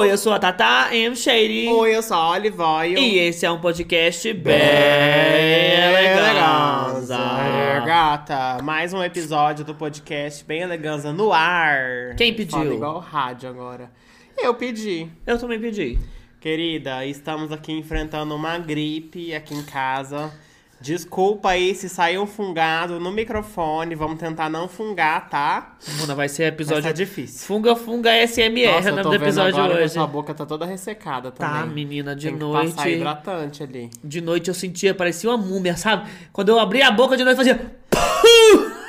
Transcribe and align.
Oi, 0.00 0.10
eu 0.10 0.16
sou 0.16 0.32
a 0.32 0.38
Tata 0.38 0.96
M. 0.96 1.14
Shady. 1.14 1.68
Oi, 1.68 1.94
eu 1.94 2.02
sou 2.02 2.16
a 2.16 2.30
Olivoio. 2.30 2.96
E 2.96 3.18
esse 3.18 3.44
é 3.44 3.50
um 3.50 3.60
podcast 3.60 4.32
bem 4.32 4.56
eleganza. 5.74 7.16
eleganza. 7.16 7.84
Gata, 7.84 8.62
mais 8.62 8.94
um 8.94 9.04
episódio 9.04 9.62
do 9.62 9.74
podcast 9.74 10.42
Bem 10.46 10.62
Eleganza 10.62 11.12
no 11.12 11.30
ar. 11.34 12.14
Quem 12.16 12.32
pediu? 12.32 12.56
Fala 12.56 12.74
igual 12.74 12.98
rádio 12.98 13.50
agora. 13.50 13.90
Eu 14.38 14.54
pedi. 14.54 15.06
Eu 15.26 15.38
também 15.38 15.60
pedi. 15.60 15.98
Querida, 16.40 17.04
estamos 17.04 17.52
aqui 17.52 17.70
enfrentando 17.70 18.34
uma 18.34 18.56
gripe 18.56 19.34
aqui 19.34 19.52
em 19.54 19.62
casa. 19.62 20.32
Desculpa 20.80 21.50
aí 21.50 21.74
se 21.74 21.90
saiu 21.90 22.26
fungado 22.26 22.98
no 22.98 23.12
microfone. 23.12 23.94
Vamos 23.94 24.18
tentar 24.18 24.48
não 24.48 24.66
fungar, 24.66 25.28
tá? 25.28 25.76
Mano, 26.00 26.16
vai 26.16 26.26
ser 26.28 26.44
episódio. 26.44 26.82
Mas 26.82 26.92
tá 26.92 26.92
difícil. 26.92 27.46
Funga 27.46 27.76
Funga 27.76 28.10
SMR, 28.26 28.72
Nossa, 28.72 28.88
é 28.88 28.92
o 28.92 28.96
nome 28.96 29.18
do 29.18 29.24
episódio 29.24 29.58
agora 29.58 29.74
que 29.74 29.80
a 29.80 29.84
hoje. 29.84 29.94
sua 29.94 30.06
boca 30.06 30.32
tá 30.32 30.46
toda 30.46 30.64
ressecada 30.64 31.30
também. 31.30 31.60
Tá, 31.60 31.66
menina, 31.66 32.16
de 32.16 32.28
Tem 32.28 32.32
que 32.34 32.40
noite. 32.42 32.74
passar 32.74 32.88
hidratante 32.88 33.62
ali. 33.62 33.90
De 34.02 34.20
noite 34.22 34.48
eu 34.48 34.54
sentia, 34.54 34.94
parecia 34.94 35.28
uma 35.28 35.36
múmia, 35.36 35.76
sabe? 35.76 36.08
Quando 36.32 36.48
eu 36.48 36.58
abria 36.58 36.88
a 36.88 36.90
boca 36.90 37.14
de 37.16 37.24
noite 37.24 37.36
fazia. 37.36 37.60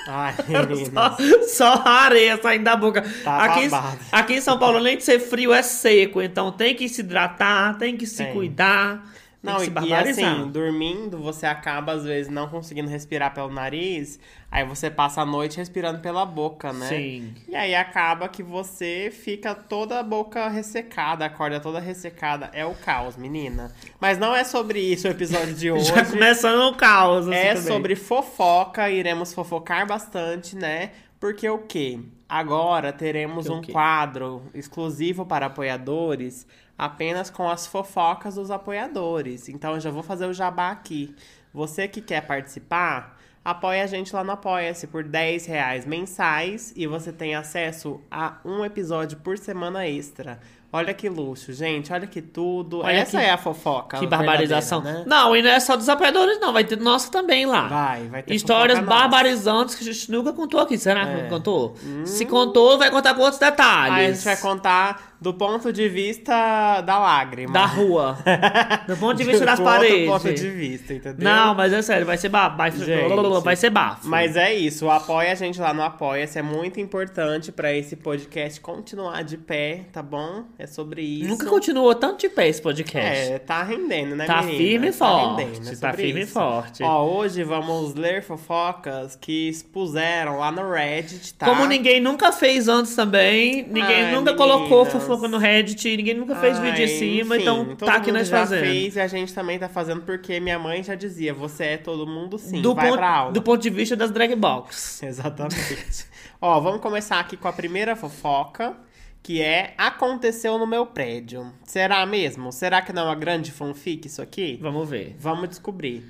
Ai. 0.08 0.34
Só, 1.48 1.73
só 1.76 1.84
areia 1.85 2.38
saindo 2.41 2.63
da 2.66 2.76
boca. 2.76 3.02
Tá 3.23 3.44
aqui, 3.46 3.70
aqui 4.12 4.34
em 4.35 4.41
São 4.41 4.58
Paulo, 4.58 4.77
além 4.77 4.98
de 4.98 5.04
ser 5.04 5.20
frio, 5.20 5.54
é 5.54 5.62
seco. 5.62 6.21
Então 6.21 6.52
tem 6.52 6.76
que 6.76 6.90
se 6.90 7.02
hidratar, 7.02 7.77
tem 7.77 7.96
que 7.96 8.05
se 8.05 8.23
Tem. 8.23 8.34
cuidar. 8.34 9.05
Tem 9.44 9.52
Não, 9.52 9.63
e, 9.63 9.88
e 9.90 9.94
assim, 9.94 10.52
dormindo, 10.52 11.18
você 11.18 11.48
acaba, 11.48 11.94
às 11.94 12.04
vezes, 12.04 12.32
não 12.32 12.48
conseguindo 12.48 12.88
respirar 12.90 13.34
pelo 13.34 13.49
nariz. 13.52 14.20
Aí 14.52 14.63
você 14.63 14.90
passa 14.91 15.22
a 15.22 15.26
noite 15.26 15.58
respirando 15.58 15.99
pela 15.99 16.26
boca, 16.26 16.72
né? 16.72 16.88
Sim. 16.88 17.34
E 17.48 17.55
aí 17.55 17.73
acaba 17.73 18.27
que 18.30 18.44
você 18.44 19.12
fica 19.12 19.55
toda 19.55 19.99
a 19.99 20.04
boca 20.04 20.48
ressecada, 20.48 21.26
acorda 21.26 21.59
toda 21.59 21.80
ressecada. 21.80 22.52
É 22.54 22.63
o 22.66 22.76
caos, 22.76 23.18
menina. 23.18 23.72
Mas 23.99 24.20
não 24.20 24.35
é 24.35 24.44
sobre 24.44 24.80
isso 24.80 25.07
o 25.07 25.12
episódio 25.12 25.55
de 25.55 25.71
hoje. 25.71 25.85
Já 25.85 26.05
começando 26.05 26.70
o 26.71 26.76
caos. 26.76 27.27
assim, 27.27 27.35
É 27.35 27.54
também. 27.55 27.68
sobre 27.68 27.96
fofoca, 27.96 28.90
iremos 28.91 29.34
fofocar 29.34 29.88
bastante, 29.88 30.55
né? 30.55 30.91
Porque 31.22 31.48
o 31.48 31.60
quê? 31.60 32.00
Agora 32.27 32.91
teremos 32.91 33.48
um 33.48 33.62
quadro 33.62 34.41
exclusivo 34.55 35.24
para 35.24 35.46
apoiadores, 35.46 36.48
apenas 36.76 37.30
com 37.30 37.48
as 37.48 37.68
fofocas 37.68 38.34
dos 38.36 38.50
apoiadores. 38.50 39.48
Então 39.48 39.76
eu 39.76 39.80
já 39.80 39.91
vou 39.91 40.02
fazer 40.02 40.26
o 40.26 40.34
jabá 40.34 40.72
aqui. 40.72 41.16
Você 41.54 41.88
que 41.88 42.02
quer 42.02 42.26
participar, 42.26 43.20
apoia 43.46 43.84
a 43.84 43.88
gente 43.88 44.16
lá 44.16 44.24
no 44.24 44.32
Apoia-se 44.32 44.88
por 44.88 45.04
10 45.04 45.46
reais 45.46 45.86
mensais 45.86 46.74
e 46.76 46.88
você 46.88 47.13
tem 47.13 47.35
acesso 47.35 48.02
a 48.10 48.40
um 48.44 48.66
episódio 48.66 49.20
por 49.20 49.38
semana 49.38 49.88
extra. 49.88 50.40
Olha 50.74 50.94
que 50.94 51.10
luxo, 51.10 51.52
gente. 51.52 51.91
Olha 51.91 52.08
que 52.08 52.22
tudo. 52.22 52.80
Olha 52.80 52.94
Essa 52.94 53.20
que- 53.20 53.26
é 53.26 53.32
a 53.32 53.38
fofoca. 53.38 53.98
Que 54.00 54.08
barbarização. 54.08 54.82
né? 54.82 55.04
Não, 55.05 55.36
e 55.36 55.41
não 55.41 55.50
é 55.50 55.60
só 55.60 55.76
dos 55.76 55.90
apoiadores, 55.90 56.40
não. 56.40 56.54
Vai 56.54 56.63
ter 56.63 56.80
nossa 56.80 57.12
também 57.12 57.46
lá. 57.46 57.68
Vai, 57.68 58.08
vai 58.08 58.24
ter 58.24 58.34
Histórias 58.34 58.80
nossa. 58.80 58.90
barbarizantes 58.90 59.76
que 59.76 59.84
a 59.88 59.91
gente 59.94 60.10
nunca 60.10 60.32
contou 60.32 60.62
aqui. 60.62 60.78
Será 60.78 61.05
que 61.05 61.22
É. 61.22 61.28
contou? 61.28 61.76
Se 62.05 62.26
contou, 62.26 62.78
vai 62.78 62.90
contar 62.90 63.13
com 63.13 63.22
outros 63.22 63.40
detalhes. 63.40 63.98
Aí 63.98 64.06
a 64.06 64.13
gente 64.13 64.24
vai 64.24 64.38
contar 64.38 65.10
do 65.22 65.36
ponto 65.36 65.72
de 65.72 65.88
vista 65.88 66.81
da 66.81 66.97
lágrima. 66.97 67.53
Da 67.53 67.66
rua. 67.66 68.18
Do 68.88 68.97
ponto 68.97 69.16
de 69.18 69.24
vista 69.24 69.46
das 69.46 69.59
Do 69.59 69.66
paredes. 69.66 70.09
ponto 70.09 70.34
de 70.34 70.50
vista, 70.50 70.94
entendeu? 70.96 71.24
Não, 71.24 71.53
mas 71.53 71.72
é 71.72 71.81
sério, 71.84 72.08
vai 72.08 72.18
ser 72.18 72.30
bafo. 72.30 72.58
Vai, 72.58 72.72
Gente. 72.72 73.41
vai 73.44 73.56
ser 73.56 73.69
bafo. 73.69 74.08
Mas 74.08 74.36
é 74.36 74.52
isso, 74.52 74.90
apoia 74.90 75.31
a 75.31 75.36
gente 75.36 75.62
lá 75.62 75.74
no 75.75 75.84
Apoia-se, 75.84 76.40
é 76.40 76.41
muito 76.41 76.80
importante 76.80 77.52
pra 77.52 77.72
esse 77.72 77.96
podcast 77.96 78.59
continuar 78.62 79.24
de 79.24 79.38
pé, 79.38 79.81
tá 79.94 80.02
bom? 80.02 80.46
É 80.58 80.66
sobre 80.66 81.03
isso. 81.03 81.28
Nunca 81.30 81.46
continuou 81.46 81.94
tanto 81.94 82.22
de 82.22 82.30
pé 82.30 82.47
esse 82.47 82.62
podcast. 82.62 83.31
É, 83.34 83.38
tá 83.38 83.62
rendendo, 83.62 84.16
né, 84.16 84.25
Tá 84.25 84.41
menina? 84.41 84.58
firme 84.58 84.88
e 84.88 84.91
forte, 84.91 85.44
rendendo, 85.44 85.69
é 85.69 85.75
tá 85.75 85.94
firme 85.94 86.22
e 86.22 86.25
forte. 86.25 86.81
Ó, 86.84 87.06
hoje 87.06 87.44
vamos 87.44 87.94
ler 87.94 88.24
fofocas 88.24 89.16
que 89.16 89.50
expuseram 89.50 90.40
lá 90.40 90.51
no 90.51 90.68
Reddit, 90.72 91.35
tá? 91.35 91.45
Como 91.45 91.66
ninguém 91.66 92.00
nunca 92.00 92.31
fez 92.31 92.68
antes 92.68 92.95
também, 92.95 93.63
ninguém 93.68 94.06
Ai, 94.06 94.12
nunca 94.16 94.34
colocou 94.34 94.85
meninas. 94.85 95.10
Fofoca 95.16 95.27
no 95.27 95.38
Reddit, 95.38 95.97
ninguém 95.97 96.13
nunca 96.13 96.35
fez 96.35 96.57
Ai, 96.57 96.72
vídeo 96.72 96.85
em 96.85 96.88
cima, 96.88 97.35
enfim, 97.35 97.44
então 97.44 97.75
tá 97.75 97.95
aqui 97.95 98.11
nós 98.11 98.27
já 98.27 98.39
fazendo. 98.39 98.61
fez 98.61 98.95
e 98.95 98.99
a 98.99 99.07
gente 99.07 99.33
também 99.33 99.59
tá 99.59 99.69
fazendo 99.69 100.01
porque 100.01 100.39
minha 100.39 100.57
mãe 100.57 100.83
já 100.83 100.95
dizia, 100.95 101.33
você 101.33 101.63
é 101.63 101.77
todo 101.77 102.07
mundo 102.07 102.38
sim, 102.38 102.61
do, 102.61 102.73
vai 102.73 102.88
ponto, 102.88 102.97
pra 102.97 103.09
aula. 103.09 103.31
do 103.31 103.41
ponto 103.41 103.61
de 103.61 103.69
vista 103.69 103.95
das 103.95 104.11
drag 104.11 104.35
box. 104.35 105.03
Exatamente. 105.05 106.05
Ó, 106.39 106.59
vamos 106.59 106.81
começar 106.81 107.19
aqui 107.19 107.38
com 107.38 107.47
a 107.47 107.53
primeira 107.53 107.95
fofoca, 107.95 108.75
que 109.21 109.41
é 109.41 109.73
aconteceu 109.77 110.57
no 110.57 110.66
meu 110.66 110.85
prédio. 110.85 111.51
Será 111.63 112.05
mesmo? 112.05 112.51
Será 112.51 112.81
que 112.81 112.91
não 112.91 113.03
é 113.03 113.05
uma 113.05 113.16
grande 113.16 113.51
fanfic 113.51 114.07
isso 114.07 114.21
aqui? 114.21 114.57
Vamos 114.61 114.89
ver. 114.89 115.16
Vamos 115.19 115.50
descobrir. 115.50 116.03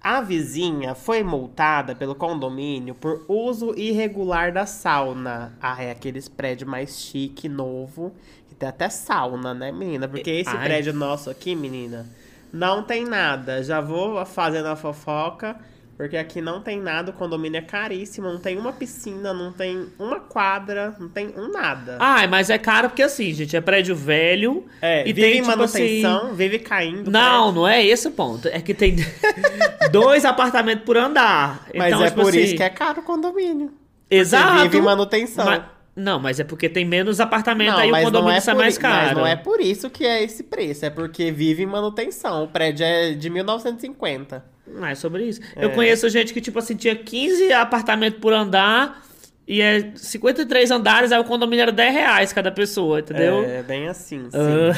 A 0.00 0.20
vizinha 0.20 0.94
foi 0.94 1.24
multada 1.24 1.94
pelo 1.94 2.14
condomínio 2.14 2.94
por 2.94 3.24
uso 3.26 3.74
irregular 3.76 4.52
da 4.52 4.64
sauna. 4.64 5.56
Ah, 5.60 5.82
é 5.82 5.90
aqueles 5.90 6.28
prédios 6.28 6.70
mais 6.70 7.00
chique, 7.00 7.48
novo, 7.48 8.14
tem 8.58 8.68
até 8.68 8.88
sauna, 8.88 9.54
né, 9.54 9.70
menina? 9.70 10.08
Porque 10.08 10.30
esse 10.30 10.50
Ai. 10.50 10.64
prédio 10.64 10.92
nosso 10.92 11.30
aqui, 11.30 11.54
menina, 11.54 12.06
não 12.52 12.82
tem 12.82 13.04
nada. 13.04 13.62
Já 13.62 13.80
vou 13.80 14.24
fazendo 14.26 14.66
a 14.66 14.76
fofoca, 14.76 15.56
porque 15.96 16.16
aqui 16.16 16.40
não 16.40 16.60
tem 16.60 16.80
nada, 16.80 17.10
o 17.10 17.12
condomínio 17.14 17.58
é 17.58 17.62
caríssimo, 17.62 18.28
não 18.32 18.38
tem 18.38 18.56
uma 18.58 18.72
piscina, 18.72 19.32
não 19.32 19.52
tem 19.52 19.86
uma 19.98 20.20
quadra, 20.20 20.94
não 20.98 21.08
tem 21.08 21.34
um 21.36 21.50
nada. 21.50 21.96
Ai, 22.00 22.26
mas 22.26 22.50
é 22.50 22.58
caro 22.58 22.88
porque 22.88 23.02
assim, 23.02 23.32
gente, 23.32 23.56
é 23.56 23.60
prédio 23.60 23.94
velho. 23.94 24.64
é, 24.82 25.02
e 25.02 25.12
vive 25.12 25.22
tem, 25.22 25.30
em 25.30 25.42
tipo 25.42 25.48
manutenção, 25.48 26.26
assim, 26.26 26.34
vive 26.34 26.58
caindo. 26.58 27.10
Não, 27.10 27.44
prédio. 27.44 27.52
não 27.60 27.68
é 27.68 27.84
esse 27.84 28.08
o 28.08 28.12
ponto. 28.12 28.48
É 28.48 28.60
que 28.60 28.74
tem 28.74 28.96
dois 29.90 30.24
apartamentos 30.24 30.84
por 30.84 30.96
andar. 30.96 31.66
Mas 31.74 31.88
então, 31.88 32.04
é 32.04 32.08
tipo 32.10 32.22
por 32.22 32.28
assim, 32.30 32.40
isso 32.40 32.56
que 32.56 32.62
é 32.62 32.70
caro 32.70 33.00
o 33.00 33.04
condomínio. 33.04 33.72
Exato. 34.10 34.62
vive 34.62 34.80
manutenção. 34.80 35.44
Mas- 35.44 35.77
não, 35.98 36.18
mas 36.20 36.38
é 36.40 36.44
porque 36.44 36.68
tem 36.68 36.84
menos 36.84 37.20
apartamento, 37.20 37.72
Não, 37.72 37.78
aí 37.78 37.90
o 37.90 38.02
condomínio 38.04 38.36
é 38.36 38.40
sai 38.40 38.54
por 38.54 38.60
mais 38.60 38.76
i- 38.76 38.80
caro. 38.80 39.06
Mas 39.08 39.16
não 39.16 39.26
é 39.26 39.36
por 39.36 39.60
isso 39.60 39.90
que 39.90 40.04
é 40.06 40.22
esse 40.22 40.44
preço, 40.44 40.86
é 40.86 40.90
porque 40.90 41.30
vive 41.32 41.62
em 41.62 41.66
manutenção. 41.66 42.44
O 42.44 42.48
prédio 42.48 42.84
é 42.86 43.12
de 43.12 43.28
1950. 43.28 44.44
Não 44.66 44.86
é 44.86 44.94
sobre 44.94 45.24
isso. 45.24 45.40
É. 45.56 45.64
Eu 45.64 45.70
conheço 45.70 46.08
gente 46.08 46.32
que, 46.32 46.40
tipo 46.40 46.58
assim, 46.58 46.76
tinha 46.76 46.94
15 46.94 47.52
apartamentos 47.52 48.20
por 48.20 48.32
andar 48.32 49.02
e 49.46 49.60
é 49.62 49.92
53 49.96 50.70
andares, 50.70 51.10
aí 51.10 51.18
o 51.18 51.24
condomínio 51.24 51.62
era 51.62 51.72
10 51.72 51.92
reais 51.94 52.32
cada 52.32 52.52
pessoa, 52.52 53.00
entendeu? 53.00 53.42
É 53.44 53.62
bem 53.62 53.88
assim, 53.88 54.24
sim. 54.30 54.36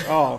Ah. 0.08 0.12
Ó, 0.12 0.38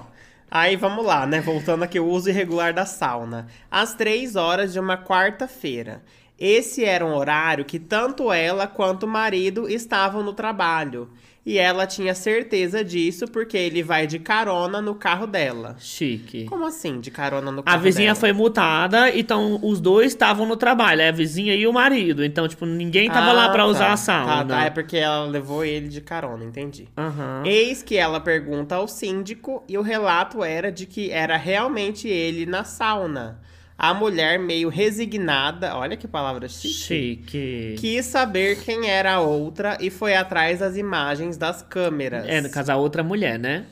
aí 0.49 0.75
vamos 0.77 1.05
lá, 1.05 1.25
né? 1.25 1.41
Voltando 1.41 1.83
aqui, 1.83 1.99
o 1.99 2.05
uso 2.07 2.29
irregular 2.29 2.73
da 2.73 2.85
sauna. 2.85 3.47
Às 3.69 3.93
três 3.93 4.35
horas 4.37 4.71
de 4.71 4.79
uma 4.79 4.97
quarta-feira. 4.97 6.01
Esse 6.43 6.83
era 6.83 7.05
um 7.05 7.13
horário 7.13 7.63
que 7.63 7.77
tanto 7.77 8.31
ela 8.33 8.65
quanto 8.65 9.03
o 9.03 9.07
marido 9.07 9.69
estavam 9.69 10.23
no 10.23 10.33
trabalho. 10.33 11.07
E 11.45 11.57
ela 11.57 11.87
tinha 11.87 12.13
certeza 12.13 12.83
disso 12.83 13.25
porque 13.27 13.57
ele 13.57 13.81
vai 13.81 14.05
de 14.05 14.19
carona 14.19 14.79
no 14.79 14.93
carro 14.93 15.25
dela. 15.25 15.75
Chique. 15.79 16.45
Como 16.45 16.65
assim, 16.67 16.99
de 16.99 17.09
carona 17.09 17.51
no 17.51 17.61
A 17.61 17.63
carro 17.63 17.81
vizinha 17.81 18.07
dela? 18.09 18.15
foi 18.19 18.31
multada, 18.31 19.09
então 19.15 19.59
os 19.63 19.79
dois 19.79 20.07
estavam 20.11 20.45
no 20.45 20.55
trabalho, 20.55 21.01
é 21.01 21.09
a 21.09 21.11
vizinha 21.11 21.55
e 21.55 21.65
o 21.65 21.73
marido. 21.73 22.23
Então, 22.23 22.47
tipo, 22.47 22.63
ninguém 22.65 23.09
tava 23.09 23.31
lá 23.33 23.49
pra 23.49 23.63
Ah, 23.63 23.67
usar 23.67 23.87
tá. 23.87 23.93
a 23.93 23.97
sauna. 23.97 24.35
Tá, 24.35 24.45
tá, 24.45 24.63
é 24.65 24.69
porque 24.69 24.97
ela 24.97 25.25
levou 25.25 25.65
ele 25.65 25.87
de 25.87 26.01
carona, 26.01 26.43
entendi. 26.43 26.87
Aham. 26.95 27.41
Eis 27.45 27.81
que 27.81 27.97
ela 27.97 28.19
pergunta 28.19 28.75
ao 28.75 28.87
síndico 28.87 29.63
e 29.67 29.77
o 29.79 29.81
relato 29.81 30.43
era 30.43 30.71
de 30.71 30.85
que 30.85 31.09
era 31.09 31.37
realmente 31.37 32.07
ele 32.07 32.45
na 32.45 32.63
sauna. 32.63 33.39
A 33.77 33.93
mulher, 33.93 34.37
meio 34.37 34.69
resignada, 34.69 35.75
olha 35.75 35.97
que 35.97 36.07
palavra 36.07 36.47
chique, 36.47 36.73
Chique. 36.73 37.75
quis 37.79 38.05
saber 38.05 38.59
quem 38.63 38.87
era 38.89 39.13
a 39.15 39.19
outra 39.21 39.77
e 39.81 39.89
foi 39.89 40.15
atrás 40.15 40.59
das 40.59 40.77
imagens 40.77 41.35
das 41.35 41.63
câmeras. 41.63 42.25
É, 42.27 42.41
no 42.41 42.49
caso, 42.51 42.71
a 42.71 42.75
outra 42.75 43.01
mulher, 43.03 43.39
né? 43.39 43.65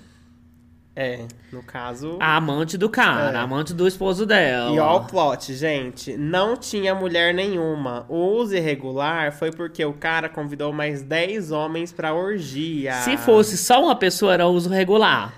É, 0.95 1.19
no 1.53 1.63
caso. 1.63 2.17
A 2.19 2.35
amante 2.35 2.77
do 2.77 2.89
cara, 2.89 3.31
É. 3.37 3.39
a 3.39 3.43
amante 3.43 3.73
do 3.73 3.87
esposo 3.87 4.25
dela. 4.25 4.75
E 4.75 4.79
ó 4.79 4.97
o 4.97 5.05
plot, 5.05 5.53
gente. 5.53 6.17
Não 6.17 6.57
tinha 6.57 6.93
mulher 6.93 7.33
nenhuma. 7.33 8.05
O 8.09 8.17
uso 8.35 8.55
irregular 8.55 9.31
foi 9.31 9.49
porque 9.51 9.85
o 9.85 9.93
cara 9.93 10.27
convidou 10.27 10.73
mais 10.73 11.01
10 11.01 11.51
homens 11.51 11.93
pra 11.93 12.13
orgia. 12.13 12.95
Se 13.03 13.15
fosse 13.15 13.57
só 13.57 13.81
uma 13.81 13.95
pessoa, 13.95 14.33
era 14.33 14.47
uso 14.47 14.69
regular. 14.69 15.33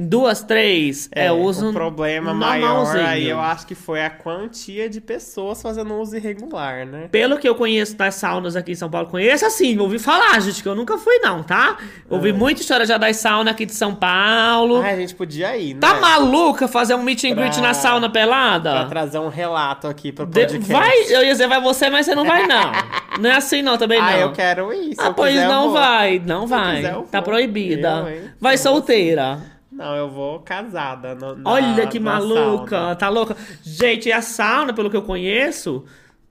Duas, 0.00 0.42
três, 0.42 1.08
é, 1.12 1.30
uso 1.32 1.70
O 1.70 1.72
problema 1.72 2.32
maior 2.34 2.96
aí 2.96 3.28
eu 3.28 3.40
acho 3.40 3.66
que 3.66 3.74
foi 3.74 4.04
a 4.04 4.10
quantia 4.10 4.88
de 4.88 5.00
pessoas 5.00 5.60
fazendo 5.62 5.94
uso 5.94 6.16
irregular, 6.16 6.86
né? 6.86 7.08
Pelo 7.10 7.38
que 7.38 7.48
eu 7.48 7.54
conheço 7.54 7.96
das 7.96 8.14
saunas 8.14 8.56
aqui 8.56 8.72
em 8.72 8.74
São 8.74 8.90
Paulo, 8.90 9.08
conheço 9.08 9.44
assim, 9.46 9.78
ouvi 9.78 9.98
falar, 9.98 10.38
gente, 10.40 10.62
que 10.62 10.68
eu 10.68 10.74
nunca 10.74 10.96
fui 10.98 11.18
não, 11.18 11.42
tá? 11.42 11.78
Ouvi 12.08 12.32
muita 12.32 12.60
história 12.60 12.84
já 12.86 12.96
das 12.98 13.16
saunas 13.16 13.52
aqui 13.52 13.66
de 13.66 13.74
São 13.74 13.94
Paulo. 13.94 14.80
Ai, 14.82 14.92
a 14.94 14.96
gente 14.96 15.14
podia 15.14 15.56
ir, 15.56 15.74
né? 15.74 15.80
tá 15.80 15.94
maluca 16.00 16.66
fazer 16.68 16.94
um 16.94 17.02
meet 17.02 17.24
and 17.24 17.34
greet 17.34 17.52
Pra- 17.54 17.62
na 17.62 17.74
sauna 17.74 18.08
pelada? 18.10 18.70
Pra 18.72 18.84
trazer 18.86 19.18
um 19.18 19.28
relato 19.28 19.86
aqui 19.86 20.12
pro 20.12 20.26
De- 20.26 20.40
podcast. 20.40 20.72
vai, 20.72 20.96
eu 21.10 21.22
ia 21.24 21.32
dizer 21.32 21.46
vai 21.48 21.60
você, 21.60 21.88
mas 21.90 22.06
você 22.06 22.14
não 22.14 22.24
vai 22.24 22.46
não. 22.46 22.72
Não 23.20 23.30
é 23.30 23.36
assim 23.36 23.62
não, 23.62 23.78
também 23.78 24.00
não. 24.00 24.08
Ah, 24.08 24.18
eu 24.18 24.32
quero 24.32 24.72
ir. 24.72 24.96
Ah, 24.98 25.12
pois 25.12 25.32
quiser, 25.34 25.46
não 25.46 25.72
vai, 25.72 26.18
não 26.26 26.48
vai. 26.48 26.76
quiser, 26.78 26.96
tá 27.12 27.22
proibida. 27.22 28.04
Eu, 28.10 28.28
vai 28.40 28.58
solteira. 28.58 29.38
Não, 29.74 29.96
eu 29.96 30.08
vou 30.08 30.40
casada. 30.40 31.14
no- 31.14 31.36
na- 31.36 31.50
Olha 31.50 31.86
que 31.86 31.98
maluca, 31.98 32.76
sauna. 32.76 32.96
tá 32.96 33.08
louca. 33.08 33.36
Gente, 33.62 34.10
a 34.12 34.22
sauna, 34.22 34.72
pelo 34.72 34.88
que 34.90 34.96
eu 34.96 35.02
conheço, 35.02 35.84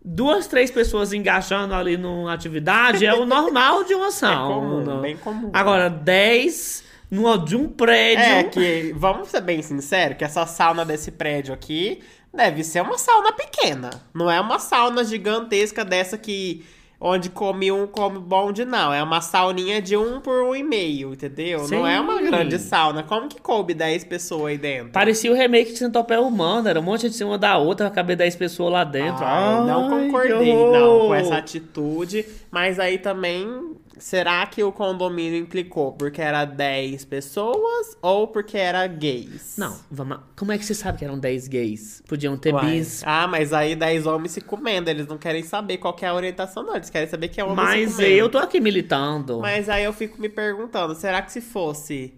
duas, 0.04 0.48
três 0.48 0.72
pessoas 0.72 1.14
engajando 1.14 1.74
ali 1.74 1.98
numa 1.98 2.34
atividade 2.34 3.06
é 3.06 3.14
o 3.14 3.26
normal 3.26 3.84
de 3.84 3.94
uma 3.94 4.08
É 4.10 4.12
sauna. 4.12 4.54
comum, 4.86 5.02
bem 5.02 5.18
comum. 5.18 5.50
Agora, 5.54 5.90
dez 5.90 6.84
numa, 7.12 7.38
de 7.38 7.56
um 7.56 7.68
prédio. 7.70 8.24
É 8.24 8.44
que, 8.44 8.94
vamos 8.96 9.30
ser 9.30 9.42
bem 9.42 9.62
sinceros, 9.62 10.18
que 10.18 10.24
essa 10.24 10.46
sauna 10.46 10.84
desse 10.86 11.12
prédio 11.12 11.54
aqui 11.54 12.02
deve 12.34 12.64
ser 12.64 12.82
uma 12.82 12.98
sauna 12.98 13.32
pequena. 13.32 13.92
Não 14.14 14.32
é 14.32 14.40
uma 14.42 14.58
sauna 14.58 15.04
gigantesca 15.04 15.86
dessa 15.86 16.18
que 16.18 16.66
onde 17.06 17.30
come 17.30 17.70
um, 17.70 17.86
come 17.86 18.18
bonde, 18.18 18.64
não. 18.64 18.94
É 18.94 19.04
uma 19.04 19.20
sauninha 19.20 19.82
de 19.82 19.98
um 19.98 20.22
por 20.22 20.42
um 20.42 20.56
e 20.56 20.64
meio, 20.64 21.12
entendeu? 21.12 21.68
Não 21.68 21.86
é 21.86 22.00
uma 22.00 22.18
Sim. 22.18 22.26
grande 22.26 22.58
sauna. 22.58 23.04
Como 23.04 23.28
que 23.28 23.42
coube 23.42 23.74
10 23.74 24.06
pessoas 24.06 24.52
aí 24.52 24.58
dentro? 24.58 24.94
Parecia 24.94 25.30
o 25.30 25.36
remake 25.36 25.74
de 25.74 25.80
Centopeia 25.80 26.22
Humana, 26.22 26.70
era 26.70 26.80
um 26.80 26.84
monte 26.84 27.10
de 27.10 27.16
cima 27.16 27.38
da 27.38 27.58
outra, 27.58 27.90
caber 27.90 28.16
10 28.16 28.38
pessoas 28.38 28.72
lá 28.72 28.84
dentro. 28.86 29.26
Ai, 29.26 29.66
não 29.68 29.94
Ai, 29.94 30.06
concordei, 30.06 30.38
que 30.38 30.54
não, 30.54 31.08
com 31.08 31.14
essa 31.16 31.36
atitude. 31.36 32.26
Mas 32.50 32.80
aí 32.80 32.98
também, 32.98 33.76
será 33.98 34.46
que 34.46 34.64
o 34.64 34.72
condomínio 34.72 35.38
implicou 35.40 35.94
porque 35.94 36.22
era 36.22 36.46
10 36.46 37.06
pessoas 37.06 37.98
ou 38.02 38.28
porque 38.28 38.58
era 38.58 38.86
gays? 38.88 39.56
Não, 39.58 39.78
vamos. 39.90 40.20
Como 40.36 40.52
é 40.52 40.58
que 40.58 40.66
você 40.66 40.74
sabe 40.74 41.00
que 41.00 41.06
eram 41.06 41.18
10 41.20 41.48
gays? 41.48 42.04
Podiam 42.08 42.38
ter 42.38 42.54
Uai. 42.54 42.66
bis. 42.80 43.02
Ah, 43.06 43.28
mas 43.28 43.54
aí 43.54 43.76
10 43.76 44.06
homens 44.06 44.32
se 44.32 44.42
comendo, 44.42 44.90
eles 44.90 45.08
não 45.08 45.18
querem 45.18 45.44
saber 45.44 45.78
qual 45.78 45.94
que 45.94 46.06
é 46.06 46.08
a 46.08 46.14
orientação, 46.14 46.64
não. 46.64 46.76
Eles 46.76 46.90
querem 46.90 47.08
saber 47.08 47.28
que 47.30 47.40
é 47.40 47.44
homem 47.44 47.56
se 47.58 47.62
Mas 47.64 47.96
comendo. 47.96 48.12
eu 48.12 48.30
tô 48.30 48.38
aqui 48.38 48.60
militando. 48.60 49.40
Mas 49.40 49.70
aí 49.70 49.84
eu 49.84 49.94
fico 49.94 50.20
me 50.22 50.30
perguntando, 50.30 50.96
será 50.96 51.22
que 51.22 51.32
se 51.32 51.42
fosse 51.42 52.14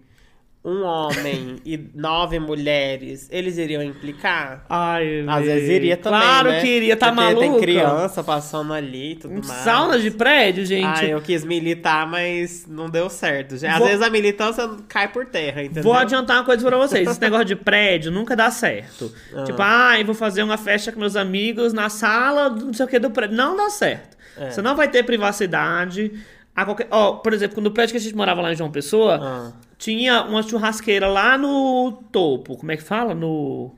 um 0.66 0.82
homem 0.82 1.56
e 1.64 1.78
nove 1.94 2.40
mulheres, 2.40 3.28
eles 3.30 3.56
iriam 3.56 3.80
implicar? 3.82 4.66
Ai, 4.68 5.24
Às 5.28 5.44
vezes 5.44 5.68
iria 5.70 5.96
também, 5.96 6.20
Claro 6.20 6.50
né? 6.50 6.60
que 6.60 6.66
iria, 6.66 6.96
tá 6.96 7.06
Porque 7.12 7.20
maluco. 7.22 7.40
tem 7.40 7.60
criança 7.60 8.24
passando 8.24 8.72
ali 8.72 9.12
e 9.12 9.16
tudo 9.16 9.34
mais. 9.34 9.46
Sauna 9.62 9.98
de 10.00 10.10
prédio, 10.10 10.64
gente. 10.66 10.84
Ah, 10.84 11.04
eu 11.04 11.20
quis 11.20 11.44
militar, 11.44 12.04
mas 12.10 12.66
não 12.66 12.90
deu 12.90 13.08
certo. 13.08 13.56
gente. 13.56 13.70
Às 13.70 13.78
Vou- 13.78 13.86
vezes 13.86 14.02
a 14.02 14.10
militância 14.10 14.68
cai 14.88 15.06
por 15.06 15.26
terra, 15.26 15.62
entendeu? 15.62 15.84
Vou 15.84 15.94
adiantar 15.94 16.38
uma 16.38 16.44
coisa 16.44 16.66
pra 16.66 16.76
vocês. 16.76 17.08
Esse 17.08 17.20
negócio 17.20 17.44
de 17.44 17.54
prédio 17.56 18.10
nunca 18.10 18.34
dá 18.34 18.50
certo. 18.50 19.12
Tipo, 19.44 19.62
ah, 19.62 19.98
eu 20.00 20.04
vou 20.04 20.14
fazer 20.16 20.42
uma 20.42 20.58
festa 20.58 20.90
com 20.90 20.98
meus 20.98 21.14
amigos 21.14 21.72
na 21.72 21.88
sala, 21.88 22.50
do 22.50 22.66
não 22.66 22.72
sei 22.74 22.86
o 22.86 22.88
que 22.88 22.98
do 22.98 23.10
prédio. 23.10 23.36
Não 23.36 23.56
dá 23.56 23.70
certo. 23.70 24.16
É. 24.36 24.50
Você 24.50 24.60
não 24.60 24.74
vai 24.74 24.88
ter 24.88 25.02
privacidade. 25.04 26.12
A 26.56 26.64
qualquer... 26.64 26.88
Ó, 26.90 27.12
por 27.16 27.34
exemplo, 27.34 27.62
no 27.62 27.70
prédio 27.70 27.92
que 27.92 27.98
a 27.98 28.00
gente 28.00 28.16
morava 28.16 28.40
lá 28.40 28.52
em 28.52 28.56
João 28.56 28.70
Pessoa, 28.70 29.20
Ah. 29.22 29.52
tinha 29.76 30.22
uma 30.22 30.42
churrasqueira 30.42 31.06
lá 31.06 31.36
no 31.36 31.92
topo. 32.10 32.56
Como 32.56 32.72
é 32.72 32.76
que 32.76 32.82
fala? 32.82 33.14
No... 33.14 33.70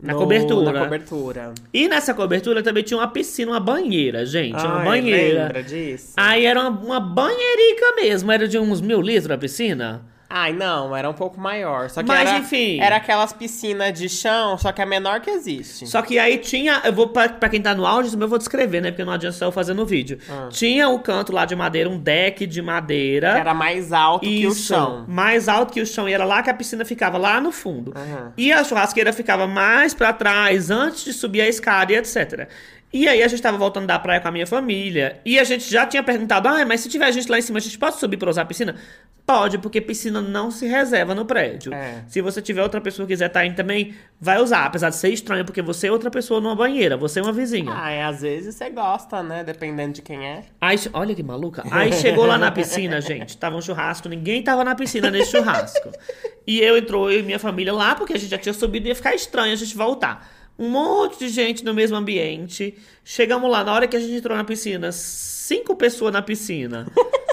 Na 0.00 0.12
No- 0.12 0.18
cobertura. 0.18 0.72
Na 0.72 0.84
cobertura. 0.84 1.52
E 1.72 1.86
nessa 1.88 2.12
cobertura 2.14 2.62
também 2.62 2.82
tinha 2.82 2.98
uma 2.98 3.08
piscina, 3.08 3.52
uma 3.52 3.60
banheira, 3.60 4.26
gente. 4.26 4.54
uma 4.56 4.78
Ai, 4.80 4.84
banheira. 4.84 5.42
Lembra 5.44 5.62
disso? 5.62 6.12
Aí 6.16 6.44
era 6.44 6.60
uma, 6.60 6.70
uma 6.70 7.00
banheirica 7.00 7.94
mesmo. 7.96 8.30
Era 8.32 8.48
de 8.48 8.58
uns 8.58 8.80
mil 8.80 9.00
litros 9.00 9.30
a 9.30 9.38
piscina. 9.38 10.02
Ai, 10.36 10.52
não, 10.52 10.96
era 10.96 11.08
um 11.08 11.12
pouco 11.12 11.40
maior. 11.40 11.88
Só 11.88 12.02
que 12.02 12.08
Mas, 12.08 12.28
era, 12.28 12.38
enfim. 12.38 12.80
Era 12.80 12.96
aquelas 12.96 13.32
piscinas 13.32 13.96
de 13.96 14.08
chão, 14.08 14.58
só 14.58 14.72
que 14.72 14.82
a 14.82 14.86
menor 14.86 15.20
que 15.20 15.30
existe. 15.30 15.86
Só 15.86 16.02
que 16.02 16.18
aí 16.18 16.38
tinha, 16.38 16.82
eu 16.84 16.92
vou 16.92 17.06
pra, 17.06 17.28
pra 17.28 17.48
quem 17.48 17.62
tá 17.62 17.72
no 17.72 17.86
áudio, 17.86 18.20
eu 18.20 18.28
vou 18.28 18.36
descrever, 18.36 18.80
né? 18.80 18.90
Porque 18.90 19.04
não 19.04 19.12
adianta 19.12 19.36
só 19.36 19.44
eu 19.44 19.52
fazer 19.52 19.74
no 19.74 19.86
vídeo. 19.86 20.18
Ah. 20.28 20.48
Tinha 20.50 20.88
o 20.88 20.98
canto 20.98 21.32
lá 21.32 21.44
de 21.44 21.54
madeira, 21.54 21.88
um 21.88 21.96
deck 21.96 22.46
de 22.48 22.60
madeira. 22.60 23.34
Que 23.34 23.38
era 23.38 23.54
mais 23.54 23.92
alto 23.92 24.26
que 24.26 24.44
o 24.44 24.50
Isso, 24.50 24.66
chão. 24.74 25.04
mais 25.06 25.48
alto 25.48 25.72
que 25.72 25.80
o 25.80 25.86
chão. 25.86 26.08
E 26.08 26.12
era 26.12 26.24
lá 26.24 26.42
que 26.42 26.50
a 26.50 26.54
piscina 26.54 26.84
ficava, 26.84 27.16
lá 27.16 27.40
no 27.40 27.52
fundo. 27.52 27.92
Aham. 27.94 28.32
E 28.36 28.52
a 28.52 28.64
churrasqueira 28.64 29.12
ficava 29.12 29.46
mais 29.46 29.94
pra 29.94 30.12
trás, 30.12 30.68
antes 30.68 31.04
de 31.04 31.12
subir 31.12 31.42
a 31.42 31.48
escada 31.48 31.92
e 31.92 31.96
etc. 31.96 32.48
E 32.94 33.08
aí 33.08 33.24
a 33.24 33.26
gente 33.26 33.42
tava 33.42 33.58
voltando 33.58 33.88
da 33.88 33.98
praia 33.98 34.20
com 34.20 34.28
a 34.28 34.30
minha 34.30 34.46
família. 34.46 35.20
E 35.24 35.36
a 35.36 35.42
gente 35.42 35.68
já 35.68 35.84
tinha 35.84 36.00
perguntado, 36.00 36.46
ah, 36.46 36.64
mas 36.64 36.80
se 36.80 36.88
tiver 36.88 37.10
gente 37.10 37.28
lá 37.28 37.36
em 37.36 37.42
cima, 37.42 37.58
a 37.58 37.60
gente 37.60 37.76
pode 37.76 37.96
subir 37.96 38.16
pra 38.16 38.30
usar 38.30 38.42
a 38.42 38.44
piscina? 38.44 38.76
Pode, 39.26 39.58
porque 39.58 39.80
piscina 39.80 40.20
não 40.20 40.48
se 40.48 40.64
reserva 40.68 41.12
no 41.12 41.24
prédio. 41.24 41.74
É. 41.74 42.04
Se 42.06 42.20
você 42.20 42.40
tiver 42.40 42.62
outra 42.62 42.80
pessoa 42.80 43.04
que 43.04 43.12
quiser 43.12 43.26
estar 43.26 43.44
indo 43.44 43.56
também, 43.56 43.96
vai 44.20 44.40
usar. 44.40 44.64
Apesar 44.66 44.90
de 44.90 44.96
ser 44.96 45.08
estranho, 45.08 45.44
porque 45.44 45.60
você 45.60 45.88
é 45.88 45.90
outra 45.90 46.08
pessoa 46.08 46.40
numa 46.40 46.54
banheira, 46.54 46.96
você 46.96 47.18
é 47.18 47.22
uma 47.24 47.32
vizinha. 47.32 47.72
Ah, 47.74 47.90
é, 47.90 48.04
às 48.04 48.20
vezes 48.20 48.54
você 48.54 48.70
gosta, 48.70 49.24
né? 49.24 49.42
Dependendo 49.42 49.94
de 49.94 50.02
quem 50.02 50.24
é. 50.24 50.44
Aí, 50.60 50.78
olha 50.92 51.16
que 51.16 51.22
maluca. 51.22 51.64
Aí 51.72 51.92
chegou 51.94 52.26
lá 52.26 52.38
na 52.38 52.52
piscina, 52.52 53.00
gente. 53.02 53.36
Tava 53.36 53.56
um 53.56 53.60
churrasco, 53.60 54.08
ninguém 54.08 54.40
tava 54.40 54.62
na 54.62 54.76
piscina 54.76 55.10
nesse 55.10 55.32
churrasco. 55.32 55.90
E 56.46 56.60
eu 56.60 56.78
entrou, 56.78 57.10
eu 57.10 57.18
e 57.18 57.22
minha 57.24 57.40
família 57.40 57.72
lá, 57.72 57.96
porque 57.96 58.12
a 58.12 58.18
gente 58.18 58.30
já 58.30 58.38
tinha 58.38 58.52
subido 58.52 58.86
e 58.86 58.90
ia 58.90 58.94
ficar 58.94 59.16
estranho 59.16 59.52
a 59.52 59.56
gente 59.56 59.76
voltar. 59.76 60.43
Um 60.58 60.68
monte 60.68 61.18
de 61.18 61.28
gente 61.28 61.64
no 61.64 61.74
mesmo 61.74 61.96
ambiente. 61.96 62.78
Chegamos 63.04 63.50
lá, 63.50 63.64
na 63.64 63.72
hora 63.72 63.88
que 63.88 63.96
a 63.96 64.00
gente 64.00 64.14
entrou 64.14 64.36
na 64.36 64.44
piscina, 64.44 64.92
cinco 64.92 65.74
pessoas 65.74 66.12
na 66.12 66.22
piscina. 66.22 66.86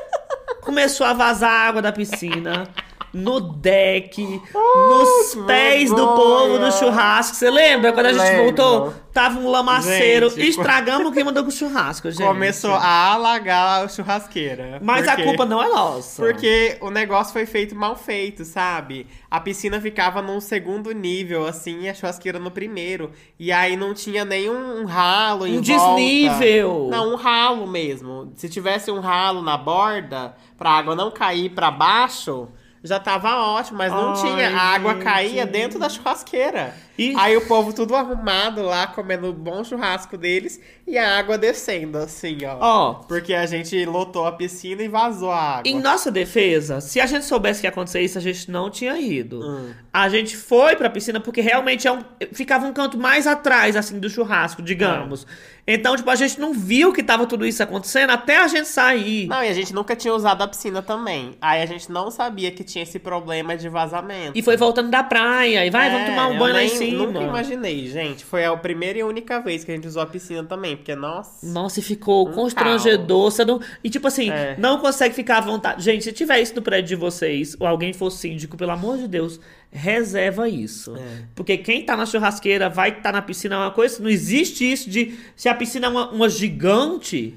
Começou 0.61 1.05
a 1.05 1.13
vazar 1.13 1.51
água 1.51 1.81
da 1.81 1.91
piscina. 1.91 2.67
No 3.13 3.39
deck, 3.41 4.41
nos 4.53 5.33
que 5.35 5.41
pés 5.43 5.89
do 5.89 6.07
povo 6.15 6.57
do 6.59 6.71
churrasco. 6.71 7.35
Você 7.35 7.49
lembra 7.49 7.91
quando 7.91 8.05
a 8.05 8.13
gente 8.13 8.21
Lembro. 8.21 8.43
voltou? 8.45 8.93
Tava 9.11 9.37
um 9.37 9.49
lamaceiro. 9.51 10.29
Gente, 10.29 10.47
Estragamos 10.51 11.07
o 11.09 11.11
clima 11.11 11.33
do 11.33 11.51
churrasco, 11.51 12.09
gente. 12.09 12.25
Começou 12.25 12.71
a 12.73 13.11
alagar 13.11 13.83
a 13.83 13.87
churrasqueira. 13.89 14.79
Mas 14.81 15.05
a 15.07 15.11
Porque- 15.11 15.23
culpa 15.25 15.45
não 15.45 15.61
é 15.61 15.67
nossa. 15.67 16.21
Porque 16.23 16.77
o 16.79 16.89
negócio 16.89 17.33
foi 17.33 17.45
feito 17.45 17.75
mal 17.75 17.97
feito, 17.97 18.45
sabe? 18.45 19.05
A 19.29 19.41
piscina 19.41 19.81
ficava 19.81 20.21
num 20.21 20.39
segundo 20.39 20.91
nível, 20.93 21.45
assim, 21.45 21.81
e 21.81 21.89
a 21.89 21.93
churrasqueira 21.93 22.39
no 22.39 22.49
primeiro. 22.51 23.11
E 23.37 23.51
aí 23.51 23.75
não 23.75 23.93
tinha 23.93 24.23
nenhum 24.23 24.85
ralo 24.85 25.45
em 25.45 25.57
Um 25.59 25.61
volta. 25.61 25.95
desnível. 25.95 26.87
Não, 26.89 27.11
um 27.11 27.15
ralo 27.17 27.67
mesmo. 27.67 28.31
Se 28.37 28.47
tivesse 28.47 28.89
um 28.89 29.01
ralo 29.01 29.41
na 29.41 29.57
borda, 29.57 30.33
pra 30.57 30.69
água 30.71 30.95
não 30.95 31.11
cair 31.11 31.49
pra 31.49 31.69
baixo, 31.69 32.47
já 32.83 32.99
tava 32.99 33.35
ótimo. 33.35 33.77
Mas 33.77 33.91
não 33.91 34.13
Ai, 34.13 34.21
tinha. 34.21 34.57
A 34.57 34.61
água 34.73 34.93
gente. 34.93 35.03
caía 35.03 35.45
dentro 35.45 35.79
da 35.79 35.89
churrasqueira. 35.89 36.73
E- 36.97 37.13
Aí 37.17 37.35
o 37.37 37.41
povo 37.47 37.73
tudo 37.73 37.95
arrumado 37.95 38.61
lá, 38.61 38.85
comendo 38.87 39.27
o 39.29 39.33
bom 39.33 39.63
churrasco 39.63 40.17
deles. 40.17 40.59
E 40.85 40.97
a 40.97 41.17
água 41.17 41.37
descendo, 41.37 41.97
assim, 41.97 42.37
ó. 42.45 42.57
Ó, 42.59 42.93
Porque 43.07 43.33
a 43.33 43.45
gente 43.45 43.85
lotou 43.85 44.25
a 44.25 44.31
piscina 44.33 44.83
e 44.83 44.87
vazou 44.89 45.31
a 45.31 45.39
água. 45.59 45.61
em 45.71 45.79
nossa 45.79 46.11
defesa, 46.11 46.81
se 46.81 46.99
a 46.99 47.05
gente 47.05 47.23
soubesse 47.25 47.61
que 47.61 47.67
ia 47.67 47.69
acontecer 47.71 48.01
isso, 48.01 48.17
a 48.17 48.21
gente 48.21 48.51
não 48.51 48.69
tinha 48.69 48.99
ido. 48.99 49.39
Hum. 49.41 49.71
A 49.93 50.09
gente 50.09 50.35
foi 50.35 50.75
pra 50.75 50.89
piscina 50.89 51.19
porque 51.21 51.39
realmente 51.39 51.87
é 51.87 51.91
um, 51.91 52.03
ficava 52.33 52.65
um 52.65 52.73
canto 52.73 52.97
mais 52.97 53.25
atrás, 53.25 53.75
assim, 53.77 53.99
do 53.99 54.09
churrasco, 54.09 54.61
digamos. 54.61 55.25
Então, 55.65 55.95
tipo, 55.95 56.09
a 56.09 56.15
gente 56.15 56.39
não 56.41 56.53
viu 56.53 56.91
que 56.91 57.03
tava 57.03 57.25
tudo 57.25 57.45
isso 57.45 57.61
acontecendo 57.63 58.09
até 58.09 58.37
a 58.37 58.47
gente 58.47 58.67
sair. 58.67 59.27
Não, 59.27 59.43
e 59.43 59.47
a 59.47 59.53
gente 59.53 59.73
nunca 59.73 59.95
tinha 59.95 60.13
usado 60.13 60.41
a 60.41 60.47
piscina 60.47 60.81
também. 60.81 61.37
Aí 61.39 61.61
a 61.61 61.65
gente 61.65 61.89
não 61.91 62.09
sabia 62.11 62.51
que 62.51 62.63
tinha 62.63 62.83
esse 62.83 62.99
problema 62.99 63.55
de 63.55 63.69
vazamento. 63.69 64.31
E 64.35 64.41
foi 64.41 64.57
voltando 64.57 64.89
da 64.89 65.03
praia, 65.03 65.65
e 65.65 65.69
vai, 65.69 65.89
vamos 65.89 66.07
É, 66.07 66.09
tomar 66.09 66.27
um 66.27 66.37
banho 66.37 66.55
lá 66.55 66.63
em 66.63 66.69
cima. 66.89 67.05
Nunca 67.05 67.21
imaginei, 67.21 67.87
gente. 67.87 68.25
Foi 68.25 68.45
a 68.45 68.55
primeira 68.57 68.99
e 68.99 69.03
única 69.03 69.39
vez 69.39 69.63
que 69.63 69.71
a 69.71 69.75
gente 69.75 69.87
usou 69.87 70.01
a 70.01 70.05
piscina 70.05 70.43
também. 70.43 70.75
Porque, 70.75 70.95
nossa. 70.95 71.45
Nossa, 71.45 71.79
e 71.79 71.83
ficou 71.83 72.27
Um 72.27 72.31
constrangedor. 72.33 73.31
Você 73.31 73.45
não... 73.45 73.59
E 73.83 73.89
tipo 73.89 74.07
assim, 74.07 74.29
É. 74.29 74.55
não 74.57 74.79
consegue 74.79 75.13
ficar 75.15 75.37
à 75.37 75.41
vontade. 75.41 75.83
Gente, 75.83 76.03
se 76.03 76.11
tiver 76.11 76.39
isso 76.41 76.55
no 76.55 76.61
prédio 76.61 76.89
de 76.89 76.95
vocês, 76.95 77.55
ou 77.59 77.67
alguém 77.67 77.93
for 77.93 78.09
síndico, 78.09 78.57
pelo 78.57 78.71
amor 78.71 78.97
de 78.97 79.07
Deus, 79.07 79.39
reserva 79.71 80.49
isso. 80.49 80.95
É. 80.95 81.23
Porque 81.35 81.57
quem 81.57 81.83
tá 81.85 81.95
na 81.95 82.05
churrasqueira 82.05 82.69
vai 82.69 82.89
estar 82.89 83.11
na 83.11 83.21
piscina 83.21 83.55
é 83.55 83.57
uma 83.59 83.71
coisa. 83.71 84.01
Não 84.01 84.09
existe 84.09 84.69
isso 84.69 84.89
de. 84.89 85.15
Se 85.35 85.47
a 85.47 85.55
piscina 85.55 85.87
é 85.87 85.89
uma, 85.89 86.09
uma 86.09 86.29
gigante. 86.29 87.35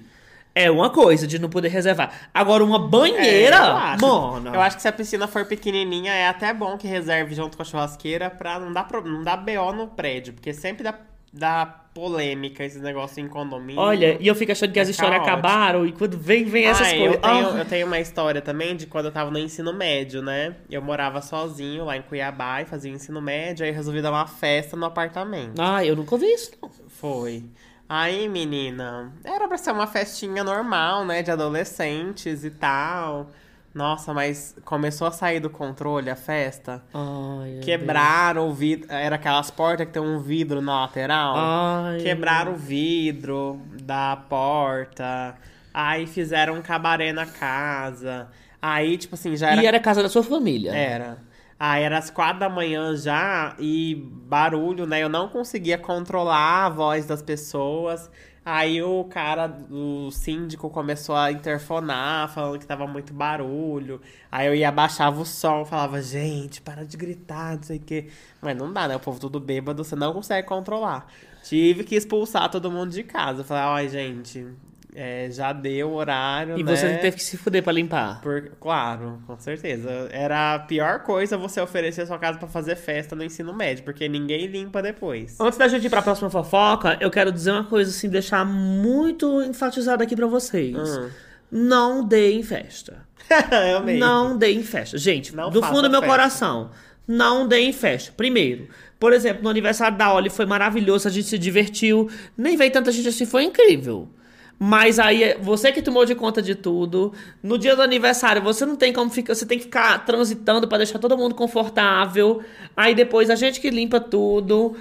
É 0.54 0.70
uma 0.70 0.88
coisa 0.90 1.26
de 1.26 1.38
não 1.38 1.48
poder 1.48 1.68
reservar. 1.68 2.28
Agora, 2.32 2.62
uma 2.64 2.76
É, 2.76 2.80
eu 2.80 2.88
banheira, 2.88 3.58
acho. 3.58 4.06
mano. 4.06 4.54
Eu 4.54 4.60
acho 4.60 4.76
que 4.76 4.82
se 4.82 4.88
a 4.88 4.92
piscina 4.92 5.26
for 5.26 5.44
pequenininha, 5.46 6.12
é 6.12 6.28
até 6.28 6.54
bom 6.54 6.78
que 6.78 6.86
reserve 6.86 7.34
junto 7.34 7.56
com 7.56 7.62
a 7.62 7.66
churrasqueira 7.66 8.30
pra 8.30 8.58
não 8.60 8.72
dar, 8.72 8.84
pro- 8.84 9.02
não 9.02 9.22
dar 9.22 9.36
BO 9.36 9.72
no 9.72 9.88
prédio. 9.88 10.32
Porque 10.32 10.52
sempre 10.54 10.84
dá, 10.84 10.94
dá 11.32 11.66
polêmica 11.94 12.64
esses 12.64 12.80
negócios 12.80 13.18
em 13.18 13.26
condomínio. 13.28 13.80
Olha, 13.80 14.16
e 14.20 14.26
eu 14.28 14.34
fico 14.34 14.50
achando 14.52 14.72
que 14.72 14.78
as 14.80 14.88
É 14.88 14.90
histórias 14.92 15.24
caótico. 15.24 15.38
acabaram 15.46 15.86
e 15.86 15.92
quando 15.92 16.16
vem, 16.18 16.44
vem 16.44 16.66
essas 16.66 16.86
Ah, 16.88 16.90
coisas. 16.90 17.14
Eu 17.14 17.20
tenho, 17.20 17.48
Ah. 17.48 17.58
eu 17.58 17.64
tenho 17.64 17.86
uma 17.86 17.98
história 18.00 18.40
também 18.40 18.76
de 18.76 18.86
quando 18.86 19.06
eu 19.06 19.12
tava 19.12 19.30
no 19.32 19.38
ensino 19.38 19.72
médio, 19.72 20.20
né? 20.22 20.54
Eu 20.70 20.82
morava 20.82 21.20
sozinho 21.20 21.84
lá 21.84 21.96
em 21.96 22.02
Cuiabá 22.02 22.62
e 22.62 22.64
fazia 22.64 22.90
ensino 22.92 23.20
médio, 23.20 23.64
aí 23.64 23.70
resolvi 23.72 24.00
dar 24.02 24.10
uma 24.12 24.26
festa 24.26 24.76
no 24.76 24.84
apartamento. 24.86 25.60
Ah, 25.60 25.84
eu 25.84 25.94
nunca 25.96 26.14
ouvi 26.14 26.26
isso, 26.26 26.52
não. 26.62 26.70
Foi. 26.88 27.44
Aí, 27.88 28.28
menina, 28.28 29.12
era 29.22 29.46
pra 29.46 29.58
ser 29.58 29.72
uma 29.72 29.86
festinha 29.86 30.42
normal, 30.42 31.04
né? 31.04 31.22
De 31.22 31.30
adolescentes 31.30 32.44
e 32.44 32.50
tal. 32.50 33.30
Nossa, 33.74 34.14
mas 34.14 34.54
começou 34.64 35.06
a 35.06 35.10
sair 35.10 35.40
do 35.40 35.50
controle 35.50 36.08
a 36.08 36.14
festa. 36.14 36.80
Ai, 36.94 37.58
Quebraram 37.60 38.48
o 38.48 38.54
vidro. 38.54 38.86
Era 38.90 39.16
aquelas 39.16 39.50
portas 39.50 39.86
que 39.86 39.92
tem 39.92 40.00
um 40.02 40.20
vidro 40.20 40.62
na 40.62 40.82
lateral. 40.82 41.34
Ai. 41.36 41.98
Quebraram 41.98 42.52
o 42.52 42.56
vidro 42.56 43.60
da 43.82 44.16
porta. 44.16 45.34
Aí 45.72 46.06
fizeram 46.06 46.54
um 46.54 46.62
cabaré 46.62 47.12
na 47.12 47.26
casa. 47.26 48.28
Aí, 48.62 48.96
tipo 48.96 49.16
assim, 49.16 49.36
já 49.36 49.50
era. 49.50 49.62
E 49.62 49.66
era 49.66 49.76
a 49.76 49.80
casa 49.80 50.02
da 50.02 50.08
sua 50.08 50.22
família. 50.22 50.72
Era. 50.72 51.18
Aí 51.58 51.82
era 51.82 51.98
as 51.98 52.10
quatro 52.10 52.40
da 52.40 52.48
manhã 52.48 52.96
já 52.96 53.54
e 53.58 53.94
barulho, 54.26 54.86
né? 54.86 55.02
Eu 55.02 55.08
não 55.08 55.28
conseguia 55.28 55.78
controlar 55.78 56.66
a 56.66 56.68
voz 56.68 57.06
das 57.06 57.22
pessoas. 57.22 58.10
Aí 58.44 58.82
o 58.82 59.04
cara, 59.04 59.56
o 59.70 60.10
síndico 60.10 60.68
começou 60.68 61.16
a 61.16 61.32
interfonar, 61.32 62.28
falando 62.28 62.58
que 62.58 62.66
tava 62.66 62.86
muito 62.86 63.14
barulho. 63.14 64.02
Aí 64.30 64.46
eu 64.46 64.54
ia 64.54 64.68
abaixava 64.68 65.18
o 65.18 65.24
som, 65.24 65.64
falava, 65.64 66.02
gente, 66.02 66.60
para 66.60 66.84
de 66.84 66.96
gritar, 66.96 67.56
não 67.56 67.62
sei 67.62 67.78
o 67.78 67.80
quê. 67.80 68.08
Mas 68.42 68.54
não 68.54 68.70
dá, 68.70 68.86
né? 68.86 68.96
O 68.96 69.00
povo 69.00 69.18
tudo 69.18 69.40
bêbado, 69.40 69.82
você 69.82 69.96
não 69.96 70.12
consegue 70.12 70.46
controlar. 70.46 71.06
Tive 71.42 71.84
que 71.84 71.94
expulsar 71.94 72.50
todo 72.50 72.70
mundo 72.70 72.90
de 72.90 73.02
casa. 73.02 73.44
Falei, 73.44 73.62
ai, 73.62 73.88
gente, 73.88 74.46
é, 74.94 75.28
já 75.30 75.52
deu 75.52 75.92
horário, 75.92 76.56
E 76.58 76.62
né? 76.62 76.76
você 76.76 76.94
teve 76.98 77.16
que 77.16 77.22
se 77.24 77.36
fuder 77.36 77.62
pra 77.62 77.72
limpar. 77.72 78.20
Por- 78.22 78.52
claro, 78.60 79.20
com 79.26 79.36
certeza. 79.38 80.08
Era 80.12 80.54
a 80.54 80.58
pior 80.60 81.00
coisa 81.00 81.36
você 81.36 81.60
oferecer 81.60 82.02
a 82.02 82.06
sua 82.06 82.18
casa 82.18 82.38
pra 82.38 82.46
fazer 82.48 82.76
festa 82.76 83.16
no 83.16 83.24
ensino 83.24 83.52
médio, 83.52 83.84
porque 83.84 84.08
ninguém 84.08 84.46
limpa 84.46 84.80
depois. 84.80 85.38
Antes 85.40 85.58
da 85.58 85.66
gente 85.68 85.86
ir 85.86 85.90
pra 85.90 86.00
próxima 86.02 86.30
fofoca, 86.30 86.96
eu 87.00 87.10
quero 87.10 87.32
dizer 87.32 87.50
uma 87.50 87.64
coisa 87.64 87.90
assim, 87.90 88.08
deixar 88.08 88.44
muito 88.44 89.42
enfatizado 89.42 90.02
aqui 90.02 90.14
pra 90.14 90.26
vocês. 90.26 90.76
Hum. 90.76 91.10
Não 91.50 92.04
deem 92.06 92.42
festa. 92.42 93.06
eu 93.70 93.78
amei. 93.78 93.98
Não 93.98 94.36
deem 94.36 94.62
festa. 94.62 94.98
Gente, 94.98 95.34
Não 95.34 95.50
do 95.50 95.62
fundo 95.62 95.82
do 95.82 95.90
meu 95.90 96.00
festa. 96.00 96.06
coração, 96.16 96.70
não 97.06 97.46
deem 97.48 97.72
festa. 97.72 98.12
Primeiro, 98.16 98.68
por 98.98 99.12
exemplo, 99.12 99.42
no 99.42 99.48
aniversário 99.50 99.96
da 99.96 100.12
Oli 100.12 100.30
foi 100.30 100.46
maravilhoso, 100.46 101.06
a 101.08 101.10
gente 101.10 101.26
se 101.28 101.38
divertiu. 101.38 102.08
Nem 102.36 102.56
veio 102.56 102.70
tanta 102.72 102.90
gente 102.92 103.08
assim, 103.08 103.24
foi 103.26 103.44
incrível. 103.44 104.08
Mas 104.58 104.98
aí, 104.98 105.36
você 105.40 105.72
que 105.72 105.82
tomou 105.82 106.04
de 106.04 106.14
conta 106.14 106.40
de 106.40 106.54
tudo, 106.54 107.12
no 107.42 107.58
dia 107.58 107.74
do 107.74 107.82
aniversário, 107.82 108.40
você 108.40 108.64
não 108.64 108.76
tem 108.76 108.92
como 108.92 109.10
ficar, 109.10 109.34
você 109.34 109.44
tem 109.44 109.58
que 109.58 109.64
ficar 109.64 110.04
transitando 110.06 110.68
pra 110.68 110.78
deixar 110.78 110.98
todo 110.98 111.18
mundo 111.18 111.34
confortável. 111.34 112.42
Aí 112.76 112.94
depois 112.94 113.30
a 113.30 113.34
gente 113.34 113.60
que 113.60 113.70
limpa 113.70 114.00
tudo. 114.00 114.76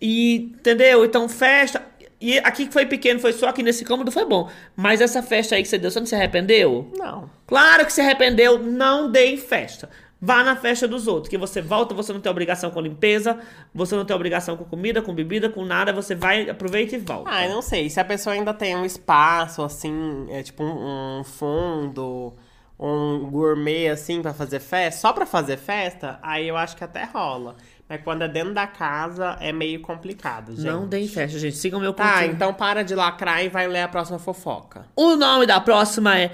E, 0.00 0.52
entendeu? 0.58 1.04
Então, 1.04 1.28
festa. 1.28 1.80
E 2.20 2.38
aqui 2.38 2.66
que 2.66 2.72
foi 2.72 2.86
pequeno, 2.86 3.18
foi 3.18 3.32
só 3.32 3.48
aqui 3.48 3.62
nesse 3.62 3.84
cômodo, 3.84 4.12
foi 4.12 4.24
bom. 4.24 4.48
Mas 4.76 5.00
essa 5.00 5.22
festa 5.22 5.56
aí 5.56 5.62
que 5.62 5.68
você 5.68 5.78
deu, 5.78 5.90
você 5.90 5.98
não 5.98 6.06
se 6.06 6.14
arrependeu? 6.14 6.90
Não. 6.96 7.28
Claro 7.46 7.84
que 7.84 7.92
se 7.92 8.00
arrependeu, 8.00 8.58
não 8.58 9.10
dê 9.10 9.36
festa. 9.36 9.90
Vá 10.24 10.44
na 10.44 10.54
festa 10.54 10.86
dos 10.86 11.08
outros, 11.08 11.28
que 11.28 11.36
você 11.36 11.60
volta, 11.60 11.92
você 11.96 12.12
não 12.12 12.20
tem 12.20 12.30
obrigação 12.30 12.70
com 12.70 12.80
limpeza, 12.80 13.40
você 13.74 13.96
não 13.96 14.04
tem 14.04 14.14
obrigação 14.14 14.56
com 14.56 14.62
comida, 14.64 15.02
com 15.02 15.12
bebida, 15.12 15.48
com 15.48 15.64
nada, 15.64 15.92
você 15.92 16.14
vai, 16.14 16.48
aproveita 16.48 16.94
e 16.94 16.98
volta. 17.00 17.28
Ah, 17.28 17.44
eu 17.44 17.52
não 17.52 17.60
sei. 17.60 17.90
Se 17.90 17.98
a 17.98 18.04
pessoa 18.04 18.32
ainda 18.34 18.54
tem 18.54 18.76
um 18.76 18.84
espaço, 18.84 19.62
assim, 19.62 20.28
é 20.30 20.40
tipo 20.44 20.62
um, 20.62 21.18
um 21.18 21.24
fundo, 21.24 22.32
um 22.78 23.28
gourmet, 23.30 23.88
assim, 23.88 24.22
pra 24.22 24.32
fazer 24.32 24.60
festa, 24.60 25.00
só 25.00 25.12
pra 25.12 25.26
fazer 25.26 25.56
festa, 25.56 26.20
aí 26.22 26.46
eu 26.46 26.56
acho 26.56 26.76
que 26.76 26.84
até 26.84 27.02
rola. 27.04 27.56
Mas 27.88 28.00
quando 28.02 28.22
é 28.22 28.28
dentro 28.28 28.54
da 28.54 28.66
casa, 28.66 29.36
é 29.40 29.52
meio 29.52 29.80
complicado, 29.82 30.52
gente. 30.54 30.64
Não 30.66 30.86
deem 30.86 31.06
festa, 31.08 31.36
gente. 31.38 31.56
Sigam 31.56 31.80
meu 31.80 31.92
Tá, 31.92 32.12
pontinho. 32.14 32.32
então 32.32 32.54
para 32.54 32.82
de 32.84 32.94
lacrar 32.94 33.44
e 33.44 33.48
vai 33.48 33.66
ler 33.66 33.82
a 33.82 33.88
próxima 33.88 34.18
fofoca. 34.20 34.86
O 34.96 35.16
nome 35.16 35.46
da 35.46 35.60
próxima 35.60 36.16
é 36.18 36.30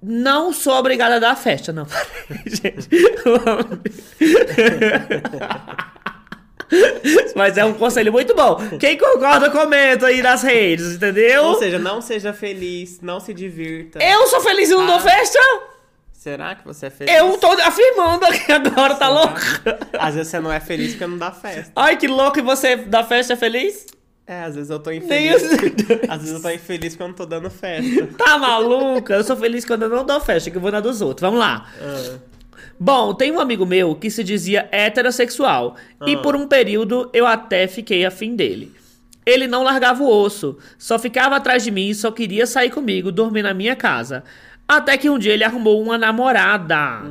Não 0.00 0.52
Sou 0.52 0.74
Obrigada 0.74 1.16
a 1.16 1.18
Dar 1.18 1.36
Festa. 1.36 1.72
Não, 1.72 1.86
gente. 2.46 2.88
Mas 7.34 7.56
é 7.56 7.64
um 7.64 7.72
conselho 7.74 8.12
muito 8.12 8.34
bom. 8.34 8.56
Quem 8.78 8.98
concorda, 8.98 9.50
comenta 9.50 10.06
aí 10.06 10.22
nas 10.22 10.42
redes, 10.42 10.94
entendeu? 10.96 11.44
Ou 11.44 11.58
seja, 11.58 11.78
não 11.78 12.00
seja 12.00 12.32
feliz, 12.32 13.00
não 13.00 13.20
se 13.20 13.32
divirta. 13.32 13.98
Eu 14.02 14.26
sou 14.26 14.40
feliz 14.40 14.68
e 14.70 14.74
não 14.74 14.86
dou 14.86 14.96
Ah. 14.96 15.00
festa? 15.00 15.38
Será 16.12 16.54
que 16.56 16.64
você 16.64 16.86
é 16.86 16.90
feliz? 16.90 17.14
Eu 17.14 17.38
tô 17.38 17.46
afirmando 17.52 18.26
aqui 18.26 18.52
agora, 18.52 18.94
tá 18.96 19.08
louco? 19.08 19.38
Às 19.98 20.14
vezes 20.16 20.30
você 20.30 20.40
não 20.40 20.52
é 20.52 20.60
feliz 20.60 20.90
porque 20.90 21.06
não 21.06 21.16
dá 21.16 21.30
festa. 21.32 21.72
Ai, 21.74 21.96
que 21.96 22.06
louco, 22.08 22.38
e 22.38 22.42
você 22.42 22.76
da 22.76 23.02
festa 23.04 23.32
é 23.32 23.36
feliz? 23.36 23.86
É, 24.28 24.42
às 24.44 24.54
vezes 24.56 24.68
eu 24.68 24.78
tô 24.78 24.90
infeliz. 24.90 25.42
Às 26.06 26.18
vezes 26.20 26.34
eu 26.34 26.42
tô 26.42 26.50
infeliz 26.50 26.94
porque 26.94 27.10
eu 27.10 27.16
tô 27.16 27.24
dando 27.24 27.48
festa. 27.48 28.06
Tá 28.18 28.36
maluca? 28.38 29.14
Eu 29.14 29.24
sou 29.24 29.34
feliz 29.36 29.64
quando 29.64 29.84
eu 29.84 29.88
não 29.88 30.04
dou 30.04 30.20
festa, 30.20 30.50
que 30.50 30.56
eu 30.58 30.60
vou 30.60 30.70
na 30.70 30.80
dos 30.80 31.00
outros. 31.00 31.22
Vamos 31.22 31.40
lá. 31.40 31.66
Ah. 31.80 32.18
Bom, 32.78 33.14
tem 33.14 33.32
um 33.32 33.40
amigo 33.40 33.64
meu 33.64 33.94
que 33.94 34.10
se 34.10 34.22
dizia 34.22 34.68
heterossexual. 34.70 35.76
E 36.06 36.14
Ah. 36.14 36.18
por 36.18 36.36
um 36.36 36.46
período 36.46 37.08
eu 37.14 37.26
até 37.26 37.66
fiquei 37.66 38.04
afim 38.04 38.36
dele. 38.36 38.70
Ele 39.24 39.46
não 39.46 39.62
largava 39.62 40.02
o 40.02 40.08
osso, 40.08 40.58
só 40.78 40.98
ficava 40.98 41.36
atrás 41.36 41.64
de 41.64 41.70
mim 41.70 41.88
e 41.88 41.94
só 41.94 42.10
queria 42.10 42.46
sair 42.46 42.70
comigo, 42.70 43.10
dormir 43.10 43.42
na 43.42 43.54
minha 43.54 43.74
casa. 43.76 44.24
Até 44.66 44.98
que 44.98 45.08
um 45.08 45.18
dia 45.18 45.32
ele 45.32 45.44
arrumou 45.44 45.80
uma 45.82 45.96
namorada. 45.96 47.02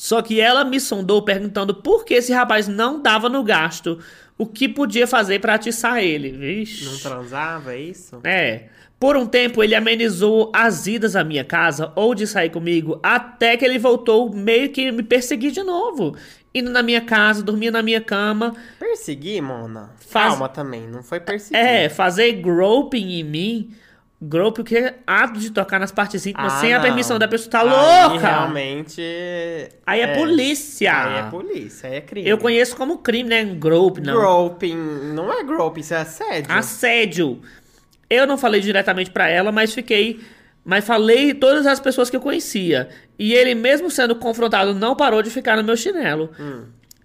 Só 0.00 0.22
que 0.22 0.40
ela 0.40 0.64
me 0.64 0.78
sondou 0.78 1.22
perguntando 1.22 1.74
por 1.74 2.04
que 2.04 2.14
esse 2.14 2.32
rapaz 2.32 2.68
não 2.68 3.02
dava 3.02 3.28
no 3.28 3.42
gasto, 3.42 3.98
o 4.38 4.46
que 4.46 4.68
podia 4.68 5.08
fazer 5.08 5.40
pra 5.40 5.54
atiçar 5.54 5.98
ele. 6.00 6.30
Vixe. 6.30 6.84
Não 6.84 6.96
transava, 6.98 7.74
é 7.74 7.80
isso? 7.80 8.20
É. 8.22 8.66
Por 9.00 9.16
um 9.16 9.26
tempo 9.26 9.60
ele 9.60 9.74
amenizou 9.74 10.52
as 10.54 10.86
idas 10.86 11.16
à 11.16 11.24
minha 11.24 11.42
casa 11.42 11.92
ou 11.96 12.14
de 12.14 12.28
sair 12.28 12.48
comigo, 12.50 13.00
até 13.02 13.56
que 13.56 13.64
ele 13.64 13.76
voltou 13.76 14.32
meio 14.32 14.70
que 14.70 14.92
me 14.92 15.02
perseguir 15.02 15.50
de 15.50 15.64
novo. 15.64 16.14
Indo 16.54 16.70
na 16.70 16.80
minha 16.82 17.00
casa, 17.00 17.42
dormia 17.42 17.72
na 17.72 17.82
minha 17.82 18.00
cama. 18.00 18.54
Perseguir, 18.78 19.42
Mona? 19.42 19.90
Faz- 19.98 20.28
Calma 20.30 20.48
também, 20.48 20.86
não 20.86 21.02
foi 21.02 21.18
perseguir. 21.18 21.58
É, 21.60 21.88
fazer 21.88 22.32
groping 22.34 23.18
em 23.18 23.24
mim. 23.24 23.70
Groping, 24.20 24.62
o 24.62 24.64
que 24.64 24.76
é 24.76 24.96
ato 25.06 25.38
de 25.38 25.50
tocar 25.50 25.78
nas 25.78 25.92
partes 25.92 26.26
íntimas 26.26 26.52
Ah, 26.54 26.60
sem 26.60 26.72
a 26.72 26.78
não. 26.78 26.82
permissão 26.84 27.18
da 27.20 27.28
pessoa. 27.28 27.50
Tá 27.50 27.60
Aí 27.60 28.08
louca? 28.08 28.26
realmente. 28.26 29.00
Aí 29.86 30.00
é, 30.00 30.16
polícia. 30.16 30.92
Aí 30.92 31.18
é 31.18 31.22
polícia, 31.30 31.88
aí 31.88 31.96
é 31.96 32.00
crime. 32.00 32.28
Eu 32.28 32.36
conheço 32.36 32.74
como 32.76 32.98
crime, 32.98 33.28
né? 33.28 33.44
Grope, 33.44 34.00
não. 34.00 34.14
Groping. 34.14 34.74
Não 35.14 35.32
é 35.32 35.44
groping, 35.44 35.80
isso 35.80 35.94
é 35.94 35.98
assédio. 35.98 36.52
Assédio. 36.52 37.40
Eu 38.10 38.26
não 38.26 38.36
falei 38.36 38.60
diretamente 38.60 39.10
pra 39.12 39.28
ela, 39.28 39.52
mas 39.52 39.72
fiquei. 39.72 40.20
Mas 40.64 40.84
falei 40.84 41.32
todas 41.32 41.64
as 41.66 41.78
pessoas 41.78 42.10
que 42.10 42.16
eu 42.16 42.20
conhecia. 42.20 42.88
E 43.18 43.32
ele, 43.32 43.54
mesmo 43.54 43.88
sendo 43.90 44.16
confrontado, 44.16 44.74
não 44.74 44.96
parou 44.96 45.22
de 45.22 45.30
ficar 45.30 45.56
no 45.56 45.62
meu 45.62 45.76
chinelo. 45.76 46.30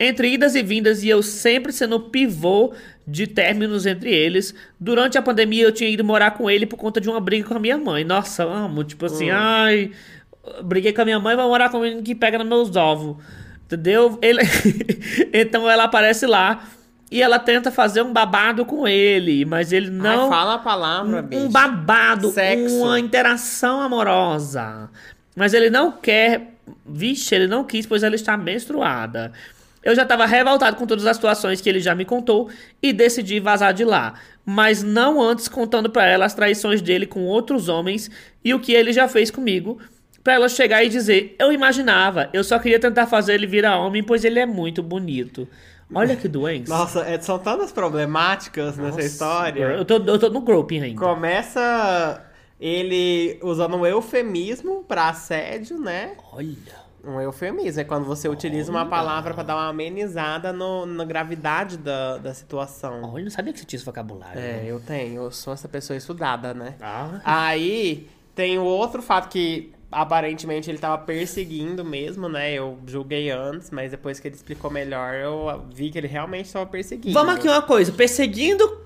Entre 0.03 0.33
idas 0.33 0.53
e 0.53 0.62
vindas, 0.62 1.01
e 1.01 1.07
eu 1.07 1.24
sempre 1.24 1.72
sendo 1.72 1.98
pivô 1.98 2.74
de 3.07 3.25
términos 3.25 3.86
entre 3.86 4.13
eles. 4.13 4.53
Durante 4.77 5.17
a 5.17 5.22
pandemia, 5.22 5.63
eu 5.63 5.72
tinha 5.72 5.89
ido 5.89 6.03
morar 6.03 6.31
com 6.31 6.50
ele 6.50 6.65
por 6.65 6.77
conta 6.77 7.00
de 7.00 7.10
uma 7.10 7.22
briga 7.22 7.48
com 7.48 7.55
a 7.55 7.60
minha 7.60 7.77
mãe. 7.77 8.03
Nossa, 8.03 8.43
amo. 8.43 8.83
Tipo 8.83 9.05
assim, 9.05 9.29
ai. 9.29 9.91
Briguei 10.62 10.91
com 10.91 11.01
a 11.01 11.05
minha 11.05 11.19
mãe, 11.19 11.38
vai 11.38 11.45
morar 11.45 11.69
comigo 11.69 12.03
que 12.03 12.13
pega 12.13 12.38
nos 12.38 12.48
meus 12.48 12.75
ovos. 12.75 13.15
Entendeu? 13.65 14.19
Ele... 14.22 14.41
então 15.31 15.69
ela 15.69 15.86
aparece 15.86 16.25
lá. 16.25 16.67
E 17.10 17.22
ela 17.22 17.38
tenta 17.39 17.72
fazer 17.72 18.01
um 18.01 18.12
babado 18.12 18.65
com 18.65 18.88
ele, 18.88 19.45
mas 19.45 19.72
ele 19.72 19.89
não. 19.89 20.24
Ai, 20.24 20.29
fala 20.29 20.55
a 20.55 20.57
palavra, 20.57 21.22
bicho. 21.22 21.43
um 21.43 21.48
babado, 21.48 22.31
Sexo. 22.31 22.75
uma 22.75 23.00
interação 23.00 23.79
amorosa. 23.79 24.89
Mas 25.36 25.53
ele 25.53 25.69
não 25.69 25.91
quer. 25.91 26.55
Vixe, 26.86 27.36
ele 27.36 27.45
não 27.45 27.63
quis, 27.63 27.86
pois 27.86 28.01
ela 28.01 28.15
está 28.15 28.36
menstruada. 28.36 29.31
Eu 29.84 29.96
já 29.96 30.04
estava 30.04 30.25
revoltado 30.25 30.75
com 30.78 30.88
todas 30.88 31.06
as 31.06 31.18
situações 31.18 31.60
que 31.62 31.68
ele 31.70 31.80
já 31.80 31.94
me 31.94 32.06
contou 32.06 32.50
e 32.82 32.94
decidi 32.94 33.40
vazar 33.40 33.74
de 33.74 33.84
lá. 33.84 34.13
Mas 34.46 34.82
não 34.84 35.22
antes 35.22 35.48
contando 35.48 35.90
pra 35.90 36.06
ela 36.06 36.25
as 36.25 36.34
traições 36.34 36.82
dele 36.82 37.06
com 37.06 37.25
outros 37.25 37.68
homens 37.70 38.10
e 38.44 38.54
o 38.54 38.60
que 38.60 38.74
ele 38.74 38.94
já 38.94 39.08
fez 39.08 39.30
comigo. 39.30 39.80
Pra 40.24 40.34
ela 40.34 40.48
chegar 40.48 40.84
e 40.84 40.90
dizer: 40.90 41.36
Eu 41.38 41.52
imaginava, 41.52 42.30
eu 42.32 42.44
só 42.46 42.58
queria 42.58 42.80
tentar 42.80 43.08
fazer 43.08 43.34
ele 43.34 43.46
virar 43.46 43.78
homem, 43.80 44.02
pois 44.02 44.24
ele 44.24 44.40
é 44.40 44.46
muito 44.46 44.82
bonito. 44.82 45.48
Olha 45.94 46.16
que 46.16 46.28
doença. 46.28 46.74
Nossa, 46.75 47.02
é- 47.02 47.20
são 47.20 47.38
tantas 47.38 47.72
problemáticas 47.72 48.78
nessa 48.78 49.02
história. 49.02 49.63
Eu 49.66 49.86
tô, 49.86 49.96
eu 49.98 50.18
tô 50.18 50.30
no 50.30 50.42
groping 50.42 50.82
ainda. 50.82 51.00
Começa 51.00 52.24
ele 52.60 53.38
usando 53.44 53.75
um 53.75 53.86
eufemismo 53.86 54.84
pra 54.88 55.10
assédio, 55.10 55.78
né? 55.78 56.13
Olha. 56.32 56.83
Um 57.05 57.19
eufemismo 57.19 57.81
é 57.81 57.83
quando 57.83 58.05
você 58.05 58.29
utiliza 58.29 58.72
uma 58.72 58.86
palavra 58.86 59.33
pra 59.33 59.43
dar 59.43 59.55
uma 59.55 59.67
amenizada 59.67 60.53
no- 60.53 60.86
na 60.86 61.03
gravidade 61.03 61.75
da, 61.77 62.17
da 62.17 62.33
situação. 62.33 63.01
Olha, 63.13 63.24
não 63.25 63.31
sabia 63.31 63.51
que 63.51 63.60
você 63.60 63.65
tinha 63.65 63.77
esse 63.77 63.86
vocabulário. 63.86 64.39
É, 64.39 64.63
eu 64.65 64.79
tenho, 64.79 65.24
eu 65.24 65.31
sou 65.31 65.53
essa 65.53 65.67
pessoa 65.67 65.98
estudada, 65.98 66.53
né? 66.53 66.75
Ah. 66.81 67.19
Aí 67.25 68.07
tem 68.33 68.57
o 68.57 68.63
outro 68.63 69.01
fato 69.01 69.27
que 69.29 69.74
aparentemente 69.94 70.70
ele 70.70 70.78
tava 70.78 70.98
perseguindo 70.98 71.84
mesmo, 71.84 72.28
né? 72.28 72.54
Eu 72.54 72.78
julguei 72.86 73.30
antes, 73.30 73.72
mas 73.72 73.92
depois 73.92 74.20
que 74.20 74.28
ele 74.28 74.36
explicou 74.36 74.70
melhor, 74.70 75.14
eu 75.14 75.66
vi 75.74 75.90
que 75.90 75.98
ele 75.98 76.08
realmente 76.08 76.52
tava 76.52 76.66
perseguindo. 76.66 77.14
Vamos 77.14 77.36
aqui 77.36 77.48
uma 77.48 77.62
coisa, 77.62 77.92
perseguindo 77.92 78.84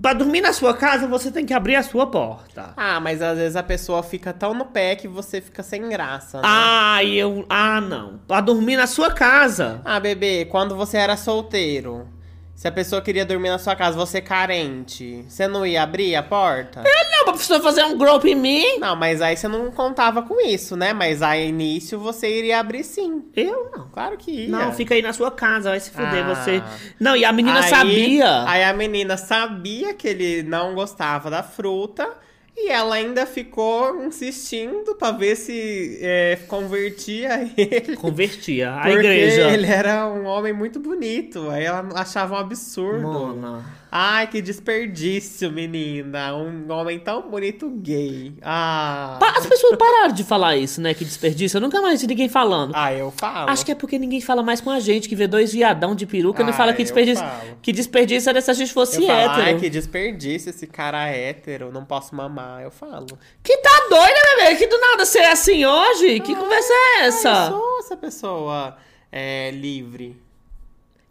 pra 0.00 0.12
dormir 0.14 0.40
na 0.40 0.52
sua 0.52 0.74
casa, 0.74 1.06
você 1.06 1.30
tem 1.30 1.44
que 1.44 1.52
abrir 1.52 1.76
a 1.76 1.82
sua 1.82 2.06
porta. 2.06 2.72
Ah, 2.76 3.00
mas 3.00 3.20
às 3.20 3.36
vezes 3.36 3.56
a 3.56 3.62
pessoa 3.62 4.02
fica 4.02 4.32
tão 4.32 4.54
no 4.54 4.66
pé 4.66 4.96
que 4.96 5.08
você 5.08 5.40
fica 5.40 5.62
sem 5.62 5.88
graça. 5.88 6.38
Né? 6.38 6.44
Ah, 6.46 7.04
eu, 7.04 7.44
ah, 7.48 7.80
não. 7.80 8.20
Pra 8.26 8.40
dormir 8.40 8.76
na 8.76 8.86
sua 8.86 9.10
casa. 9.12 9.80
Ah, 9.84 10.00
bebê, 10.00 10.44
quando 10.44 10.76
você 10.76 10.96
era 10.96 11.16
solteiro 11.16 12.08
Se 12.54 12.68
a 12.68 12.72
pessoa 12.72 13.02
queria 13.02 13.24
dormir 13.26 13.48
na 13.48 13.58
sua 13.58 13.74
casa, 13.74 13.96
você 13.96 14.20
carente, 14.20 15.24
você 15.28 15.48
não 15.48 15.66
ia 15.66 15.82
abrir 15.82 16.14
a 16.14 16.22
porta? 16.22 16.80
Não, 17.10 17.24
pra 17.24 17.32
pessoa 17.32 17.60
fazer 17.60 17.82
um 17.84 17.98
grope 17.98 18.30
em 18.30 18.34
mim. 18.36 18.78
Não, 18.78 18.94
mas 18.94 19.20
aí 19.20 19.36
você 19.36 19.48
não 19.48 19.70
contava 19.72 20.22
com 20.22 20.40
isso, 20.40 20.76
né? 20.76 20.92
Mas 20.92 21.22
aí 21.22 21.48
início 21.48 21.98
você 21.98 22.38
iria 22.38 22.60
abrir 22.60 22.84
sim. 22.84 23.24
Eu 23.34 23.68
não. 23.76 23.88
Claro 23.88 24.16
que 24.16 24.30
ia. 24.30 24.48
Não, 24.48 24.72
fica 24.72 24.94
aí 24.94 25.02
na 25.02 25.12
sua 25.12 25.30
casa, 25.32 25.70
vai 25.70 25.80
se 25.80 25.90
fuder 25.90 26.24
Ah. 26.24 26.34
você. 26.34 26.62
Não, 27.00 27.16
e 27.16 27.24
a 27.24 27.32
menina 27.32 27.60
Aí- 27.60 27.68
sabia. 27.70 28.44
Aí 28.48 28.62
a 28.62 28.72
menina 28.72 29.16
sabia 29.16 29.92
que 29.94 30.06
ele 30.06 30.42
não 30.44 30.74
gostava 30.74 31.28
da 31.30 31.42
fruta 31.42 32.08
e 32.56 32.68
ela 32.68 32.94
ainda 32.96 33.24
ficou 33.26 34.04
insistindo 34.04 34.94
pra 34.94 35.10
ver 35.10 35.36
se 35.36 35.98
é, 36.00 36.38
convertia 36.46 37.50
ele. 37.56 37.96
Convertia 37.96 38.72
a 38.74 38.82
porque 38.82 38.98
igreja. 38.98 39.50
ele 39.50 39.66
era 39.66 40.06
um 40.06 40.24
homem 40.26 40.52
muito 40.52 40.78
bonito. 40.78 41.48
Aí 41.50 41.64
ela 41.64 41.88
achava 41.94 42.34
um 42.34 42.38
absurdo. 42.38 43.02
Mona. 43.02 43.81
Ai, 43.94 44.26
que 44.26 44.40
desperdício, 44.40 45.52
menina. 45.52 46.34
Um 46.34 46.72
homem 46.72 46.98
tão 46.98 47.28
bonito 47.28 47.68
gay. 47.68 48.32
Ah. 48.40 49.18
As 49.36 49.44
pessoas 49.46 49.76
pararam 49.76 50.14
de 50.14 50.24
falar 50.24 50.56
isso, 50.56 50.80
né? 50.80 50.94
Que 50.94 51.04
desperdício. 51.04 51.58
Eu 51.58 51.60
nunca 51.60 51.78
mais 51.82 52.00
vi 52.00 52.06
ninguém 52.06 52.26
falando. 52.26 52.72
Ah, 52.74 52.90
eu 52.94 53.10
falo. 53.10 53.50
Acho 53.50 53.66
que 53.66 53.70
é 53.70 53.74
porque 53.74 53.98
ninguém 53.98 54.22
fala 54.22 54.42
mais 54.42 54.62
com 54.62 54.70
a 54.70 54.80
gente, 54.80 55.10
que 55.10 55.14
vê 55.14 55.26
dois 55.26 55.52
viadão 55.52 55.94
de 55.94 56.06
peruca 56.06 56.40
e 56.40 56.44
não 56.46 56.54
Ah, 56.54 56.56
fala 56.56 56.72
que 56.72 56.82
desperdício. 56.82 57.22
falo. 57.22 57.58
Que 57.60 57.70
desperdício 57.70 58.30
era 58.30 58.40
se 58.40 58.50
a 58.50 58.54
gente 58.54 58.72
fosse 58.72 59.02
eu 59.02 59.06
falo, 59.06 59.18
hétero. 59.20 59.42
Ai, 59.42 59.58
que 59.58 59.68
desperdício 59.68 60.48
esse 60.48 60.66
cara 60.66 61.06
hétero. 61.10 61.70
Não 61.70 61.84
posso 61.84 62.14
mamar. 62.14 62.62
Eu 62.62 62.70
falo. 62.70 63.06
Que 63.42 63.58
tá 63.58 63.86
doida, 63.90 64.20
bebê? 64.38 64.56
Que 64.56 64.68
do 64.68 64.78
nada 64.80 65.04
você 65.04 65.18
é 65.18 65.32
assim 65.32 65.66
hoje? 65.66 66.18
Que 66.20 66.34
conversa 66.34 66.72
é 66.72 66.76
Ah, 66.76 67.02
eu 67.02 67.08
essa? 67.08 67.48
sou 67.50 67.78
essa 67.80 67.96
pessoa 67.98 68.74
é, 69.12 69.50
livre. 69.50 70.16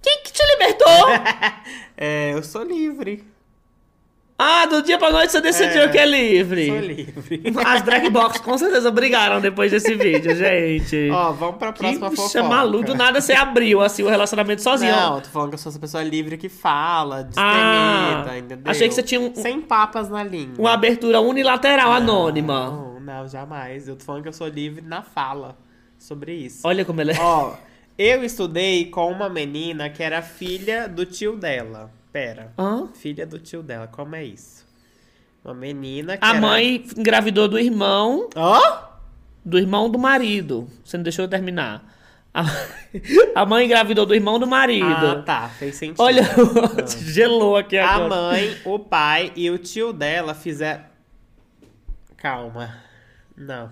Quem 0.02 0.24
que 0.24 0.32
te 0.34 0.44
libertou? 0.54 0.88
É, 2.04 2.34
eu 2.34 2.42
sou 2.42 2.64
livre. 2.64 3.24
ah, 4.40 4.66
do 4.66 4.82
dia 4.82 4.98
pra 4.98 5.12
noite 5.12 5.32
você 5.32 5.40
decidiu 5.40 5.84
É, 5.84 5.88
que 5.90 6.00
é 6.00 6.06
livre. 6.06 6.66
Sou 6.66 6.80
livre. 6.80 7.44
As 7.64 7.84
drag 7.84 8.10
box 8.10 8.40
com 8.40 8.58
certeza 8.58 8.90
brigaram 8.90 9.40
depois 9.40 9.70
desse 9.72 9.94
vídeo, 9.94 10.36
gente. 10.36 11.12
Ó, 11.12 11.32
vamos 11.32 11.58
pra 11.58 11.72
próxima 11.72 12.10
que 12.10 12.16
fofoca. 12.16 12.42
maluca. 12.44 12.86
Do 12.88 12.96
nada 12.96 13.22
você 13.22 13.34
abriu 13.34 13.82
assim 13.82 14.02
o 14.02 14.10
relacionamento 14.10 14.64
sozinho. 14.64 14.92
Não, 14.96 15.22
tô 15.22 15.30
falando 15.30 15.50
que 15.50 15.56
eu 15.56 15.60
sou 15.60 15.70
essa 15.70 15.78
pessoa 15.78 16.02
livre 16.02 16.38
que 16.40 16.50
fala, 16.50 17.30
Ah, 17.38 18.24
destemida, 18.24 18.38
entendeu? 18.40 18.72
achei 18.72 18.88
que 18.88 18.96
você 18.96 19.04
tinha 19.04 19.22
um- 19.22 19.36
Sem 19.36 19.62
papas 19.62 20.10
na 20.10 20.24
língua. 20.24 20.56
Uma 20.58 20.74
abertura 20.74 21.22
unilateral 21.22 21.92
anônima. 21.92 22.66
Não, 22.72 23.00
não, 23.00 23.28
jamais. 23.28 23.88
Eu 23.88 23.96
tô 23.96 24.04
falando 24.06 24.24
que 24.24 24.30
eu 24.30 24.34
sou 24.34 24.48
livre 24.48 24.82
na 24.84 25.04
fala 25.04 25.56
sobre 26.00 26.34
isso. 26.34 26.62
Olha 26.68 26.84
como 26.84 27.00
ela 27.02 27.12
é. 27.12 27.20
Ó, 27.20 27.54
eu 27.98 28.24
estudei 28.24 28.86
com 28.86 29.12
uma 29.12 29.30
menina 29.30 29.90
que 29.90 30.02
era 30.04 30.22
filha 30.22 30.88
do 30.88 31.06
tio 31.06 31.36
dela. 31.36 31.92
Pera. 32.12 32.52
Hã? 32.58 32.88
Filha 32.94 33.26
do 33.26 33.40
tio 33.40 33.64
dela, 33.64 33.88
como 33.88 34.16
é 34.16 34.24
isso? 34.24 34.66
Uma 35.44 35.54
menina 35.54 36.18
que 36.18 36.26
A 36.26 36.30
era... 36.32 36.42
mãe 36.42 36.84
engravidou 36.98 37.48
do 37.48 37.58
irmão, 37.58 38.30
Ó! 38.36 38.84
do 39.44 39.58
irmão 39.58 39.90
do 39.90 39.98
marido. 39.98 40.68
Você 40.84 40.98
não 40.98 41.04
deixou 41.04 41.26
eu 41.26 41.30
terminar. 41.30 41.90
A, 42.34 42.44
a 43.36 43.46
mãe 43.46 43.66
engravidou 43.66 44.06
do 44.06 44.14
irmão 44.14 44.38
do 44.40 44.46
marido. 44.48 44.86
Ah, 44.86 45.22
tá. 45.24 45.50
Fez 45.50 45.76
sentido. 45.76 46.02
Olha, 46.02 46.22
gelou 46.88 47.58
aqui 47.58 47.78
A 47.78 47.90
agora. 47.90 48.10
mãe, 48.10 48.58
o 48.66 48.78
pai 48.78 49.32
e 49.36 49.50
o 49.50 49.58
tio 49.58 49.92
dela 49.94 50.34
fizeram. 50.34 50.84
Calma. 52.18 52.76
Não. 53.36 53.72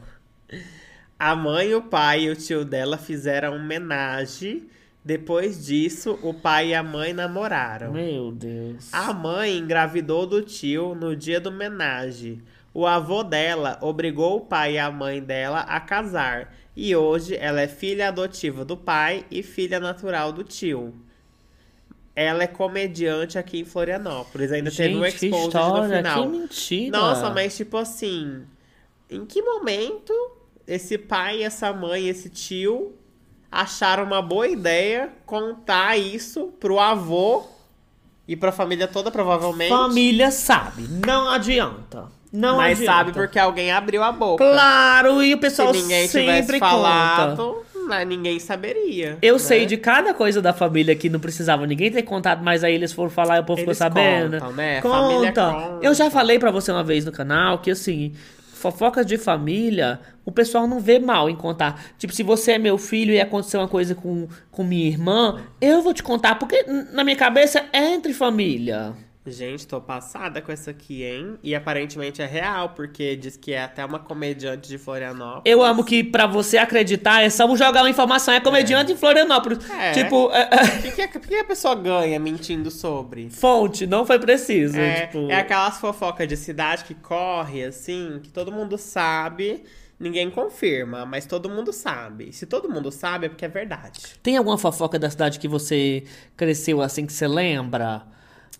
A 1.19 1.35
mãe, 1.35 1.75
o 1.75 1.81
pai 1.81 2.21
e 2.23 2.29
o 2.29 2.35
tio 2.35 2.63
dela 2.63 2.97
fizeram 2.97 3.55
homenagem. 3.55 4.67
Depois 5.03 5.65
disso, 5.65 6.17
o 6.23 6.33
pai 6.33 6.69
e 6.69 6.75
a 6.75 6.81
mãe 6.81 7.11
namoraram. 7.11 7.91
Meu 7.91 8.31
Deus. 8.31 8.93
A 8.93 9.11
mãe 9.11 9.57
engravidou 9.57 10.25
do 10.25 10.41
tio 10.41 10.95
no 10.95 11.15
dia 11.15 11.39
do 11.41 11.49
homenagem. 11.49 12.41
O 12.73 12.85
avô 12.85 13.23
dela 13.23 13.77
obrigou 13.81 14.37
o 14.37 14.41
pai 14.41 14.73
e 14.75 14.79
a 14.79 14.89
mãe 14.91 15.21
dela 15.21 15.61
a 15.61 15.79
casar. 15.79 16.53
E 16.75 16.95
hoje 16.95 17.35
ela 17.35 17.59
é 17.59 17.67
filha 17.67 18.07
adotiva 18.07 18.63
do 18.63 18.77
pai 18.77 19.25
e 19.29 19.43
filha 19.43 19.79
natural 19.79 20.31
do 20.31 20.43
tio. 20.43 20.93
Ela 22.15 22.43
é 22.43 22.47
comediante 22.47 23.37
aqui 23.37 23.59
em 23.59 23.65
Florianópolis. 23.65 24.51
Ainda 24.51 24.71
teve 24.71 24.95
um 24.95 25.03
Gente, 25.03 25.25
exposed 25.25 25.53
no 25.53 25.89
final. 25.89 26.23
que 26.23 26.29
mentira. 26.29 26.97
Nossa, 26.97 27.29
mas 27.29 27.57
tipo 27.57 27.77
assim, 27.77 28.43
em 29.09 29.25
que 29.25 29.41
momento 29.41 30.13
esse 30.69 30.97
pai, 30.97 31.43
essa 31.43 31.73
mãe, 31.73 32.07
esse 32.07 32.29
tio 32.29 32.93
acharam 33.51 34.03
uma 34.03 34.21
boa 34.21 34.47
ideia 34.47 35.09
contar 35.25 35.97
isso 35.97 36.53
pro 36.59 36.79
avô 36.79 37.43
e 38.27 38.35
pra 38.35 38.51
família 38.51 38.87
toda, 38.87 39.09
provavelmente? 39.09 39.69
Família 39.69 40.29
sabe, 40.29 40.83
não 41.05 41.29
adianta. 41.29 42.07
Não 42.31 42.57
mas 42.57 42.77
adianta. 42.77 42.97
sabe 42.97 43.11
porque 43.13 43.39
alguém 43.39 43.71
abriu 43.71 44.03
a 44.03 44.11
boca. 44.11 44.45
Claro, 44.47 45.23
e 45.23 45.33
o 45.33 45.39
pessoal 45.39 45.73
Se 45.73 45.81
ninguém 45.81 46.07
sempre 46.07 46.27
tivesse 46.43 46.59
conta. 46.59 46.65
falado, 46.69 47.65
né, 47.87 48.05
ninguém 48.05 48.39
saberia. 48.39 49.17
Eu 49.19 49.33
né? 49.33 49.39
sei 49.39 49.65
de 49.65 49.77
cada 49.77 50.13
coisa 50.13 50.39
da 50.39 50.53
família 50.53 50.95
que 50.95 51.09
não 51.09 51.19
precisava 51.19 51.65
ninguém 51.65 51.89
ter 51.89 52.03
contado, 52.03 52.43
mas 52.43 52.63
aí 52.63 52.75
eles 52.75 52.93
foram 52.93 53.09
falar 53.09 53.37
e 53.37 53.39
o 53.39 53.43
povo 53.43 53.57
ficou 53.57 53.71
Eles 53.71 53.79
sabendo. 53.79 54.33
contam, 54.37 54.51
né? 54.53 54.79
Conta. 54.81 55.51
conta. 55.51 55.79
Eu 55.81 55.95
já 55.95 56.11
falei 56.11 56.37
pra 56.37 56.51
você 56.51 56.71
uma 56.71 56.83
vez 56.83 57.03
no 57.03 57.11
canal 57.11 57.57
que 57.57 57.71
assim, 57.71 58.13
fofocas 58.53 59.07
de 59.07 59.17
família, 59.17 59.99
o 60.29 60.31
pessoal 60.31 60.67
não 60.67 60.79
vê 60.79 60.99
mal 60.99 61.29
em 61.29 61.35
contar. 61.35 61.83
Tipo, 61.97 62.13
se 62.13 62.23
você 62.23 62.53
é 62.53 62.57
meu 62.57 62.77
filho 62.77 63.13
e 63.13 63.19
acontecer 63.19 63.57
uma 63.57 63.67
coisa 63.67 63.93
com, 63.95 64.27
com 64.51 64.63
minha 64.63 64.87
irmã, 64.87 65.41
eu 65.59 65.81
vou 65.81 65.93
te 65.93 66.03
contar, 66.03 66.35
porque 66.35 66.63
na 66.93 67.03
minha 67.03 67.17
cabeça 67.17 67.65
é 67.73 67.93
entre 67.93 68.13
família. 68.13 68.93
Gente, 69.27 69.67
tô 69.67 69.79
passada 69.79 70.41
com 70.41 70.51
essa 70.51 70.71
aqui, 70.71 71.03
hein? 71.03 71.37
E 71.43 71.53
aparentemente 71.53 72.21
é 72.21 72.25
real, 72.25 72.69
porque 72.69 73.15
diz 73.15 73.37
que 73.37 73.51
é 73.51 73.63
até 73.63 73.85
uma 73.85 73.99
comediante 73.99 74.67
de 74.67 74.77
Florianópolis. 74.77 75.43
Eu 75.45 75.61
amo 75.61 75.83
que 75.83 76.03
pra 76.03 76.25
você 76.25 76.57
acreditar 76.57 77.21
é 77.21 77.29
só 77.29 77.45
jogar 77.55 77.81
uma 77.83 77.89
informação, 77.89 78.33
é 78.33 78.39
comediante 78.39 78.91
em 78.93 78.97
Florianópolis. 78.97 79.59
É. 79.69 79.91
Tipo, 79.91 80.31
é- 80.33 80.49
é- 80.51 80.63
O 80.63 80.81
que, 80.81 81.07
que, 81.07 81.19
que 81.19 81.35
a 81.35 81.43
pessoa 81.43 81.75
ganha 81.75 82.17
mentindo 82.19 82.71
sobre? 82.71 83.29
fonte, 83.29 83.85
não 83.85 84.05
foi 84.05 84.17
preciso. 84.19 84.79
É, 84.79 85.05
tipo... 85.07 85.29
é 85.29 85.35
aquelas 85.35 85.77
fofocas 85.77 86.27
de 86.27 86.37
cidade 86.37 86.85
que 86.85 86.95
corre, 86.95 87.65
assim, 87.65 88.19
que 88.23 88.29
todo 88.29 88.51
mundo 88.51 88.77
sabe, 88.77 89.63
ninguém 89.99 90.31
confirma, 90.31 91.05
mas 91.05 91.25
todo 91.25 91.49
mundo 91.49 91.73
sabe. 91.73 92.31
Se 92.31 92.45
todo 92.45 92.69
mundo 92.69 92.91
sabe, 92.91 93.25
é 93.25 93.29
porque 93.29 93.45
é 93.45 93.49
verdade. 93.49 94.01
Tem 94.23 94.37
alguma 94.37 94.57
fofoca 94.57 94.97
da 94.97 95.09
cidade 95.09 95.39
que 95.39 95.47
você 95.47 96.03
cresceu 96.37 96.81
assim 96.81 97.05
que 97.05 97.13
você 97.13 97.27
lembra? 97.27 98.03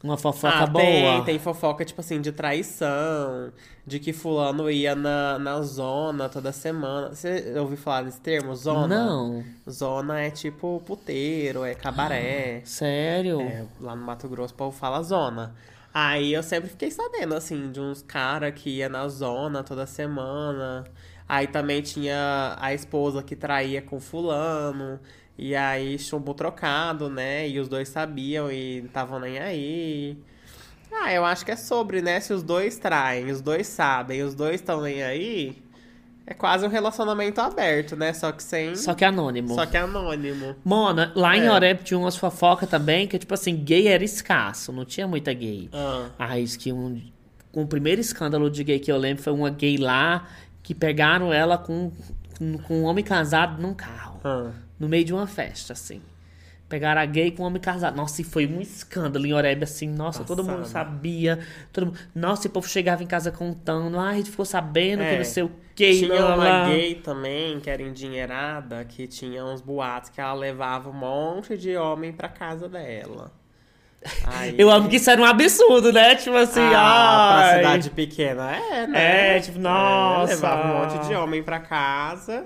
Uma 0.01 0.17
fofoca 0.17 0.63
ah, 0.63 0.67
boa? 0.67 0.83
tem, 0.83 1.23
tem 1.25 1.39
fofoca, 1.39 1.83
tipo 1.83 1.99
assim, 1.99 2.21
de 2.21 2.31
traição, 2.31 3.51
de 3.85 3.99
que 3.99 4.13
fulano 4.13 4.71
ia 4.71 4.95
na, 4.95 5.37
na 5.37 5.61
zona 5.61 6.29
toda 6.29 6.53
semana. 6.53 7.09
Você 7.09 7.53
ouviu 7.59 7.77
falar 7.77 8.03
desse 8.03 8.21
termo? 8.21 8.55
Zona? 8.55 8.87
Não. 8.87 9.43
Zona 9.69 10.21
é 10.21 10.29
tipo 10.29 10.81
puteiro, 10.85 11.65
é 11.65 11.75
cabaré. 11.75 12.61
Sério? 12.63 13.41
É, 13.41 13.65
lá 13.81 13.93
no 13.93 14.03
Mato 14.03 14.29
Grosso 14.29 14.53
o 14.53 14.57
povo 14.57 14.77
fala 14.77 15.03
zona. 15.03 15.53
Aí 15.93 16.33
eu 16.33 16.43
sempre 16.43 16.69
fiquei 16.69 16.91
sabendo, 16.91 17.35
assim, 17.35 17.69
de 17.69 17.81
uns 17.81 18.01
caras 18.01 18.53
que 18.55 18.69
ia 18.69 18.87
na 18.87 19.05
zona 19.09 19.63
toda 19.63 19.85
semana. 19.85 20.85
Aí 21.29 21.45
também 21.45 21.79
tinha 21.83 22.57
a 22.59 22.73
esposa 22.73 23.21
que 23.21 23.35
traía 23.35 23.83
com 23.83 23.99
fulano. 23.99 24.99
E 25.37 25.55
aí 25.55 25.99
chumbo 25.99 26.33
trocado, 26.33 27.07
né? 27.07 27.47
E 27.47 27.59
os 27.59 27.69
dois 27.69 27.87
sabiam 27.87 28.51
e 28.51 28.79
não 28.79 28.87
estavam 28.87 29.19
nem 29.19 29.37
aí. 29.37 30.17
Ah, 30.91 31.13
eu 31.13 31.23
acho 31.23 31.45
que 31.45 31.51
é 31.51 31.55
sobre, 31.55 32.01
né? 32.01 32.19
Se 32.19 32.33
os 32.33 32.41
dois 32.41 32.79
traem, 32.79 33.29
os 33.29 33.41
dois 33.41 33.67
sabem, 33.67 34.23
os 34.23 34.33
dois 34.33 34.55
estão 34.55 34.81
nem 34.81 35.03
aí. 35.03 35.55
É 36.25 36.33
quase 36.33 36.65
um 36.65 36.69
relacionamento 36.69 37.39
aberto, 37.41 37.95
né? 37.95 38.11
Só 38.11 38.31
que 38.31 38.41
sem. 38.41 38.75
Só 38.75 38.95
que 38.95 39.05
anônimo. 39.05 39.53
Só 39.53 39.67
que 39.67 39.77
anônimo. 39.77 40.55
Mona, 40.65 41.11
lá 41.15 41.37
em 41.37 41.45
É. 41.45 41.51
Oreb 41.51 41.83
tinha 41.83 41.97
umas 41.99 42.15
fofocas 42.17 42.67
também 42.67 43.07
que, 43.07 43.19
tipo 43.19 43.33
assim, 43.35 43.55
gay 43.55 43.87
era 43.87 44.03
escasso, 44.03 44.71
não 44.71 44.83
tinha 44.83 45.07
muita 45.07 45.31
gay. 45.31 45.69
Ah. 45.71 46.09
Aí 46.17 46.43
diz 46.43 46.57
que 46.57 46.73
um, 46.73 46.99
um 47.53 47.65
primeiro 47.67 48.01
escândalo 48.01 48.49
de 48.49 48.63
gay 48.63 48.79
que 48.79 48.91
eu 48.91 48.97
lembro 48.97 49.23
foi 49.23 49.33
uma 49.33 49.49
gay 49.51 49.77
lá 49.77 50.27
que 50.69 50.75
pegaram 50.75 51.33
ela 51.33 51.57
com, 51.57 51.91
com, 52.67 52.75
um 52.75 52.83
homem 52.83 53.03
casado 53.03 53.59
num 53.59 53.73
carro. 53.73 54.19
Ah. 54.23 54.51
no 54.77 54.87
meio 54.87 55.03
de 55.03 55.11
uma 55.11 55.25
festa, 55.25 55.73
assim. 55.73 55.99
Pegaram 56.69 57.01
a 57.01 57.05
gay 57.07 57.31
com 57.31 57.41
um 57.41 57.47
homem 57.47 57.59
casado. 57.59 57.95
Nossa, 57.95 58.21
e 58.21 58.23
foi 58.23 58.45
um 58.45 58.61
escândalo 58.61 59.25
em 59.25 59.33
Oreb, 59.33 59.63
assim. 59.63 59.89
Nossa, 59.89 60.23
todo 60.23 60.43
mundo 60.43 60.67
sabia. 60.67 61.39
Todo 61.73 61.87
mundo... 61.87 61.97
Nossa, 62.13 62.45
e 62.45 62.49
o 62.49 62.51
povo 62.51 62.67
chegava 62.67 63.01
em 63.01 63.07
casa 63.07 63.31
contando. 63.31 63.97
Ai, 63.97 64.13
a 64.13 64.17
gente 64.17 64.29
ficou 64.29 64.45
sabendo 64.45 64.99
que 64.99 65.05
É. 65.05 65.17
não 65.17 65.25
sei 65.25 65.41
o 65.41 65.51
quê. 65.73 65.91
Tinha 65.91 66.17
blá, 66.17 66.35
uma 66.35 66.69
gay 66.69 66.93
também, 66.93 67.59
que 67.59 67.67
era 67.67 67.81
endinheirada, 67.81 68.85
que 68.85 69.07
tinha 69.07 69.43
uns 69.43 69.61
boatos 69.61 70.11
que 70.11 70.21
ela 70.21 70.35
levava 70.35 70.91
um 70.91 70.93
monte 70.93 71.57
de 71.57 71.75
homem 71.77 72.13
pra 72.13 72.29
casa 72.29 72.69
dela. 72.69 73.31
Eu 74.57 74.69
amo 74.69 74.87
que 74.89 74.95
isso 74.95 75.09
era 75.09 75.21
um 75.21 75.25
absurdo, 75.25 75.91
né? 75.91 76.15
Tipo 76.15 76.35
assim, 76.35 76.61
ah, 76.61 77.35
pra 77.35 77.45
ai. 77.45 77.57
cidade 77.57 77.89
pequena, 77.89 78.55
é, 78.55 78.87
né? 78.87 79.35
É, 79.35 79.39
tipo, 79.39 79.59
nossa. 79.59 80.33
levava 80.33 80.67
um 80.67 80.79
monte 80.79 81.07
de 81.07 81.13
homem 81.15 81.43
pra 81.43 81.59
casa. 81.59 82.45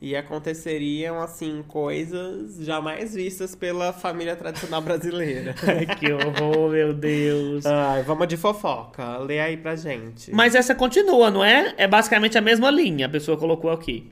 E 0.00 0.14
aconteceriam, 0.14 1.18
assim, 1.18 1.64
coisas 1.66 2.56
jamais 2.62 3.14
vistas 3.14 3.54
pela 3.54 3.90
família 3.90 4.36
tradicional 4.36 4.80
brasileira. 4.82 5.54
Ai, 5.66 5.86
que 5.86 6.12
horror, 6.12 6.70
meu 6.70 6.92
Deus. 6.92 7.64
Ai, 7.64 8.02
vamos 8.02 8.28
de 8.28 8.36
fofoca. 8.36 9.16
Lê 9.18 9.40
aí 9.40 9.56
pra 9.56 9.76
gente. 9.76 10.30
Mas 10.30 10.54
essa 10.54 10.74
continua, 10.74 11.30
não 11.30 11.42
é? 11.42 11.72
É 11.78 11.86
basicamente 11.86 12.36
a 12.36 12.42
mesma 12.42 12.70
linha, 12.70 13.06
a 13.06 13.08
pessoa 13.08 13.38
colocou 13.38 13.70
aqui. 13.70 14.10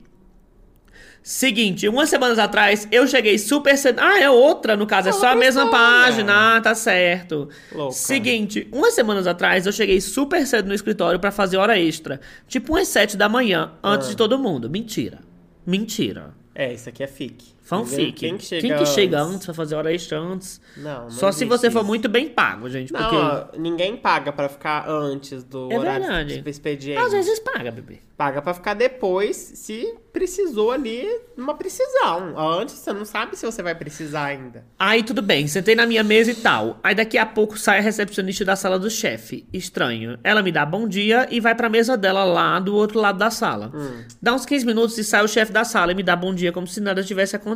Seguinte, 1.21 1.87
umas 1.87 2.09
semanas 2.09 2.37
atrás 2.37 2.87
eu 2.91 3.07
cheguei 3.07 3.37
super 3.39 3.77
cedo. 3.77 3.99
Ah, 4.01 4.19
é 4.19 4.29
outra, 4.29 4.75
no 4.75 4.85
caso, 4.85 5.09
é 5.09 5.11
só 5.13 5.27
a 5.29 5.35
mesma 5.35 5.69
página. 5.71 6.57
Ah, 6.57 6.61
tá 6.61 6.75
certo. 6.75 7.47
Louca. 7.71 7.93
Seguinte, 7.93 8.67
umas 8.71 8.93
semanas 8.93 9.25
atrás 9.25 9.65
eu 9.65 9.71
cheguei 9.71 10.01
super 10.01 10.45
cedo 10.45 10.67
no 10.67 10.73
escritório 10.73 11.19
pra 11.19 11.31
fazer 11.31 11.57
hora 11.57 11.79
extra. 11.79 12.19
Tipo 12.47 12.73
umas 12.73 12.87
sete 12.89 13.15
da 13.15 13.29
manhã, 13.29 13.71
antes 13.83 14.07
Ah. 14.07 14.11
de 14.11 14.17
todo 14.17 14.37
mundo. 14.37 14.69
Mentira. 14.69 15.19
Mentira. 15.65 16.33
É, 16.53 16.73
isso 16.73 16.89
aqui 16.89 17.01
é 17.01 17.07
fic. 17.07 17.45
Fanfic. 17.63 18.11
Quem 18.13 18.37
que 18.37 18.43
chega, 18.45 18.61
Quem 18.67 18.77
que 18.77 18.85
chega 18.85 19.21
antes 19.21 19.45
pra 19.45 19.53
fazer 19.53 19.75
hora 19.75 19.93
extra 19.93 20.19
antes? 20.19 20.59
Não, 20.77 21.03
não 21.03 21.09
Só 21.09 21.31
se 21.31 21.45
você 21.45 21.71
for 21.71 21.79
isso. 21.79 21.87
muito 21.87 22.09
bem 22.09 22.27
pago, 22.29 22.69
gente. 22.69 22.91
Não, 22.91 22.99
Porque 23.09 23.57
ninguém 23.57 23.95
paga 23.97 24.31
pra 24.33 24.49
ficar 24.49 24.87
antes 24.89 25.43
do 25.43 25.71
É 25.71 25.79
horário 25.79 26.05
verdade. 26.05 26.41
de 26.41 26.49
expediente. 26.49 26.99
às 26.99 27.11
vezes 27.13 27.39
paga, 27.39 27.71
bebê. 27.71 27.99
Paga 28.17 28.41
pra 28.41 28.53
ficar 28.53 28.73
depois, 28.75 29.35
se 29.35 29.95
precisou 30.13 30.71
ali, 30.71 31.03
numa 31.35 31.55
precisão. 31.55 32.37
Antes, 32.37 32.75
você 32.75 32.93
não 32.93 33.03
sabe 33.05 33.35
se 33.35 33.43
você 33.45 33.63
vai 33.63 33.73
precisar 33.73 34.25
ainda. 34.25 34.63
Aí 34.77 35.01
tudo 35.01 35.21
bem, 35.21 35.47
sentei 35.47 35.73
na 35.73 35.85
minha 35.87 36.03
mesa 36.03 36.31
e 36.31 36.35
tal. 36.35 36.79
Aí 36.83 36.93
daqui 36.93 37.17
a 37.17 37.25
pouco 37.25 37.57
sai 37.57 37.79
a 37.79 37.81
recepcionista 37.81 38.45
da 38.45 38.55
sala 38.55 38.77
do 38.77 38.89
chefe. 38.89 39.47
Estranho. 39.51 40.19
Ela 40.23 40.43
me 40.43 40.51
dá 40.51 40.63
bom 40.65 40.87
dia 40.87 41.27
e 41.31 41.39
vai 41.39 41.55
pra 41.55 41.67
mesa 41.69 41.97
dela 41.97 42.23
lá 42.23 42.59
do 42.59 42.75
outro 42.75 42.99
lado 42.99 43.17
da 43.17 43.31
sala. 43.31 43.71
Hum. 43.73 44.03
Dá 44.21 44.33
uns 44.33 44.45
15 44.45 44.65
minutos 44.65 44.97
e 44.97 45.03
sai 45.03 45.23
o 45.23 45.27
chefe 45.27 45.51
da 45.51 45.63
sala 45.63 45.91
e 45.91 45.95
me 45.95 46.03
dá 46.03 46.15
bom 46.15 46.33
dia 46.35 46.51
como 46.51 46.67
se 46.67 46.79
nada 46.79 47.03
tivesse 47.03 47.35
acontecido. 47.35 47.52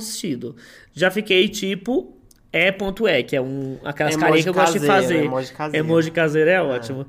Já 0.94 1.12
fiquei 1.12 1.48
tipo 1.50 2.18
é.é, 2.52 3.24
que 3.24 3.36
é 3.36 3.42
um 3.42 3.78
aquelas 3.84 4.16
carinhas 4.16 4.44
que 4.44 4.50
eu 4.50 4.54
gosto 4.54 4.80
de 4.80 4.86
fazer. 4.86 5.26
emoji 5.26 5.52
caseiro. 5.52 5.86
Emoji 5.86 6.12
caseiro 6.12 6.50
é 6.50 6.62
ótimo. 6.62 7.06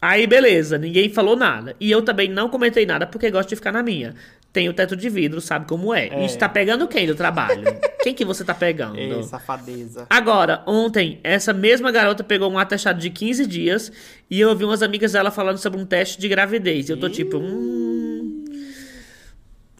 Aí 0.00 0.26
beleza, 0.26 0.78
ninguém 0.78 1.08
falou 1.08 1.36
nada. 1.36 1.74
E 1.80 1.90
eu 1.90 2.02
também 2.02 2.28
não 2.28 2.48
comentei 2.48 2.86
nada 2.86 3.06
porque 3.06 3.30
gosto 3.30 3.48
de 3.48 3.56
ficar 3.56 3.72
na 3.72 3.82
minha. 3.82 4.14
Tem 4.52 4.68
o 4.68 4.72
teto 4.72 4.96
de 4.96 5.10
vidro, 5.10 5.40
sabe 5.40 5.66
como 5.66 5.92
é. 5.92 6.08
É. 6.08 6.22
E 6.22 6.24
está 6.24 6.48
pegando 6.48 6.88
quem 6.88 7.06
do 7.06 7.14
trabalho? 7.14 7.64
quem 8.02 8.14
que 8.14 8.24
você 8.24 8.44
tá 8.44 8.54
pegando? 8.54 8.96
Ei, 8.96 9.22
safadeza. 9.22 10.06
Agora, 10.08 10.62
ontem, 10.66 11.20
essa 11.22 11.52
mesma 11.52 11.90
garota 11.90 12.24
pegou 12.24 12.50
um 12.50 12.58
atestado 12.58 12.98
de 12.98 13.10
15 13.10 13.46
dias 13.46 13.92
e 14.30 14.40
eu 14.40 14.48
ouvi 14.48 14.64
umas 14.64 14.82
amigas 14.82 15.12
dela 15.12 15.30
falando 15.30 15.58
sobre 15.58 15.78
um 15.78 15.84
teste 15.84 16.18
de 16.18 16.28
gravidez. 16.28 16.88
E 16.88 16.92
eu 16.92 16.96
tô 16.96 17.10
tipo, 17.10 17.36
hum. 17.36 18.44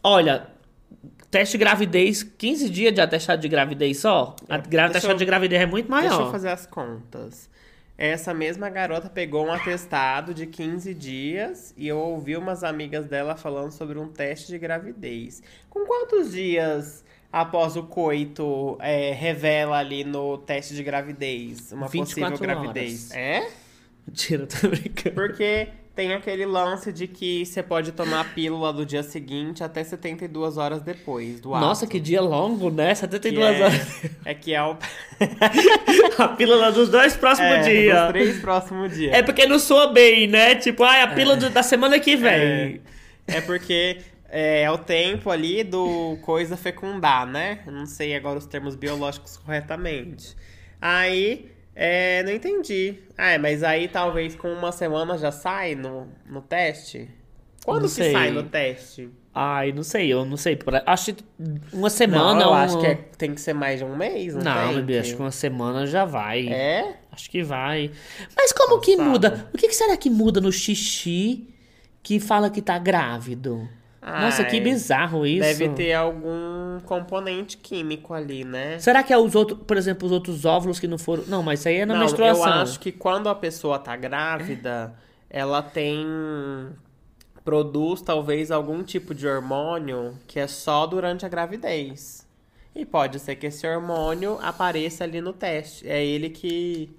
Olha, 0.03 0.47
teste 1.31 1.53
de 1.53 1.57
gravidez, 1.59 2.23
15 2.23 2.69
dias 2.69 2.93
de 2.93 3.01
atestado 3.01 3.41
de 3.41 3.47
gravidez 3.47 3.99
só? 3.99 4.35
Gra- 4.47 4.57
deixa 4.59 4.85
atestado 4.87 5.13
eu- 5.13 5.17
de 5.17 5.25
gravidez 5.25 5.61
é 5.61 5.65
muito 5.65 5.89
maior. 5.89 6.09
Deixa 6.09 6.23
eu 6.23 6.31
fazer 6.31 6.49
as 6.49 6.65
contas. 6.65 7.49
Essa 7.97 8.33
mesma 8.33 8.69
garota 8.69 9.09
pegou 9.09 9.45
um 9.45 9.51
atestado 9.51 10.33
de 10.33 10.45
15 10.47 10.93
dias 10.93 11.73
e 11.75 11.85
eu 11.87 11.97
ouvi 11.97 12.37
umas 12.37 12.63
amigas 12.63 13.05
dela 13.07 13.35
falando 13.35 13.71
sobre 13.71 13.99
um 13.99 14.07
teste 14.07 14.47
de 14.47 14.57
gravidez. 14.57 15.43
Com 15.69 15.85
quantos 15.85 16.31
dias 16.31 17.03
após 17.31 17.75
o 17.75 17.83
coito 17.83 18.77
é, 18.79 19.11
revela 19.11 19.77
ali 19.77 20.05
no 20.05 20.37
teste 20.37 20.73
de 20.73 20.81
gravidez 20.81 21.71
uma 21.73 21.87
24 21.89 22.37
possível 22.37 22.37
gravidez? 22.63 23.11
É? 23.11 23.49
Mentira, 24.07 24.47
tô 24.47 24.69
brincando. 24.69 25.15
Porque 25.15 25.67
tem 25.95 26.13
aquele 26.13 26.45
lance 26.45 26.93
de 26.93 27.07
que 27.07 27.45
você 27.45 27.61
pode 27.61 27.91
tomar 27.91 28.21
a 28.21 28.23
pílula 28.23 28.71
do 28.71 28.85
dia 28.85 29.03
seguinte 29.03 29.63
até 29.63 29.83
72 29.83 30.57
horas 30.57 30.81
depois 30.81 31.41
do 31.41 31.53
ato. 31.53 31.65
Nossa, 31.65 31.85
que 31.85 31.99
dia 31.99 32.21
longo, 32.21 32.69
né? 32.69 32.89
Que 32.89 32.95
72 32.95 33.45
é, 33.59 33.63
horas. 33.63 34.05
é 34.25 34.33
que 34.33 34.53
é 34.53 34.63
o 34.63 34.77
A 36.17 36.27
pílula 36.29 36.71
dos 36.71 36.89
dois 36.89 37.15
próximos 37.17 37.51
é, 37.51 37.61
dias. 37.63 37.99
dos 37.99 38.07
três 38.09 38.39
próximos 38.39 38.95
dias. 38.95 39.13
É 39.13 39.21
porque 39.21 39.45
não 39.45 39.59
soa 39.59 39.87
bem, 39.91 40.27
né? 40.27 40.55
Tipo, 40.55 40.83
ai, 40.83 41.01
a 41.01 41.07
pílula 41.07 41.35
do- 41.35 41.49
da 41.49 41.63
semana 41.63 41.99
que 41.99 42.15
vem. 42.15 42.31
É, 43.27 43.37
é 43.37 43.41
porque 43.41 43.97
é, 44.29 44.61
é 44.63 44.71
o 44.71 44.77
tempo 44.77 45.29
ali 45.29 45.63
do 45.63 46.17
coisa 46.21 46.55
fecundar, 46.55 47.25
né? 47.27 47.59
Eu 47.65 47.73
não 47.73 47.85
sei 47.85 48.15
agora 48.15 48.37
os 48.39 48.45
termos 48.45 48.75
biológicos 48.75 49.35
corretamente. 49.37 50.35
Aí, 50.81 51.51
é, 51.81 52.23
não 52.23 52.31
entendi. 52.31 52.95
Ah, 53.17 53.31
é, 53.31 53.37
mas 53.37 53.63
aí 53.63 53.87
talvez 53.87 54.35
com 54.35 54.51
uma 54.51 54.71
semana 54.71 55.17
já 55.17 55.31
sai 55.31 55.75
no, 55.75 56.07
no 56.29 56.41
teste? 56.41 57.09
Quando 57.63 57.81
Não 57.83 57.87
que 57.89 57.95
sei. 57.95 58.11
sai 58.11 58.31
no 58.31 58.43
teste? 58.43 59.09
Ai, 59.33 59.71
não 59.71 59.83
sei, 59.83 60.11
eu 60.11 60.25
não 60.25 60.35
sei. 60.37 60.57
Acho 60.85 61.13
que 61.13 61.23
uma 61.71 61.89
semana. 61.89 62.33
não, 62.33 62.41
eu 62.41 62.49
um- 62.49 62.53
acho 62.53 62.79
que 62.79 62.85
é- 62.87 62.95
tem 63.17 63.33
que 63.33 63.39
ser 63.39 63.53
mais 63.53 63.79
de 63.79 63.85
um 63.85 63.95
mês, 63.95 64.33
não, 64.35 64.41
Não, 64.43 64.73
bebê, 64.75 64.99
acho 64.99 65.15
que 65.15 65.21
uma 65.21 65.31
semana 65.31 65.85
já 65.85 66.03
vai. 66.03 66.47
É? 66.47 66.95
Acho 67.11 67.29
que 67.29 67.43
vai. 67.43 67.91
Mas 68.35 68.51
como 68.51 68.79
que 68.81 68.95
Passado. 68.97 69.09
muda? 69.11 69.49
O 69.53 69.57
que, 69.57 69.67
que 69.67 69.75
será 69.75 69.95
que 69.97 70.09
muda 70.09 70.41
no 70.41 70.51
xixi 70.51 71.47
que 72.01 72.19
fala 72.19 72.49
que 72.49 72.61
tá 72.61 72.77
grávido? 72.79 73.69
Nossa, 74.01 74.43
que 74.45 74.59
bizarro 74.61 75.25
isso. 75.25 75.41
Deve 75.41 75.69
ter 75.69 75.93
algum 75.93 76.79
componente 76.85 77.57
químico 77.57 78.13
ali, 78.13 78.43
né? 78.45 78.79
Será 78.79 79.03
que 79.03 79.11
é 79.11 79.17
os 79.17 79.35
outros, 79.35 79.59
por 79.67 79.75
exemplo, 79.77 80.05
os 80.05 80.11
outros 80.11 80.45
óvulos 80.45 80.79
que 80.79 80.87
não 80.87 80.97
foram. 80.97 81.23
Não, 81.27 81.43
mas 81.43 81.59
isso 81.59 81.67
aí 81.69 81.77
é 81.77 81.85
na 81.85 81.93
Não, 81.93 82.01
menstruação. 82.01 82.45
eu 82.45 82.53
acho 82.53 82.79
que 82.79 82.91
quando 82.91 83.27
a 83.27 83.35
pessoa 83.35 83.77
tá 83.77 83.95
grávida, 83.95 84.93
ela 85.29 85.61
tem. 85.61 86.05
produz 87.43 88.01
talvez 88.01 88.51
algum 88.51 88.83
tipo 88.83 89.13
de 89.13 89.27
hormônio 89.27 90.15
que 90.27 90.39
é 90.39 90.47
só 90.47 90.85
durante 90.85 91.25
a 91.25 91.29
gravidez. 91.29 92.27
E 92.75 92.85
pode 92.85 93.19
ser 93.19 93.35
que 93.35 93.47
esse 93.47 93.67
hormônio 93.67 94.37
apareça 94.41 95.03
ali 95.03 95.19
no 95.19 95.33
teste. 95.33 95.87
É 95.89 96.05
ele 96.05 96.29
que, 96.29 96.89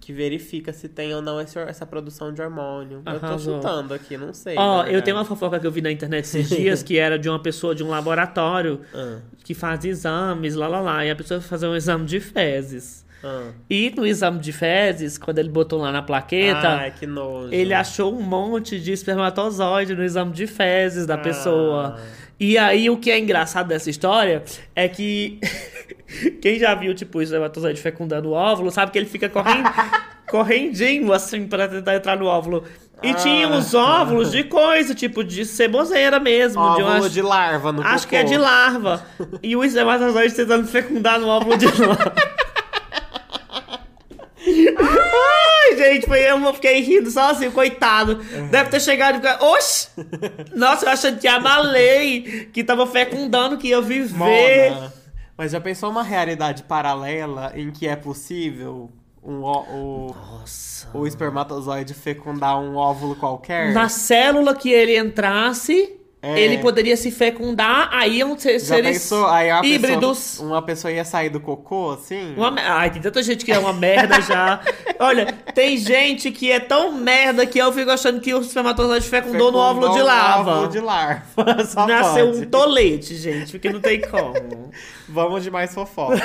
que 0.00 0.12
verifica 0.12 0.72
se 0.72 0.88
tem 0.88 1.14
ou 1.14 1.22
não 1.22 1.40
esse 1.40 1.58
essa 1.58 1.86
produção 1.86 2.32
de 2.32 2.40
hormônio. 2.42 3.02
Eu 3.06 3.18
tô 3.20 3.26
Arrasou. 3.26 3.56
chutando 3.56 3.94
aqui, 3.94 4.16
não 4.16 4.32
sei. 4.34 4.54
Ó, 4.58 4.82
na 4.82 4.90
eu 4.90 5.00
tenho 5.02 5.16
uma 5.16 5.24
fofoca 5.24 5.58
que 5.58 5.66
eu 5.66 5.70
vi 5.72 5.80
na 5.80 5.90
internet 5.90 6.24
esses 6.24 6.48
dias 6.54 6.82
que 6.82 6.98
era 6.98 7.18
de 7.18 7.28
uma 7.28 7.38
pessoa 7.38 7.74
de 7.74 7.82
um 7.82 7.88
laboratório 7.88 8.80
Ah, 8.94 9.18
que 9.42 9.54
faz 9.54 9.84
exames, 9.84 10.54
lá 10.54 10.68
lá 10.68 10.80
lá, 10.80 11.04
e 11.04 11.10
a 11.10 11.16
pessoa 11.16 11.40
fazer 11.40 11.66
um 11.66 11.74
exame 11.76 12.04
de 12.06 12.20
fezes. 12.20 13.04
ah. 13.22 13.50
E 13.70 13.90
no 13.96 14.06
exame 14.06 14.38
de 14.38 14.52
fezes, 14.52 15.16
quando 15.18 15.38
ele 15.38 15.48
botou 15.48 15.80
lá 15.80 15.90
na 15.92 16.02
plaqueta, 16.02 16.68
Ai, 16.68 16.90
que 16.90 17.06
nojo. 17.06 17.52
ele 17.52 17.72
achou 17.72 18.14
um 18.14 18.20
monte 18.22 18.78
de 18.78 18.92
espermatozoide 18.92 19.94
no 19.94 20.04
exame 20.04 20.32
de 20.32 20.46
fezes 20.46 21.06
da 21.06 21.14
Ah. 21.14 21.18
pessoa. 21.18 21.98
E 22.38 22.58
aí, 22.58 22.90
o 22.90 22.96
que 22.98 23.10
é 23.10 23.18
engraçado 23.18 23.68
dessa 23.68 23.88
história 23.88 24.42
é 24.74 24.88
que 24.88 25.38
quem 26.40 26.58
já 26.58 26.74
viu, 26.74 26.94
tipo, 26.94 27.18
o 27.18 27.22
espermatozoide 27.22 27.80
fecundando 27.80 28.30
o 28.30 28.32
óvulo, 28.32 28.70
sabe 28.70 28.92
que 28.92 28.98
ele 28.98 29.06
fica 29.06 29.28
correndo, 29.28 29.68
correndinho, 30.30 31.12
assim, 31.12 31.46
pra 31.46 31.66
tentar 31.68 31.94
entrar 31.96 32.16
no 32.16 32.26
óvulo. 32.26 32.64
E 33.02 33.10
Ah. 33.10 33.14
tinha 33.14 33.48
uns 33.48 33.74
óvulos 33.74 34.30
de 34.32 34.44
coisa, 34.44 34.94
tipo, 34.94 35.22
de 35.24 35.44
ceboseira 35.44 36.18
mesmo. 36.20 36.62
de 36.76 36.82
Óvulo 36.82 37.00
uma... 37.00 37.10
de 37.10 37.20
larva 37.22 37.72
no 37.72 37.82
Acho 37.82 38.06
que 38.08 38.16
é 38.16 38.20
cocô. 38.22 38.32
de 38.32 38.38
larva. 38.38 39.04
E 39.42 39.54
o 39.56 39.64
espermatozoide 39.64 40.34
tentando 40.34 40.66
fecundar 40.66 41.18
no 41.18 41.28
óvulo 41.28 41.56
de 41.58 41.66
larva. 41.66 42.14
Ai, 44.46 45.76
gente, 45.76 46.06
foi 46.06 46.20
eu 46.20 46.54
fiquei 46.54 46.80
rindo 46.80 47.10
sozinho, 47.10 47.50
coitado. 47.52 48.16
Deve 48.50 48.70
ter 48.70 48.80
chegado 48.80 49.14
e 49.16 49.18
ficado. 49.18 49.42
Oxi! 49.44 49.88
Nossa, 50.54 50.86
eu 50.86 50.90
achando 50.90 51.18
que 51.18 51.26
amalei, 51.28 52.48
que 52.52 52.62
tava 52.62 52.86
fecundando, 52.86 53.56
que 53.58 53.68
ia 53.68 53.80
viver. 53.80 54.70
Mona, 54.70 54.92
mas 55.36 55.52
já 55.52 55.60
pensou 55.60 55.90
uma 55.90 56.02
realidade 56.02 56.62
paralela 56.64 57.52
em 57.54 57.70
que 57.70 57.86
é 57.88 57.96
possível 57.96 58.90
um, 59.22 59.42
ó- 59.42 59.62
o, 59.70 60.14
Nossa. 60.14 60.88
o 60.92 61.06
espermatozoide 61.06 61.94
fecundar 61.94 62.58
um 62.60 62.76
óvulo 62.76 63.16
qualquer? 63.16 63.72
Na 63.72 63.88
célula 63.88 64.54
que 64.54 64.70
ele 64.70 64.98
entrasse, 64.98 65.98
É. 66.24 66.40
ele 66.40 66.58
poderia 66.58 66.96
se 66.96 67.10
fecundar, 67.10 67.90
aí 67.92 68.18
iam 68.18 68.38
ser 68.38 68.58
Já 68.58 68.76
seres 68.76 68.98
pensou? 69.02 69.26
Aí 69.26 69.52
uma 69.52 69.66
híbridos. 69.66 70.18
Pessoa, 70.18 70.48
uma 70.48 70.62
pessoa 70.62 70.90
ia 70.90 71.04
sair 71.04 71.28
do 71.28 71.38
cocô, 71.38 71.90
assim? 71.90 72.34
Uma 72.34 72.54
Ai, 72.58 72.90
tem 72.90 73.02
tanta 73.02 73.22
gente 73.22 73.44
que 73.44 73.52
é 73.52 73.58
uma 73.58 73.74
merda 73.74 74.20
já. 74.22 74.60
Olha, 74.98 75.32
tem 75.54 75.76
gente 75.76 76.30
que 76.30 76.50
é 76.50 76.58
tão 76.58 76.92
merda 76.92 77.44
que 77.44 77.58
eu 77.58 77.70
fico 77.72 77.90
achando 77.90 78.20
que 78.20 78.32
o 78.32 78.40
espermatozoide 78.40 79.06
fecundou, 79.06 79.52
no 79.52 79.58
óvulo 79.58 79.88
de 79.88 79.94
Fecundou 79.94 80.02
um 80.02 80.16
larva. 80.16 80.50
óvulo 80.52 80.68
de 80.68 80.80
larva. 80.80 81.64
Só 81.66 81.86
Nasceu 81.86 82.26
pode. 82.32 82.38
um 82.38 82.46
tolete, 82.46 83.14
gente, 83.16 83.52
porque 83.52 83.70
não 83.70 83.80
tem 83.80 84.00
como. 84.00 84.70
Vamos 85.06 85.42
de 85.42 85.50
mais 85.50 85.74
fofoca. 85.74 86.16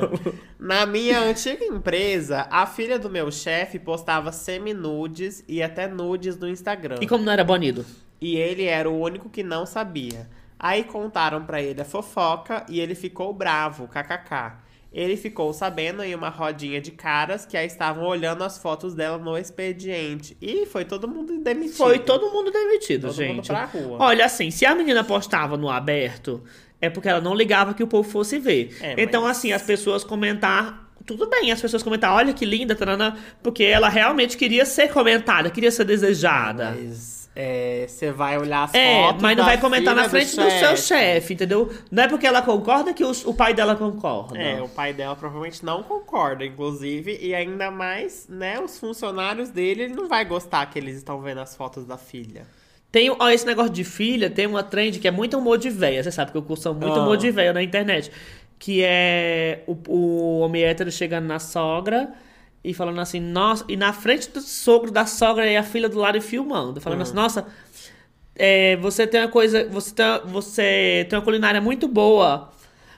Na 0.58 0.86
minha 0.86 1.20
antiga 1.20 1.64
empresa, 1.64 2.46
a 2.50 2.64
filha 2.66 2.98
do 2.98 3.10
meu 3.10 3.30
chefe 3.30 3.78
postava 3.78 4.32
semi-nudes 4.32 5.44
e 5.46 5.62
até 5.62 5.86
nudes 5.86 6.38
no 6.38 6.48
Instagram. 6.48 6.96
E 7.00 7.06
como 7.06 7.24
não 7.24 7.32
era 7.32 7.44
banido? 7.44 7.84
E 8.24 8.36
ele 8.36 8.64
era 8.66 8.88
o 8.88 8.96
único 9.00 9.28
que 9.28 9.42
não 9.42 9.66
sabia. 9.66 10.28
Aí 10.58 10.84
contaram 10.84 11.44
pra 11.44 11.60
ele 11.60 11.80
a 11.80 11.84
fofoca 11.84 12.64
e 12.68 12.78
ele 12.78 12.94
ficou 12.94 13.32
bravo, 13.34 13.88
kkk. 13.88 14.52
Ele 14.92 15.16
ficou 15.16 15.52
sabendo 15.52 16.04
em 16.04 16.14
uma 16.14 16.28
rodinha 16.28 16.80
de 16.80 16.90
caras 16.92 17.44
que 17.44 17.56
aí 17.56 17.66
estavam 17.66 18.04
olhando 18.04 18.44
as 18.44 18.58
fotos 18.58 18.94
dela 18.94 19.18
no 19.18 19.36
expediente. 19.36 20.36
E 20.40 20.66
foi 20.66 20.84
todo 20.84 21.08
mundo 21.08 21.36
demitido. 21.40 21.76
Foi 21.76 21.98
todo 21.98 22.30
mundo 22.30 22.50
demitido, 22.52 23.08
Todo 23.08 23.16
gente. 23.16 23.34
mundo 23.36 23.46
pra 23.46 23.64
rua. 23.64 23.96
Olha, 23.98 24.24
assim, 24.26 24.50
se 24.52 24.64
a 24.66 24.74
menina 24.74 25.02
postava 25.02 25.56
no 25.56 25.68
aberto, 25.68 26.44
é 26.80 26.88
porque 26.90 27.08
ela 27.08 27.20
não 27.22 27.34
ligava 27.34 27.74
que 27.74 27.82
o 27.82 27.86
povo 27.86 28.08
fosse 28.08 28.38
ver. 28.38 28.76
É, 28.82 29.02
então, 29.02 29.22
mas- 29.22 29.38
assim, 29.38 29.50
as 29.52 29.62
pessoas 29.62 30.04
comentar. 30.04 30.90
Tudo 31.06 31.26
bem, 31.28 31.50
as 31.50 31.60
pessoas 31.60 31.82
comentar, 31.82 32.12
olha 32.14 32.32
que 32.32 32.44
linda, 32.44 32.76
tarana, 32.76 33.16
porque 33.42 33.64
ela 33.64 33.88
realmente 33.88 34.36
queria 34.36 34.64
ser 34.64 34.92
comentada, 34.92 35.50
queria 35.50 35.70
ser 35.72 35.84
desejada. 35.84 36.76
Mas 36.78 37.21
é, 37.34 37.86
você 37.88 38.10
vai 38.12 38.36
olhar 38.38 38.64
as 38.64 38.74
É, 38.74 39.02
fotos. 39.06 39.22
mas 39.22 39.36
não 39.36 39.44
vai 39.44 39.58
comentar 39.58 39.94
na 39.94 40.08
frente 40.08 40.36
do, 40.36 40.50
seu 40.50 40.76
chefe, 40.76 41.34
entendeu? 41.34 41.72
Não 41.90 42.02
é 42.02 42.08
porque 42.08 42.26
ela 42.26 42.42
concorda 42.42 42.92
que 42.92 43.02
os- 43.04 43.24
o 43.24 43.32
pai 43.32 43.54
dela 43.54 43.74
concorda. 43.74 44.36
É, 44.38 44.60
o 44.60 44.68
pai 44.68 44.92
dela 44.92 45.16
provavelmente 45.16 45.64
não 45.64 45.82
concorda, 45.82 46.44
inclusive, 46.44 47.18
e 47.20 47.34
ainda 47.34 47.70
mais, 47.70 48.26
né, 48.28 48.60
os 48.60 48.78
funcionários 48.78 49.48
dele, 49.50 49.84
ele 49.84 49.94
não 49.94 50.08
vai 50.08 50.24
gostar 50.24 50.66
que 50.66 50.78
eles 50.78 50.96
estão 50.96 51.20
vendo 51.20 51.40
as 51.40 51.56
fotos 51.56 51.86
da 51.86 51.96
filha. 51.96 52.46
Tem, 52.90 53.08
ó, 53.10 53.30
esse 53.30 53.46
negócio 53.46 53.72
de 53.72 53.84
filha, 53.84 54.28
tem 54.28 54.46
uma 54.46 54.62
trend 54.62 54.98
que 54.98 55.08
é 55.08 55.10
muito 55.10 55.38
humor 55.38 55.56
de 55.56 55.70
véia. 55.70 56.02
Você 56.02 56.10
sabe 56.12 56.30
que 56.30 56.36
eu 56.36 56.42
curso 56.42 56.74
muito 56.74 56.98
Ah. 56.98 57.02
humor 57.02 57.16
de 57.16 57.30
véia 57.30 57.52
na 57.54 57.62
internet. 57.62 58.12
Que 58.58 58.82
é 58.84 59.62
o, 59.66 59.74
o 59.88 60.38
homem 60.40 60.62
hétero 60.62 60.92
chegando 60.92 61.24
na 61.26 61.38
sogra 61.38 62.10
e 62.64 62.72
falando 62.72 63.00
assim, 63.00 63.18
nossa, 63.20 63.64
e 63.68 63.76
na 63.76 63.92
frente 63.92 64.30
do 64.30 64.40
sogro 64.40 64.90
da 64.90 65.04
sogra 65.06 65.46
e 65.50 65.56
a 65.56 65.62
filha 65.62 65.88
do 65.88 65.98
lado 65.98 66.16
e 66.18 66.20
filmando. 66.20 66.80
Falando 66.80 67.00
Ah. 67.00 67.02
assim, 67.02 67.14
nossa, 67.14 67.46
é, 68.36 68.76
você 68.76 69.06
tem 69.06 69.20
uma 69.20 69.28
coisa, 69.28 69.68
você 69.68 69.94
tem, 69.94 70.06
você 70.26 71.06
tem 71.08 71.18
uma 71.18 71.24
culinária 71.24 71.60
muito 71.60 71.86
boa, 71.88 72.50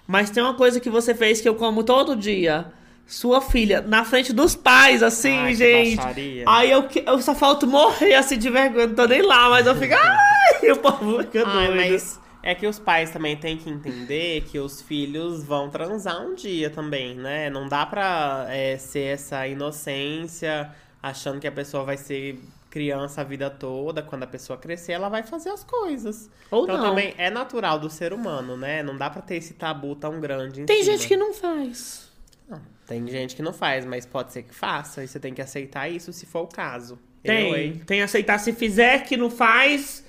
mas 0.07 0.31
tem 0.31 0.42
uma 0.42 0.55
coisa 0.55 0.79
que 0.81 0.90
você 0.90 1.14
fez 1.14 1.40
que 1.40 1.48
eu 1.48 1.55
como 1.55 1.83
todo 1.83 2.14
dia. 2.16 2.66
Sua 3.07 3.40
filha, 3.42 3.83
na 3.87 4.03
frente 4.03 4.33
dos 4.33 4.55
pais, 4.57 5.03
assim, 5.03 5.37
Ai, 5.37 5.55
gente. 5.55 5.96
baixaria. 5.96 6.44
Aí 6.48 6.70
eu, 6.70 6.88
eu 7.07 7.20
só 7.20 7.35
falto 7.35 7.66
morrer 7.66 8.14
assim 8.14 8.38
de 8.38 8.48
vergonha, 8.48 8.87
não 8.87 8.94
tô 8.94 9.05
nem 9.07 9.20
lá, 9.20 9.50
mas 9.50 9.66
eu 9.66 9.74
fico. 9.77 9.92
Ai, 10.62 10.70
o 10.72 10.77
povo 10.79 11.18
fica 11.22 11.44
Ai, 11.46 11.66
doido. 11.66 11.77
mas 11.92 12.20
é 12.47 12.55
que 12.55 12.67
os 12.67 12.79
pais 12.79 13.11
também 13.11 13.37
têm 13.37 13.57
que 13.57 13.71
entender 13.71 14.43
que 14.43 14.59
os 14.59 14.83
filhos 14.83 15.43
vão 15.43 15.71
transar 15.71 16.21
um 16.21 16.35
dia 16.35 16.69
também, 16.69 17.15
né? 17.17 17.49
Não 17.49 17.67
dá 17.67 17.87
pra 17.87 18.47
é, 18.51 18.77
ser 18.77 19.15
essa 19.15 19.47
inocência 19.49 20.71
achando 21.03 21.41
que 21.41 21.47
a 21.47 21.53
pessoa 21.53 21.85
vai 21.85 21.97
ser 21.97 22.39
criança 22.71 23.23
a 23.23 23.25
vida 23.25 23.49
toda. 23.49 24.03
Quando 24.03 24.25
a 24.25 24.27
pessoa 24.27 24.59
crescer, 24.59 24.93
ela 24.93 25.09
vai 25.09 25.23
fazer 25.23 25.49
as 25.51 25.65
coisas. 25.65 26.29
Ou 26.51 26.65
então 26.65 26.77
não. 26.77 26.91
também 26.91 27.15
é 27.17 27.31
natural 27.31 27.79
do 27.79 27.89
ser 27.89 28.13
humano, 28.13 28.57
né? 28.59 28.83
Não 28.83 28.97
dá 28.97 29.09
pra 29.09 29.23
ter 29.23 29.37
esse 29.37 29.55
tabu 29.55 29.97
tão 29.97 30.21
grande. 30.21 30.61
em 30.61 30.67
Tem 30.67 30.83
cima. 30.83 30.97
gente 30.97 31.09
que 31.09 31.17
não 31.17 31.33
faz. 31.33 32.11
Não, 32.47 32.61
tem 32.87 33.09
gente 33.09 33.35
que 33.35 33.43
não 33.43 33.55
faz, 33.55 33.87
mas 33.87 34.05
pode 34.05 34.33
ser 34.35 34.43
que 34.43 34.55
faça. 34.55 35.03
E 35.03 35.09
você 35.09 35.19
tem 35.19 35.33
que 35.33 35.41
aceitar 35.41 35.89
isso 35.89 36.13
se 36.13 36.27
for 36.27 36.43
o 36.43 36.47
caso. 36.47 36.99
Eu, 37.23 37.33
Tem. 37.35 37.55
hein? 37.55 37.83
Tem 37.87 38.03
aceitar 38.03 38.39
se 38.39 38.53
fizer, 38.53 39.05
que 39.05 39.17
não 39.17 39.31
faz. 39.31 40.04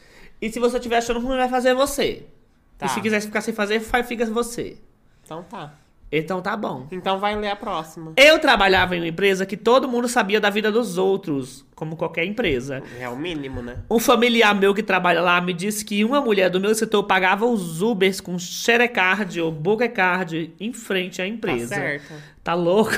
E 0.46 0.52
se 0.52 0.60
você 0.60 0.78
estiver 0.78 0.98
achando 0.98 1.20
ruim, 1.20 1.38
vai 1.38 1.50
fazer 1.50 1.74
você. 1.74 2.28
Tá. 2.78 2.86
E 2.86 2.90
se 2.90 3.02
quiser 3.02 3.20
ficar 3.20 3.42
sem 3.42 3.52
fazer, 3.52 3.80
faz, 3.80 4.08
fica 4.08 4.24
você. 4.28 4.78
Então 5.24 5.42
tá. 5.42 5.74
Então 6.12 6.40
tá 6.40 6.56
bom. 6.56 6.88
Então 6.92 7.20
vai 7.20 7.36
ler 7.36 7.50
a 7.50 7.56
próxima. 7.56 8.14
Eu 8.16 8.38
trabalhava 8.38 8.96
em 8.96 9.00
uma 9.00 9.08
empresa 9.08 9.44
que 9.44 9.58
todo 9.58 9.88
mundo 9.88 10.08
sabia 10.08 10.40
da 10.40 10.52
vida 10.52 10.72
dos 10.72 11.00
outros, 11.00 11.66
como 11.74 11.98
qualquer 11.98 12.26
empresa. 12.26 12.84
É 13.00 13.10
o 13.10 13.18
mínimo, 13.18 13.64
né? 13.64 13.78
Um 13.90 13.98
familiar 13.98 14.54
meu 14.54 14.72
que 14.72 14.84
trabalha 14.84 15.20
lá 15.20 15.42
me 15.42 15.52
disse 15.52 15.84
que 15.84 16.06
uma 16.06 16.22
mulher 16.22 16.52
do 16.52 16.60
meu 16.60 16.76
setor 16.76 17.04
pagava 17.06 17.48
os 17.48 17.82
Ubers 17.82 18.22
com 18.22 18.38
Xerecard 18.38 19.42
ou 19.42 19.52
Bookercard 19.52 20.54
em 20.60 20.72
frente 20.72 21.24
à 21.24 21.28
empresa. 21.28 21.74
Tá 21.74 21.82
certo. 21.82 22.14
Tá 22.44 22.54
louca? 22.54 22.96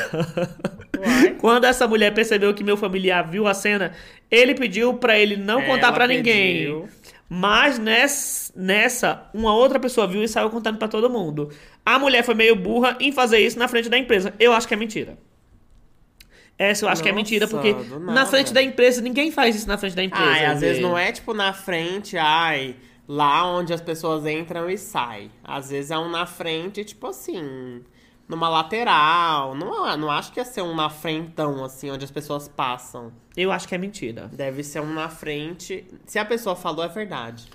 Uai. 0.99 1.35
Quando 1.39 1.63
essa 1.63 1.87
mulher 1.87 2.13
percebeu 2.13 2.53
que 2.53 2.61
meu 2.61 2.75
familiar 2.75 3.25
viu 3.25 3.47
a 3.47 3.53
cena, 3.53 3.93
ele 4.29 4.53
pediu 4.53 4.93
pra 4.95 5.17
ele 5.17 5.37
não 5.37 5.61
contar 5.61 5.87
Ela 5.87 5.93
pra 5.93 6.07
ninguém. 6.07 6.85
Mas 7.29 7.77
ness- 7.77 8.53
nessa, 8.55 9.29
uma 9.33 9.53
outra 9.53 9.79
pessoa 9.79 10.07
viu 10.07 10.23
e 10.23 10.27
saiu 10.27 10.49
contando 10.49 10.77
pra 10.77 10.87
todo 10.87 11.09
mundo. 11.09 11.51
A 11.85 11.99
mulher 11.99 12.23
foi 12.23 12.33
meio 12.35 12.55
burra 12.55 12.95
em 12.99 13.11
fazer 13.11 13.39
isso 13.39 13.59
na 13.59 13.67
frente 13.67 13.89
da 13.89 13.97
empresa. 13.97 14.33
Eu 14.39 14.53
acho 14.53 14.67
que 14.67 14.73
é 14.73 14.77
mentira. 14.77 15.17
Essa 16.57 16.85
eu 16.85 16.89
acho 16.89 17.03
que 17.03 17.09
é 17.09 17.11
Nossa, 17.11 17.21
mentira, 17.21 17.47
porque 17.47 17.73
na 17.99 18.25
frente 18.25 18.51
da 18.51 18.61
empresa, 18.63 18.99
ninguém 19.01 19.29
faz 19.31 19.55
isso 19.55 19.67
na 19.67 19.77
frente 19.77 19.95
da 19.95 20.03
empresa. 20.03 20.25
Ai, 20.25 20.45
às 20.45 20.59
vezes 20.59 20.81
não 20.81 20.97
é 20.97 21.11
tipo 21.11 21.33
na 21.33 21.53
frente, 21.53 22.17
ai, 22.17 22.75
lá 23.07 23.45
onde 23.45 23.73
as 23.73 23.81
pessoas 23.81 24.25
entram 24.25 24.67
e 24.69 24.77
saem. 24.77 25.29
Às 25.43 25.69
vezes 25.69 25.91
é 25.91 25.97
um 25.99 26.09
na 26.09 26.25
frente, 26.25 26.83
tipo 26.83 27.05
assim, 27.07 27.83
numa 28.27 28.49
lateral. 28.49 29.55
Não, 29.55 29.95
não 29.97 30.11
acho 30.11 30.31
que 30.31 30.39
ia 30.39 30.45
ser 30.45 30.61
um 30.61 30.75
na 30.75 30.89
frentão, 30.89 31.63
assim, 31.63 31.89
onde 31.91 32.03
as 32.05 32.11
pessoas 32.11 32.47
passam. 32.47 33.11
Eu 33.35 33.51
acho 33.51 33.67
que 33.67 33.75
é 33.75 33.77
mentira. 33.77 34.29
Deve 34.33 34.63
ser 34.63 34.81
um 34.81 34.93
na 34.93 35.09
frente. 35.09 35.85
Se 36.05 36.17
a 36.19 36.25
pessoa 36.25 36.55
falou, 36.55 36.83
é 36.83 36.87
verdade. 36.87 37.45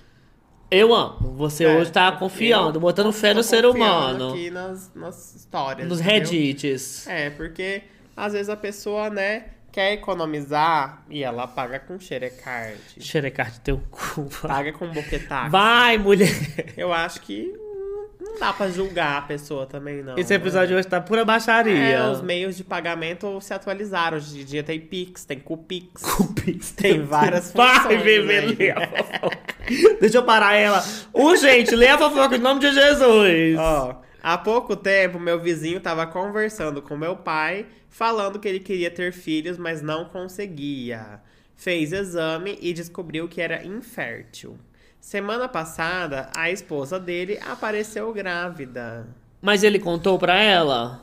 Eu 0.71 0.95
amo. 0.95 1.35
Você 1.37 1.65
É, 1.65 1.77
hoje 1.77 1.93
tá 1.93 2.11
confiando, 2.13 2.81
botando 2.81 3.13
fé 3.13 3.35
no 3.35 3.43
ser 3.43 3.67
humano. 3.67 4.31
aqui 4.31 4.51
nas, 4.51 4.91
nas 4.95 5.35
histórias. 5.35 5.87
Nos 5.87 6.01
entendeu? 6.01 6.21
reddits. 6.21 7.07
É, 7.07 7.29
porque 7.31 7.83
às 8.17 8.33
vezes 8.33 8.49
a 8.49 8.57
pessoa, 8.57 9.11
né, 9.11 9.47
quer 9.71 9.93
economizar 9.93 11.03
e 11.11 11.23
ela 11.23 11.47
paga 11.47 11.79
com 11.79 11.99
xerecard. 12.01 12.79
Xerecard 12.99 13.61
teu 13.61 13.83
cu. 13.91 14.27
Paga 14.47 14.73
com 14.73 14.87
boquetax. 14.89 15.51
Vai, 15.53 15.99
mulher. 15.99 16.73
Eu 16.77 16.91
acho 16.91 17.21
que 17.21 17.53
não- 18.33 18.39
dá 18.41 18.53
pra 18.53 18.69
julgar 18.69 19.19
a 19.19 19.23
pessoa 19.23 19.67
também, 19.67 20.03
não. 20.03 20.17
Esse 20.19 20.35
episódio 20.35 20.77
hoje 20.77 20.87
tá 20.89 21.01
pura 21.01 21.25
baixaria. 21.25 21.73
É, 21.77 22.11
os 22.11 22.21
meios 22.23 22.57
de 22.57 22.65
pagamento 22.65 23.41
se 23.41 23.53
atualizaram. 23.55 24.17
Hoje 24.17 24.41
em 24.41 24.45
dia 24.45 24.63
tem 24.63 24.81
Pix, 24.81 25.25
tem 25.25 25.39
Cupix. 25.39 26.03
Cupix. 26.17 26.73
Tem 26.73 27.03
várias 27.03 27.53
Vai, 27.53 27.77
funções 27.81 28.03
bebê, 28.03 28.41
lê 28.41 28.71
a 28.71 28.89
fofoca. 28.89 29.55
Deixa 30.01 30.19
eu 30.19 30.23
parar 30.25 30.55
ela. 30.55 30.83
Urgente, 31.13 31.75
lê 31.77 31.89
a 31.89 31.99
fofoca 31.99 32.37
em 32.37 32.41
nome 32.41 32.61
de 32.61 32.73
Jesus. 32.73 33.59
Ó, 33.59 34.01
há 34.23 34.39
pouco 34.39 34.75
tempo, 34.77 35.19
meu 35.21 35.39
vizinho 35.41 35.81
tava 35.81 36.07
conversando 36.07 36.83
com 36.83 36.97
meu 36.97 37.17
pai, 37.17 37.67
falando 37.89 38.39
que 38.39 38.49
ele 38.49 38.61
queria 38.61 38.91
ter 38.91 39.13
filhos, 39.13 39.57
mas 39.59 39.83
não 39.83 40.05
conseguia. 40.07 41.21
Fez 41.57 41.93
exame 41.93 42.59
e 42.61 42.73
descobriu 42.73 43.29
que 43.29 43.41
era 43.41 43.65
infértil. 43.65 44.59
Semana 45.03 45.49
passada, 45.49 46.31
a 46.35 46.49
esposa 46.49 46.97
dele 46.97 47.37
apareceu 47.45 48.13
grávida. 48.13 49.05
Mas 49.43 49.65
ele 49.65 49.81
contou 49.81 50.17
pra 50.17 50.41
ela? 50.41 51.03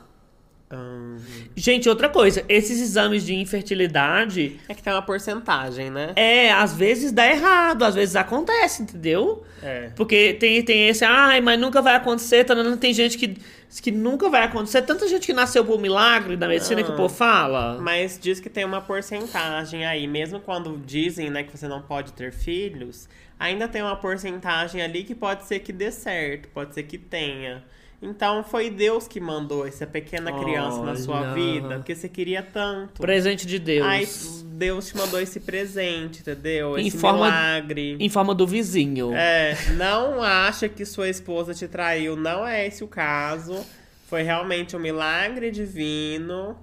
Hum, 0.72 1.18
Gente, 1.54 1.86
outra 1.86 2.08
coisa. 2.08 2.42
Esses 2.48 2.80
exames 2.80 3.26
de 3.26 3.34
infertilidade, 3.34 4.58
é 4.66 4.74
que 4.74 4.82
tem 4.82 4.90
uma 4.90 5.02
porcentagem, 5.02 5.90
né? 5.90 6.14
é, 6.16 6.50
às 6.50 6.74
vezes 6.74 7.12
dá 7.12 7.26
errado, 7.26 7.82
às 7.82 7.94
vezes 7.94 8.16
acontece, 8.16 8.84
entendeu? 8.84 9.44
É. 9.62 9.90
Porque 9.94 10.32
tem, 10.40 10.64
tem 10.64 10.88
esse, 10.88 11.04
ai, 11.04 11.42
mas 11.42 11.60
nunca 11.60 11.82
vai 11.82 11.94
acontecer, 11.94 12.44
tá, 12.44 12.54
não 12.54 12.78
tem 12.78 12.94
gente 12.94 13.18
que, 13.18 13.36
que 13.82 13.90
nunca 13.90 14.30
vai 14.30 14.44
acontecer. 14.44 14.80
Tanta 14.80 15.06
gente 15.08 15.26
que 15.26 15.34
nasceu 15.34 15.62
por 15.62 15.78
milagre 15.78 16.38
da 16.38 16.48
medicina 16.48 16.82
que 16.82 16.90
o 16.90 16.96
povo 16.96 17.14
fala. 17.14 17.78
Mas 17.82 18.18
diz 18.18 18.40
que 18.40 18.48
tem 18.48 18.64
uma 18.64 18.80
porcentagem 18.80 19.84
aí, 19.84 20.06
mesmo 20.06 20.40
quando 20.40 20.80
dizem, 20.86 21.28
né, 21.28 21.42
que 21.42 21.54
você 21.54 21.68
não 21.68 21.82
pode 21.82 22.14
ter 22.14 22.32
filhos, 22.32 23.06
ainda 23.40 23.66
tem 23.66 23.82
uma 23.82 23.96
porcentagem 23.96 24.80
ali 24.82 25.02
que 25.02 25.14
pode 25.16 25.44
ser 25.46 25.58
que 25.60 25.72
dê 25.72 25.90
certo, 25.90 26.48
pode 26.50 26.74
ser 26.74 26.84
que 26.84 26.96
tenha. 26.98 27.64
Então 28.02 28.42
foi 28.42 28.70
Deus 28.70 29.06
que 29.06 29.20
mandou 29.20 29.66
essa 29.66 29.86
pequena 29.86 30.32
criança 30.32 30.82
na 30.82 30.96
sua 30.96 31.20
Olha. 31.20 31.34
vida, 31.34 31.74
porque 31.76 31.94
você 31.94 32.08
queria 32.08 32.42
tanto. 32.42 33.00
Presente 33.02 33.46
de 33.46 33.58
Deus. 33.58 33.86
Aí 33.86 34.08
Deus 34.56 34.88
te 34.88 34.96
mandou 34.96 35.20
esse 35.20 35.40
presente, 35.40 36.20
entendeu? 36.20 36.78
Em 36.78 36.86
Esse 36.86 36.96
forma- 36.96 37.26
milagre. 37.26 37.96
Em 38.00 38.08
forma 38.08 38.34
do 38.34 38.46
vizinho. 38.46 39.12
É, 39.14 39.54
não 39.76 40.22
acha 40.22 40.66
que 40.66 40.84
sua 40.86 41.08
esposa 41.10 41.52
te 41.52 41.68
traiu, 41.68 42.16
não 42.16 42.46
é 42.46 42.66
esse 42.66 42.82
o 42.82 42.88
caso. 42.88 43.66
Foi 44.06 44.22
realmente 44.22 44.74
um 44.74 44.80
milagre 44.80 45.50
divino. 45.50 46.56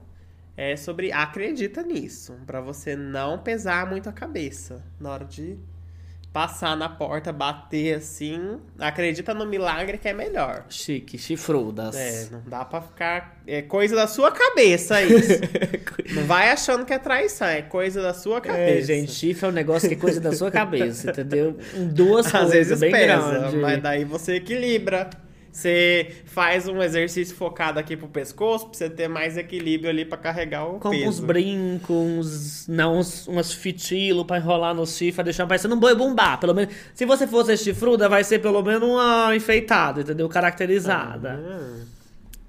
É 0.56 0.76
sobre. 0.76 1.12
Acredita 1.12 1.84
nisso. 1.84 2.34
Pra 2.48 2.60
você 2.62 2.96
não 2.96 3.38
pesar 3.38 3.86
muito 3.88 4.10
a 4.10 4.12
cabeça 4.12 4.84
na 5.00 5.12
hora 5.12 5.24
de 5.26 5.56
passar 6.32 6.78
na 6.78 6.88
porta, 6.88 7.32
bater 7.34 7.96
assim. 7.96 8.60
Acredita 8.78 9.34
no 9.34 9.46
milagre 9.46 9.98
que 9.98 10.08
é 10.08 10.14
melhor. 10.14 10.66
Chique, 10.70 11.18
chifrudas. 11.18 11.96
É, 11.96 12.28
não 12.32 12.42
dá 12.46 12.64
pra 12.64 12.82
ficar. 12.82 13.42
É 13.48 13.62
coisa 13.62 13.96
da 13.96 14.08
sua 14.08 14.32
cabeça 14.32 15.02
isso. 15.02 15.42
não 16.14 16.24
vai 16.26 16.50
achando 16.50 16.86
que 16.86 16.94
é 16.94 17.00
traição, 17.00 17.48
é 17.48 17.62
coisa 17.62 18.02
da 18.02 18.14
sua 18.14 18.40
cabeça. 18.42 18.80
É, 18.80 18.82
gente, 18.82 19.12
chifre 19.12 19.46
é 19.46 19.50
um 19.50 19.54
negócio 19.54 19.88
que 19.88 19.96
é 19.96 19.98
coisa 19.98 20.20
da 20.20 20.32
sua 20.32 20.52
cabeça, 20.52 21.10
entendeu? 21.10 21.58
Duas 21.92 22.28
Às 22.34 22.34
coisas 22.34 22.52
vezes 22.52 22.80
bem 22.80 22.92
pesa, 22.92 23.30
grandes. 23.30 23.54
mas 23.56 23.82
daí 23.82 24.04
você 24.04 24.36
equilibra. 24.36 25.10
Você 25.52 26.12
faz 26.26 26.68
um 26.68 26.82
exercício 26.84 27.36
focado 27.36 27.80
aqui 27.80 27.98
pro 27.98 28.08
pescoço 28.08 28.68
pra 28.68 28.78
você 28.78 28.90
ter 28.90 29.08
mais 29.08 29.38
equilíbrio 29.38 29.90
ali 29.90 30.06
pra 30.06 30.18
carregar 30.18 30.66
o 30.66 30.74
Compra 30.80 30.90
uns 31.00 31.16
peso. 31.16 31.26
brincos, 31.26 31.90
uns, 31.98 32.68
não, 32.68 32.98
uns, 33.00 33.28
umas 33.28 33.52
fitilos 33.52 34.26
pra 34.26 34.38
enrolar 34.38 34.76
no 34.76 34.86
chifre, 34.86 35.24
deixar 35.24 35.48
parecendo 35.48 35.76
um 35.76 35.80
boi 35.80 35.96
bumbá. 35.96 36.38
Pelo 36.38 36.54
menos, 36.54 36.74
se 36.94 37.06
você 37.06 37.26
fosse 37.26 37.58
chifruda, 37.58 38.08
vai 38.08 38.24
ser 38.24 38.40
pelo 38.40 38.62
menos 38.62 38.88
uma 38.88 39.36
enfeitada, 39.36 40.02
entendeu? 40.02 40.30
Caracterizada. 40.30 41.40
Hum, 41.40 41.86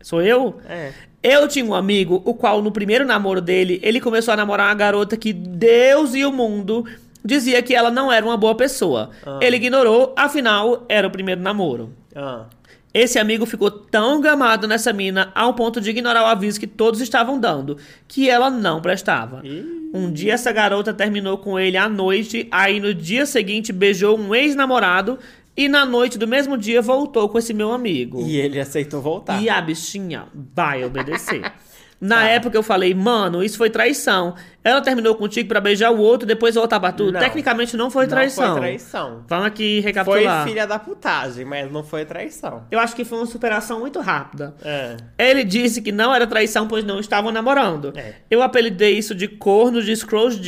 Sou 0.02 0.22
eu? 0.22 0.58
é. 0.68 0.92
Eu 1.20 1.48
tinha 1.48 1.64
um 1.64 1.74
amigo, 1.74 2.22
o 2.24 2.32
qual 2.32 2.62
no 2.62 2.70
primeiro 2.70 3.04
namoro 3.04 3.40
dele, 3.40 3.80
ele 3.82 4.00
começou 4.00 4.32
a 4.32 4.36
namorar 4.36 4.68
uma 4.68 4.74
garota 4.74 5.16
que 5.16 5.32
Deus 5.32 6.14
e 6.14 6.24
o 6.24 6.30
mundo 6.30 6.84
dizia 7.24 7.60
que 7.60 7.74
ela 7.74 7.90
não 7.90 8.10
era 8.10 8.24
uma 8.24 8.36
boa 8.36 8.54
pessoa. 8.54 9.10
Ah. 9.26 9.40
Ele 9.42 9.56
ignorou, 9.56 10.14
afinal, 10.16 10.84
era 10.88 11.08
o 11.08 11.10
primeiro 11.10 11.40
namoro. 11.40 11.92
Ah. 12.14 12.46
Esse 12.92 13.18
amigo 13.18 13.44
ficou 13.44 13.70
tão 13.70 14.20
gamado 14.20 14.66
nessa 14.66 14.92
mina 14.92 15.30
ao 15.34 15.54
ponto 15.54 15.80
de 15.80 15.90
ignorar 15.90 16.22
o 16.22 16.26
aviso 16.26 16.58
que 16.58 16.66
todos 16.66 17.00
estavam 17.00 17.38
dando, 17.38 17.76
que 18.06 18.30
ela 18.30 18.50
não 18.50 18.80
prestava. 18.80 19.42
Ih. 19.44 19.90
Um 19.92 20.10
dia 20.10 20.34
essa 20.34 20.52
garota 20.52 20.92
terminou 20.92 21.38
com 21.38 21.58
ele 21.58 21.76
à 21.76 21.88
noite, 21.88 22.48
aí 22.50 22.80
no 22.80 22.94
dia 22.94 23.24
seguinte 23.26 23.72
beijou 23.72 24.18
um 24.18 24.34
ex-namorado 24.34 25.18
e 25.56 25.68
na 25.68 25.84
noite 25.84 26.16
do 26.16 26.28
mesmo 26.28 26.56
dia 26.56 26.80
voltou 26.80 27.28
com 27.28 27.38
esse 27.38 27.52
meu 27.52 27.72
amigo. 27.72 28.20
E 28.26 28.36
ele 28.36 28.60
aceitou 28.60 29.02
voltar. 29.02 29.42
E 29.42 29.48
a 29.48 29.60
bichinha 29.60 30.26
vai 30.54 30.84
obedecer. 30.84 31.52
Na 32.00 32.16
Tá. 32.16 32.28
época 32.28 32.56
eu 32.56 32.62
falei, 32.62 32.94
mano, 32.94 33.42
isso 33.42 33.58
foi 33.58 33.68
traição. 33.70 34.36
Ela 34.62 34.80
terminou 34.80 35.16
contigo 35.16 35.48
pra 35.48 35.60
beijar 35.60 35.90
o 35.90 35.98
outro, 35.98 36.26
depois 36.28 36.54
voltar 36.54 36.78
pra 36.78 36.92
tudo. 36.92 37.10
Não. 37.12 37.20
Tecnicamente 37.20 37.76
não 37.76 37.90
foi 37.90 38.06
traição. 38.06 38.44
Não 38.44 38.52
foi 38.52 38.60
traição. 38.60 39.24
Vamos 39.26 39.46
aqui 39.46 39.80
Foi 39.82 39.90
recapitular. 39.90 40.46
filha 40.46 40.66
da 40.66 40.78
putagem, 40.78 41.44
mas 41.44 41.70
não 41.72 41.82
foi 41.82 42.04
traição. 42.04 42.62
Eu 42.70 42.78
acho 42.78 42.94
que 42.94 43.04
foi 43.04 43.18
uma 43.18 43.26
superação 43.26 43.80
muito 43.80 43.98
rápida. 44.00 44.54
É. 44.64 44.96
Ele 45.18 45.42
disse 45.42 45.82
que 45.82 45.90
não 45.90 46.14
era 46.14 46.24
traição, 46.26 46.68
pois 46.68 46.84
não 46.84 47.00
estavam 47.00 47.32
namorando. 47.32 47.92
É. 47.96 48.14
Eu 48.30 48.42
apelidei 48.42 48.96
isso 48.96 49.12
de 49.14 49.26
corno 49.26 49.82
de 49.82 49.94
Scrooge 49.96 50.38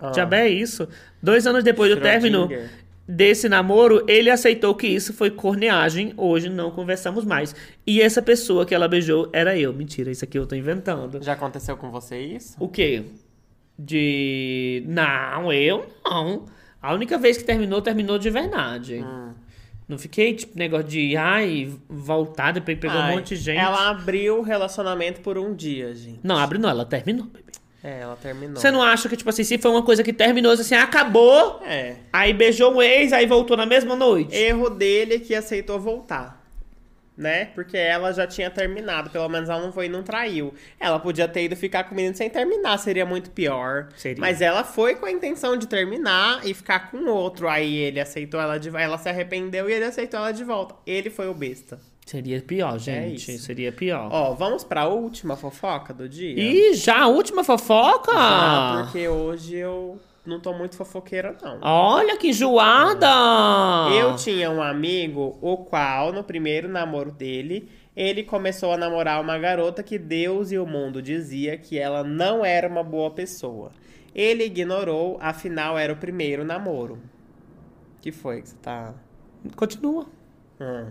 Ah. 0.00 0.12
Já 0.14 0.28
é 0.32 0.48
isso. 0.48 0.88
Dois 1.22 1.46
anos 1.46 1.62
depois 1.62 1.94
do 1.94 2.00
término. 2.00 2.48
Desse 3.06 3.48
namoro, 3.48 4.04
ele 4.08 4.30
aceitou 4.30 4.74
que 4.74 4.86
isso 4.86 5.12
foi 5.12 5.30
corneagem. 5.30 6.12
Hoje 6.16 6.48
não 6.48 6.70
conversamos 6.70 7.24
mais. 7.24 7.54
E 7.86 8.00
essa 8.00 8.22
pessoa 8.22 8.64
que 8.64 8.74
ela 8.74 8.88
beijou 8.88 9.28
era 9.32 9.58
eu. 9.58 9.72
Mentira, 9.72 10.10
isso 10.10 10.24
aqui 10.24 10.38
eu 10.38 10.46
tô 10.46 10.54
inventando. 10.54 11.22
Já 11.22 11.34
aconteceu 11.34 11.76
com 11.76 11.90
você 11.90 12.18
isso? 12.18 12.56
O 12.58 12.68
quê? 12.68 13.04
De. 13.78 14.84
Não, 14.86 15.52
eu 15.52 15.86
não. 16.04 16.46
A 16.80 16.92
única 16.92 17.18
vez 17.18 17.36
que 17.36 17.44
terminou, 17.44 17.80
terminou 17.80 18.18
de 18.18 18.30
verdade. 18.30 19.02
Hum. 19.02 19.32
Não 19.86 19.98
fiquei, 19.98 20.34
tipo, 20.34 20.58
negócio 20.58 20.86
de, 20.86 21.14
ai, 21.14 21.70
voltar, 21.88 22.52
depois 22.52 22.78
pegou 22.78 22.96
um 22.96 23.02
Ai, 23.02 23.16
monte 23.16 23.36
de 23.36 23.36
gente. 23.36 23.58
Ela 23.58 23.90
abriu 23.90 24.38
o 24.38 24.42
relacionamento 24.42 25.20
por 25.20 25.36
um 25.36 25.54
dia, 25.54 25.94
gente. 25.94 26.20
Não, 26.22 26.38
abre 26.38 26.58
não, 26.58 26.70
ela 26.70 26.86
terminou, 26.86 27.26
bebê. 27.26 27.52
É, 27.84 28.00
ela 28.00 28.16
terminou. 28.16 28.56
Você 28.56 28.70
não 28.70 28.82
acha 28.82 29.10
que, 29.10 29.16
tipo 29.16 29.28
assim, 29.28 29.44
se 29.44 29.58
foi 29.58 29.70
uma 29.70 29.82
coisa 29.82 30.02
que 30.02 30.10
terminou, 30.10 30.52
assim, 30.52 30.74
acabou, 30.74 31.60
É. 31.66 31.96
aí 32.10 32.32
beijou 32.32 32.72
um 32.74 32.80
ex, 32.80 33.12
aí 33.12 33.26
voltou 33.26 33.58
na 33.58 33.66
mesma 33.66 33.94
noite? 33.94 34.34
Erro 34.34 34.70
dele 34.70 35.18
que 35.20 35.34
aceitou 35.34 35.78
voltar. 35.78 36.42
Né? 37.16 37.44
Porque 37.54 37.76
ela 37.76 38.10
já 38.10 38.26
tinha 38.26 38.50
terminado. 38.50 39.08
Pelo 39.10 39.28
menos 39.28 39.48
ela 39.48 39.60
não 39.60 39.70
foi 39.70 39.86
e 39.86 39.88
não 39.88 40.02
traiu. 40.02 40.52
Ela 40.80 40.98
podia 40.98 41.28
ter 41.28 41.44
ido 41.44 41.54
ficar 41.54 41.84
com 41.84 41.92
o 41.92 41.94
menino 41.94 42.16
sem 42.16 42.28
terminar, 42.28 42.76
seria 42.78 43.06
muito 43.06 43.30
pior. 43.30 43.88
Seria. 43.94 44.20
Mas 44.20 44.40
ela 44.40 44.64
foi 44.64 44.96
com 44.96 45.06
a 45.06 45.10
intenção 45.12 45.56
de 45.56 45.68
terminar 45.68 46.40
e 46.44 46.52
ficar 46.52 46.90
com 46.90 47.04
outro. 47.08 47.48
Aí 47.48 47.76
ele 47.76 48.00
aceitou 48.00 48.40
ela 48.40 48.58
de 48.58 48.68
Ela 48.70 48.98
se 48.98 49.08
arrependeu 49.08 49.70
e 49.70 49.72
ele 49.74 49.84
aceitou 49.84 50.18
ela 50.18 50.32
de 50.32 50.42
volta. 50.42 50.74
Ele 50.84 51.08
foi 51.08 51.28
o 51.28 51.34
besta. 51.34 51.78
Seria 52.06 52.40
pior, 52.42 52.78
gente. 52.78 53.32
É. 53.32 53.38
Seria 53.38 53.72
pior. 53.72 54.08
Ó, 54.12 54.34
vamos 54.34 54.62
pra 54.62 54.86
última 54.86 55.36
fofoca 55.36 55.94
do 55.94 56.08
dia? 56.08 56.38
Ih, 56.38 56.74
já 56.74 57.02
a 57.02 57.08
última 57.08 57.42
fofoca? 57.42 58.12
Ah, 58.14 58.82
porque 58.84 59.08
hoje 59.08 59.56
eu 59.56 59.98
não 60.24 60.38
tô 60.38 60.52
muito 60.52 60.76
fofoqueira, 60.76 61.36
não. 61.42 61.58
Olha 61.62 62.16
que 62.18 62.28
enjoada! 62.28 63.08
Eu 63.94 64.16
tinha 64.16 64.50
um 64.50 64.62
amigo, 64.62 65.38
o 65.40 65.56
qual, 65.56 66.12
no 66.12 66.22
primeiro 66.22 66.68
namoro 66.68 67.10
dele, 67.10 67.70
ele 67.96 68.22
começou 68.22 68.72
a 68.72 68.76
namorar 68.76 69.20
uma 69.20 69.38
garota 69.38 69.82
que 69.82 69.98
Deus 69.98 70.52
e 70.52 70.58
o 70.58 70.66
mundo 70.66 71.00
dizia 71.00 71.56
que 71.56 71.78
ela 71.78 72.04
não 72.04 72.44
era 72.44 72.68
uma 72.68 72.82
boa 72.82 73.10
pessoa. 73.10 73.70
Ele 74.14 74.44
ignorou, 74.44 75.16
afinal 75.20 75.78
era 75.78 75.92
o 75.92 75.96
primeiro 75.96 76.44
namoro. 76.44 76.98
Que 78.02 78.12
foi 78.12 78.42
que 78.42 78.50
você 78.50 78.56
tá. 78.56 78.94
Continua. 79.56 80.06
Hum. 80.60 80.86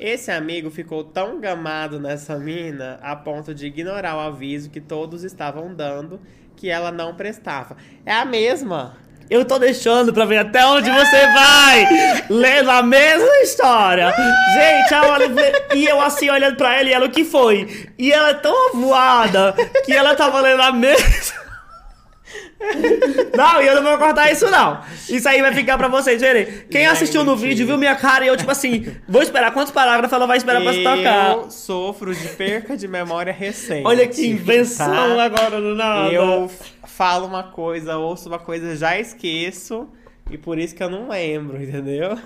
Esse 0.00 0.30
amigo 0.30 0.70
ficou 0.70 1.04
tão 1.04 1.38
gamado 1.38 2.00
nessa 2.00 2.38
mina 2.38 2.98
a 3.02 3.14
ponto 3.14 3.54
de 3.54 3.66
ignorar 3.66 4.16
o 4.16 4.20
aviso 4.20 4.70
que 4.70 4.80
todos 4.80 5.24
estavam 5.24 5.74
dando 5.74 6.18
que 6.56 6.70
ela 6.70 6.90
não 6.90 7.14
prestava. 7.14 7.76
É 8.06 8.14
a 8.14 8.24
mesma. 8.24 8.96
Eu 9.28 9.44
tô 9.44 9.58
deixando 9.58 10.10
pra 10.10 10.24
ver 10.24 10.38
até 10.38 10.64
onde 10.64 10.90
você 10.90 11.26
vai 11.32 11.86
lendo 12.30 12.70
a 12.70 12.82
mesma 12.82 13.36
história. 13.42 14.10
Gente, 14.54 14.94
a. 14.94 15.76
E 15.76 15.84
eu 15.84 16.00
assim 16.00 16.30
olhando 16.30 16.56
pra 16.56 16.80
ela 16.80 16.88
e 16.88 16.92
ela, 16.94 17.04
o 17.04 17.10
que 17.10 17.22
foi? 17.22 17.90
E 17.98 18.10
ela 18.10 18.30
é 18.30 18.34
tão 18.34 18.72
voada 18.72 19.54
que 19.84 19.92
ela 19.92 20.14
tava 20.14 20.40
lendo 20.40 20.62
a 20.62 20.72
mesma... 20.72 21.39
Não, 23.36 23.62
e 23.62 23.66
eu 23.66 23.76
não 23.76 23.82
vou 23.82 23.98
cortar 23.98 24.30
isso 24.30 24.50
não. 24.50 24.80
Isso 25.08 25.28
aí 25.28 25.40
vai 25.40 25.52
ficar 25.54 25.78
pra 25.78 25.88
vocês 25.88 26.20
verem. 26.20 26.46
Quem 26.70 26.86
assistiu 26.86 27.24
no 27.24 27.34
vídeo 27.36 27.66
viu 27.66 27.78
minha 27.78 27.94
cara 27.96 28.24
e 28.24 28.28
eu 28.28 28.36
tipo 28.36 28.50
assim, 28.50 28.94
vou 29.08 29.22
esperar 29.22 29.52
quantos 29.52 29.72
parágrafos 29.72 30.12
ela 30.12 30.26
vai 30.26 30.36
esperar 30.36 30.62
pra 30.62 30.72
se 30.72 30.82
tocar. 30.82 31.32
Eu 31.32 31.50
sofro 31.50 32.14
de 32.14 32.28
perca 32.28 32.76
de 32.76 32.86
memória 32.86 33.32
recente. 33.32 33.86
Olha 33.86 34.06
que 34.06 34.26
invenção 34.26 35.16
tá? 35.16 35.24
agora 35.24 35.60
do 35.60 35.74
nada. 35.74 36.12
Eu 36.12 36.50
falo 36.84 37.26
uma 37.26 37.44
coisa, 37.44 37.96
ouço 37.96 38.28
uma 38.28 38.38
coisa, 38.38 38.76
já 38.76 38.98
esqueço. 38.98 39.88
E 40.30 40.36
por 40.36 40.58
isso 40.58 40.74
que 40.74 40.82
eu 40.82 40.90
não 40.90 41.08
lembro, 41.08 41.60
entendeu? 41.60 42.16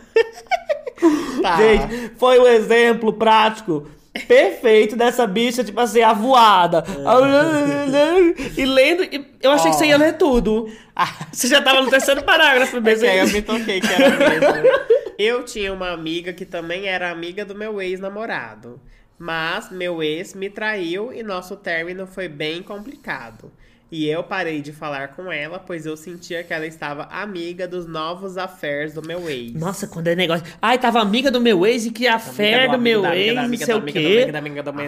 tá. 1.40 1.56
Gente, 1.56 2.10
foi 2.16 2.38
o 2.38 2.46
exemplo 2.46 3.12
prático 3.12 3.86
perfeito 4.26 4.96
dessa 4.96 5.26
bicha, 5.26 5.64
tipo 5.64 5.80
assim, 5.80 6.02
avoada. 6.02 6.84
E 8.56 8.64
lendo, 8.64 9.02
e 9.04 9.24
eu 9.42 9.50
achei 9.50 9.70
que 9.70 9.76
você 9.76 9.86
ia 9.86 9.96
ler 9.96 10.16
tudo. 10.16 10.68
Você 11.32 11.48
já 11.48 11.60
tava 11.60 11.82
no 11.82 11.90
terceiro 11.90 12.22
parágrafo, 12.22 12.76
É 12.76 12.80
mesmo. 12.80 13.08
aí 13.08 13.18
eu 13.18 13.26
me 13.28 13.42
toquei 13.42 13.80
que 13.80 13.92
era 13.92 14.10
mesmo. 14.10 14.68
Eu 15.18 15.44
tinha 15.44 15.72
uma 15.72 15.90
amiga 15.90 16.32
que 16.32 16.44
também 16.44 16.86
era 16.86 17.10
amiga 17.10 17.44
do 17.44 17.54
meu 17.54 17.80
ex-namorado. 17.80 18.80
Mas 19.18 19.70
meu 19.70 20.02
ex 20.02 20.34
me 20.34 20.50
traiu 20.50 21.12
e 21.12 21.22
nosso 21.22 21.56
término 21.56 22.06
foi 22.06 22.26
bem 22.28 22.62
complicado. 22.62 23.50
E 23.94 24.08
eu 24.08 24.24
parei 24.24 24.60
de 24.60 24.72
falar 24.72 25.14
com 25.14 25.30
ela, 25.30 25.56
pois 25.56 25.86
eu 25.86 25.96
sentia 25.96 26.42
que 26.42 26.52
ela 26.52 26.66
estava 26.66 27.04
amiga 27.04 27.68
dos 27.68 27.86
novos 27.86 28.36
affairs 28.36 28.92
do 28.92 29.00
meu 29.00 29.30
ex. 29.30 29.52
Nossa, 29.54 29.86
quando 29.86 30.08
é 30.08 30.16
negócio. 30.16 30.44
Ai, 30.60 30.80
tava 30.80 31.00
amiga 31.00 31.30
do 31.30 31.40
meu 31.40 31.64
ex 31.64 31.86
e 31.86 31.92
que 31.92 32.08
a 32.08 32.18
fé 32.18 32.66
do 32.66 32.76
meu 32.76 33.02
da 33.02 33.16
ex, 33.16 33.36
não 33.36 33.44
amiga 33.44 33.64
sei 33.64 33.74
o 33.76 33.82
quê. 33.82 34.26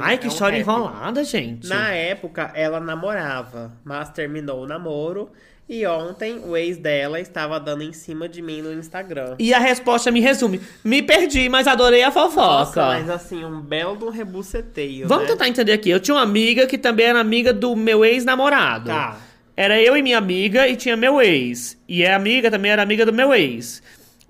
Ai, 0.01 0.19
que 0.19 0.27
é 0.27 0.29
história 0.29 0.59
rap. 0.59 0.67
enrolada, 0.67 1.23
gente. 1.23 1.69
Na 1.69 1.93
época, 1.93 2.51
ela 2.53 2.81
namorava, 2.81 3.71
mas 3.85 4.11
terminou 4.11 4.65
o 4.65 4.67
namoro. 4.67 5.31
E 5.69 5.85
ontem, 5.85 6.41
o 6.45 6.57
ex 6.57 6.77
dela 6.77 7.19
estava 7.19 7.59
dando 7.59 7.83
em 7.83 7.93
cima 7.93 8.29
de 8.29 8.41
mim 8.41 8.63
no 8.63 8.73
Instagram. 8.73 9.35
E 9.37 9.53
a 9.53 9.59
resposta 9.59 10.13
me 10.13 10.21
resume. 10.21 10.61
Me 10.85 11.03
perdi, 11.03 11.49
mas 11.49 11.67
adorei 11.67 12.05
a 12.05 12.13
fofoca. 12.13 12.47
Nossa, 12.47 12.87
mas 12.87 13.11
assim, 13.11 13.45
um 13.45 13.61
belo 13.61 14.07
um 14.07 14.11
rebuceteio, 14.11 15.09
Vamos 15.09 15.25
né? 15.25 15.31
tentar 15.33 15.49
entender 15.49 15.73
aqui. 15.73 15.91
Eu 15.91 15.99
tinha 15.99 16.15
uma 16.15 16.23
amiga 16.23 16.69
que 16.69 16.79
também 16.79 17.07
era 17.07 17.19
amiga 17.19 17.53
do 17.53 17.75
meu 17.75 18.05
ex-namorado. 18.05 18.87
Tá. 18.87 19.19
Era 19.57 19.81
eu 19.81 19.97
e 19.97 20.03
minha 20.03 20.19
amiga 20.19 20.69
e 20.69 20.77
tinha 20.77 20.97
meu 20.97 21.21
ex. 21.21 21.77
E 21.89 22.07
a 22.07 22.15
amiga 22.15 22.49
também 22.49 22.71
era 22.71 22.83
amiga 22.83 23.05
do 23.05 23.13
meu 23.13 23.35
ex. 23.35 23.83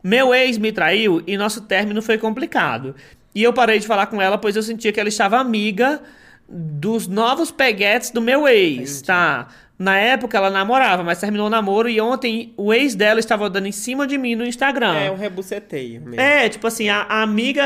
Meu 0.02 0.32
ex 0.32 0.56
me 0.56 0.72
traiu 0.72 1.22
e 1.26 1.36
nosso 1.36 1.62
término 1.62 2.00
foi 2.00 2.16
complicado. 2.16 2.94
E 3.34 3.42
eu 3.42 3.52
parei 3.52 3.78
de 3.78 3.86
falar 3.86 4.06
com 4.06 4.22
ela, 4.22 4.38
pois 4.38 4.56
eu 4.56 4.62
sentia 4.62 4.90
que 4.90 4.98
ela 4.98 5.08
estava 5.10 5.38
amiga 5.38 6.00
dos 6.48 7.06
novos 7.08 7.50
peguetes 7.50 8.10
do 8.10 8.22
meu 8.22 8.46
ex, 8.46 9.02
tá? 9.02 9.48
Na 9.78 9.98
época 9.98 10.38
ela 10.38 10.48
namorava, 10.48 11.02
mas 11.04 11.20
terminou 11.20 11.48
o 11.48 11.50
namoro 11.50 11.86
e 11.88 12.00
ontem 12.00 12.54
o 12.56 12.72
ex 12.72 12.94
dela 12.94 13.20
estava 13.20 13.50
dando 13.50 13.66
em 13.66 13.72
cima 13.72 14.06
de 14.06 14.16
mim 14.16 14.34
no 14.34 14.44
Instagram. 14.44 14.94
É 14.96 15.10
um 15.10 15.16
rebuceteio 15.16 16.00
mesmo. 16.00 16.18
É, 16.18 16.48
tipo 16.48 16.66
assim, 16.66 16.88
a, 16.88 17.02
a 17.02 17.22
amiga, 17.22 17.62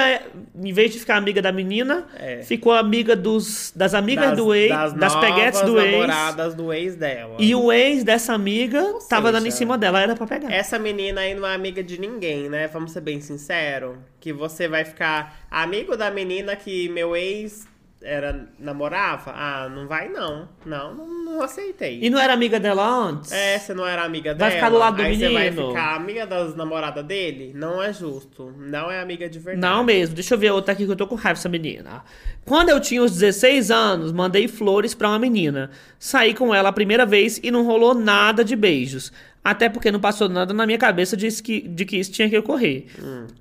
em 0.61 0.73
vez 0.73 0.93
de 0.93 0.99
ficar 0.99 1.17
amiga 1.17 1.41
da 1.41 1.53
menina, 1.53 2.07
É. 2.19 2.43
ficou 2.43 2.73
amiga 2.73 3.15
dos, 3.15 3.73
das 3.77 3.95
amigas 3.95 4.37
do 4.37 4.53
ex, 4.53 4.93
das, 4.95 5.15
peguetes 5.17 5.61
do 5.63 5.81
ex. 5.81 5.93
namoradas 5.93 6.55
do 6.55 6.73
ex 6.73 6.97
dela. 6.97 7.37
E 7.39 7.55
o 7.55 7.71
ex 7.71 8.03
dessa 8.03 8.33
amiga 8.33 8.83
tava 9.09 9.29
seja, 9.29 9.33
dando 9.33 9.47
em 9.47 9.51
cima 9.53 9.79
dela, 9.79 10.01
era 10.01 10.17
pra 10.17 10.27
pegar. 10.27 10.53
Essa 10.53 10.81
menina 10.81 11.21
aí 11.21 11.35
não 11.35 11.47
é 11.47 11.55
amiga 11.55 11.83
de 11.83 11.99
ninguém, 12.01 12.49
né? 12.49 12.67
Vamos 12.67 12.91
ser 12.91 13.03
bem 13.03 13.21
sinceros. 13.21 13.97
Que 14.19 14.33
você 14.33 14.67
vai 14.67 14.85
ficar 14.85 15.41
amigo 15.51 15.97
da 15.97 16.11
menina 16.11 16.57
que 16.57 16.89
meu 16.89 17.15
ex 17.17 17.69
era 18.03 18.49
namorava? 18.59 19.33
Ah, 19.35 19.69
não 19.69 19.87
vai 19.87 20.09
não. 20.09 20.49
Não, 20.65 20.95
não, 20.95 21.25
não 21.25 21.43
aceitei. 21.43 21.99
E 22.03 22.09
não 22.09 22.19
era 22.19 22.33
amiga 22.33 22.59
dela 22.59 22.87
antes? 22.87 23.31
É, 23.31 23.59
você 23.59 23.75
não 23.75 23.87
era 23.87 24.03
amiga 24.05 24.31
Vai 24.35 24.49
dela. 24.49 24.51
ficar 24.53 24.71
do 24.71 24.79
lado 24.79 24.97
do 24.97 25.03
aí 25.03 25.17
você 25.17 25.29
vai 25.33 25.51
menino. 25.51 25.69
ficar 25.69 25.97
amiga 25.97 26.27
das 26.27 26.57
namoradas 26.57 27.05
dele? 27.05 27.53
Não 27.55 27.83
é 27.83 27.93
justo. 27.93 28.53
Não 28.59 28.91
é 28.91 29.01
amiga 29.01 29.29
de 29.29 29.39
verdade. 29.39 29.61
Não 29.61 29.85
mesmo. 29.85 30.15
Deixa 30.15 30.35
eu 30.35 30.39
ver 30.39 30.51
outra 30.51 30.73
aqui 30.73 30.87
que 30.87 30.91
eu 30.93 30.97
tô 30.97 31.07
com 31.07 31.15
raiva 31.15 31.35
dessa 31.39 31.49
menina. 31.49 32.03
Quando 32.45 32.71
eu 32.71 32.81
tinha 32.81 33.03
uns 33.03 33.13
16 33.13 33.71
anos, 33.71 34.13
mandei 34.13 34.49
flores 34.49 34.95
pra 34.95 35.09
uma 35.09 35.19
menina. 35.19 35.71
Saí 35.99 36.33
com 36.35 36.55
ela 36.55 36.71
a 36.71 36.73
primeira 36.73 37.05
vez 37.05 37.39
e 37.43 37.51
não 37.51 37.65
rolou 37.65 37.95
nada 37.95 38.45
de 38.45 38.57
beijos. 38.57 39.13
Até 39.43 39.71
porque 39.71 39.91
não 39.91 40.01
passou 40.01 40.29
nada 40.29 40.53
na 40.53 40.67
minha 40.67 40.77
cabeça 40.77 41.17
de 41.17 41.31
que, 41.43 41.63
de 41.63 41.85
que 41.87 41.97
isso 41.97 42.13
tinha 42.13 42.29
que 42.29 42.37
ocorrer. 42.37 42.85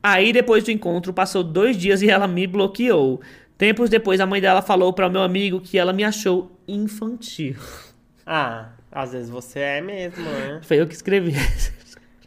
Aí, 0.02 0.32
depois 0.32 0.64
do 0.64 0.72
encontro, 0.72 1.12
passou 1.12 1.44
dois 1.44 1.76
dias 1.76 2.02
e 2.02 2.10
ela 2.10 2.26
me 2.26 2.48
bloqueou. 2.48 3.20
Tempos 3.60 3.90
depois, 3.90 4.20
a 4.22 4.26
mãe 4.26 4.40
dela 4.40 4.62
falou 4.62 4.94
para 4.94 5.06
o 5.08 5.12
meu 5.12 5.22
amigo 5.22 5.60
que 5.60 5.78
ela 5.78 5.92
me 5.94 6.04
achou 6.04 6.52
infantil. 6.68 7.56
Ah, 8.32 8.70
às 8.92 9.12
vezes 9.12 9.28
você 9.28 9.58
é 9.60 9.82
mesmo, 9.82 10.24
né? 10.24 10.60
Foi 10.62 10.80
eu 10.80 10.86
que 10.88 10.94
escrevi. 10.94 11.34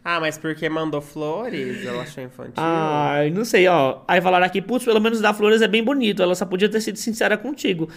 Ah, 0.05 0.19
mas 0.19 0.37
porque 0.37 0.67
mandou 0.67 0.99
flores, 0.99 1.85
ela 1.85 2.03
achou 2.03 2.21
infantil. 2.21 2.55
Ai, 2.57 3.29
não 3.29 3.45
sei, 3.45 3.65
ó. 3.69 4.01
Aí 4.05 4.19
falaram 4.19 4.45
aqui, 4.45 4.61
putz, 4.61 4.83
pelo 4.83 4.99
menos 4.99 5.21
dar 5.21 5.33
flores 5.33 5.61
é 5.61 5.67
bem 5.67 5.81
bonito. 5.81 6.21
Ela 6.21 6.35
só 6.35 6.45
podia 6.45 6.67
ter 6.67 6.81
sido 6.81 6.97
sincera 6.97 7.37
contigo. 7.37 7.87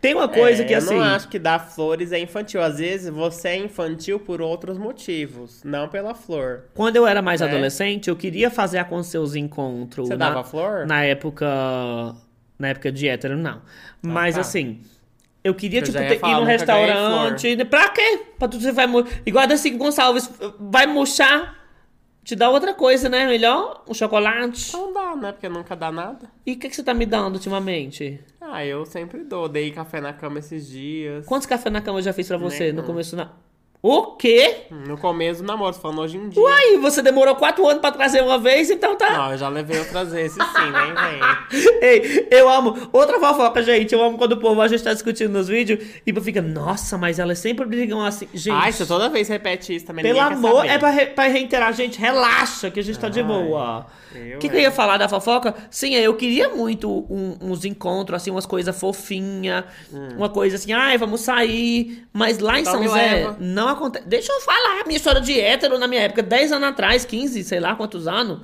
Tem 0.00 0.14
uma 0.14 0.28
coisa 0.28 0.62
É, 0.62 0.64
que 0.64 0.72
assim. 0.72 0.94
Eu 0.94 1.00
não 1.00 1.04
acho 1.04 1.26
que 1.28 1.36
dar 1.40 1.58
flores 1.58 2.12
é 2.12 2.20
infantil. 2.20 2.62
Às 2.62 2.78
vezes 2.78 3.10
você 3.10 3.48
é 3.48 3.56
infantil 3.56 4.20
por 4.20 4.40
outros 4.40 4.78
motivos, 4.78 5.64
não 5.64 5.88
pela 5.88 6.14
flor. 6.14 6.66
Quando 6.74 6.94
eu 6.94 7.04
era 7.04 7.20
mais 7.20 7.40
Né? 7.40 7.48
adolescente, 7.48 8.06
eu 8.08 8.14
queria 8.14 8.48
fazer 8.48 8.78
acontecer 8.78 9.18
os 9.18 9.34
encontros. 9.34 10.06
Você 10.06 10.16
na, 10.16 10.28
dava 10.28 10.44
flor? 10.44 10.86
Na 10.86 11.02
época. 11.02 12.14
Na 12.58 12.68
época 12.68 12.90
de 12.90 13.08
hétero, 13.08 13.36
não. 13.36 13.62
Mas 14.02 14.34
tá. 14.34 14.40
assim. 14.40 14.80
Eu 15.44 15.54
queria, 15.54 15.78
Eu 15.78 15.84
tipo, 15.84 15.98
ter, 15.98 16.18
falar, 16.18 16.32
ir 16.32 16.34
no 16.34 16.40
ganhei 16.46 16.58
restaurante. 16.58 17.64
Pra 17.66 17.88
quê? 17.90 18.22
Pra 18.38 18.48
tu 18.48 18.58
você 18.60 18.72
vai. 18.72 18.86
Igual 19.24 19.56
Cinco 19.56 19.78
Gonçalves. 19.78 20.28
Vai 20.58 20.86
murchar. 20.86 21.54
Te 22.24 22.34
dá 22.34 22.50
outra 22.50 22.74
coisa, 22.74 23.08
né? 23.08 23.24
Melhor 23.26 23.84
um 23.88 23.94
chocolate. 23.94 24.72
Não 24.72 24.92
dá, 24.92 25.14
né? 25.14 25.30
Porque 25.30 25.48
nunca 25.48 25.76
dá 25.76 25.92
nada. 25.92 26.28
E 26.44 26.54
o 26.54 26.58
que, 26.58 26.68
que 26.68 26.74
você 26.74 26.82
tá 26.82 26.92
me 26.92 27.06
dando 27.06 27.34
ultimamente? 27.34 28.18
Ah, 28.40 28.66
eu 28.66 28.84
sempre 28.84 29.22
dou. 29.22 29.48
Dei 29.48 29.70
café 29.70 30.00
na 30.00 30.12
cama 30.12 30.40
esses 30.40 30.66
dias. 30.66 31.24
Quantos 31.24 31.46
cafés 31.46 31.72
na 31.72 31.80
cama 31.80 32.00
eu 32.00 32.02
já 32.02 32.12
fiz 32.12 32.26
pra 32.26 32.36
você 32.36 32.72
no 32.72 32.78
Nenhum. 32.78 32.86
começo 32.86 33.14
na. 33.14 33.30
O 33.82 34.16
quê? 34.16 34.62
No 34.70 34.96
começo 34.98 35.42
do 35.42 35.46
namoro, 35.46 35.74
falando 35.74 36.00
hoje 36.00 36.16
em 36.16 36.28
dia. 36.28 36.42
Uai, 36.42 36.76
você 36.78 37.02
demorou 37.02 37.36
quatro 37.36 37.64
anos 37.68 37.80
pra 37.80 37.92
trazer 37.92 38.20
uma 38.22 38.38
vez, 38.38 38.68
então 38.70 38.96
tá. 38.96 39.10
Não, 39.10 39.32
eu 39.32 39.38
já 39.38 39.48
levei 39.48 39.78
outras 39.78 40.10
vezes, 40.10 40.32
sim, 40.36 40.40
nem 40.72 41.60
vem. 41.60 41.78
Ei, 41.80 42.28
eu 42.30 42.48
amo. 42.48 42.88
Outra 42.92 43.20
fofoca, 43.20 43.62
gente. 43.62 43.94
Eu 43.94 44.02
amo 44.02 44.18
quando 44.18 44.32
o 44.32 44.36
povo 44.38 44.60
a 44.60 44.66
gente 44.68 44.82
tá 44.82 44.92
discutindo 44.92 45.30
nos 45.32 45.46
vídeos 45.48 45.84
e 46.06 46.20
fica, 46.20 46.42
nossa, 46.42 46.98
mas 46.98 47.18
elas 47.18 47.38
sempre 47.38 47.64
brigam 47.64 48.04
assim. 48.04 48.26
Gente, 48.34 48.54
Ai, 48.56 48.72
você 48.72 48.84
toda 48.86 49.08
vez 49.08 49.28
repete 49.28 49.74
isso 49.76 49.86
também. 49.86 50.02
pelo 50.04 50.20
amor, 50.20 50.64
é 50.66 50.78
pra, 50.78 50.90
re- 50.90 51.06
pra 51.06 51.24
reiterar, 51.28 51.72
gente. 51.72 51.98
Relaxa, 51.98 52.70
que 52.70 52.80
a 52.80 52.82
gente 52.82 52.98
tá 52.98 53.08
de 53.08 53.20
Ai, 53.20 53.26
boa. 53.26 53.86
O 54.34 54.38
que, 54.38 54.48
que 54.48 54.56
eu 54.56 54.60
é. 54.60 54.62
ia 54.62 54.70
falar 54.72 54.96
da 54.96 55.08
fofoca? 55.08 55.54
Sim, 55.70 55.94
eu 55.94 56.14
queria 56.14 56.48
muito 56.48 56.88
um- 57.10 57.36
uns 57.40 57.64
encontros, 57.66 58.16
assim, 58.16 58.30
umas 58.30 58.46
coisas 58.46 58.78
fofinhas, 58.78 59.64
uma 60.16 60.30
coisa 60.30 60.56
assim, 60.56 60.72
ai, 60.72 60.96
vamos 60.96 61.20
sair. 61.20 62.04
Mas 62.12 62.38
lá 62.38 62.54
em 62.58 62.62
Hum. 62.62 62.66
Então 62.66 62.72
São 62.82 62.88
Zé, 62.94 63.10
leva. 63.12 63.36
não 63.38 63.65
acontece. 63.68 64.06
Deixa 64.06 64.32
eu 64.32 64.40
falar 64.40 64.82
a 64.82 64.84
minha 64.86 64.96
história 64.96 65.20
de 65.20 65.38
hétero 65.40 65.78
na 65.78 65.86
minha 65.86 66.02
época, 66.02 66.22
10 66.22 66.52
anos 66.52 66.68
atrás, 66.68 67.04
15, 67.04 67.42
sei 67.44 67.60
lá 67.60 67.74
quantos 67.74 68.06
anos. 68.06 68.40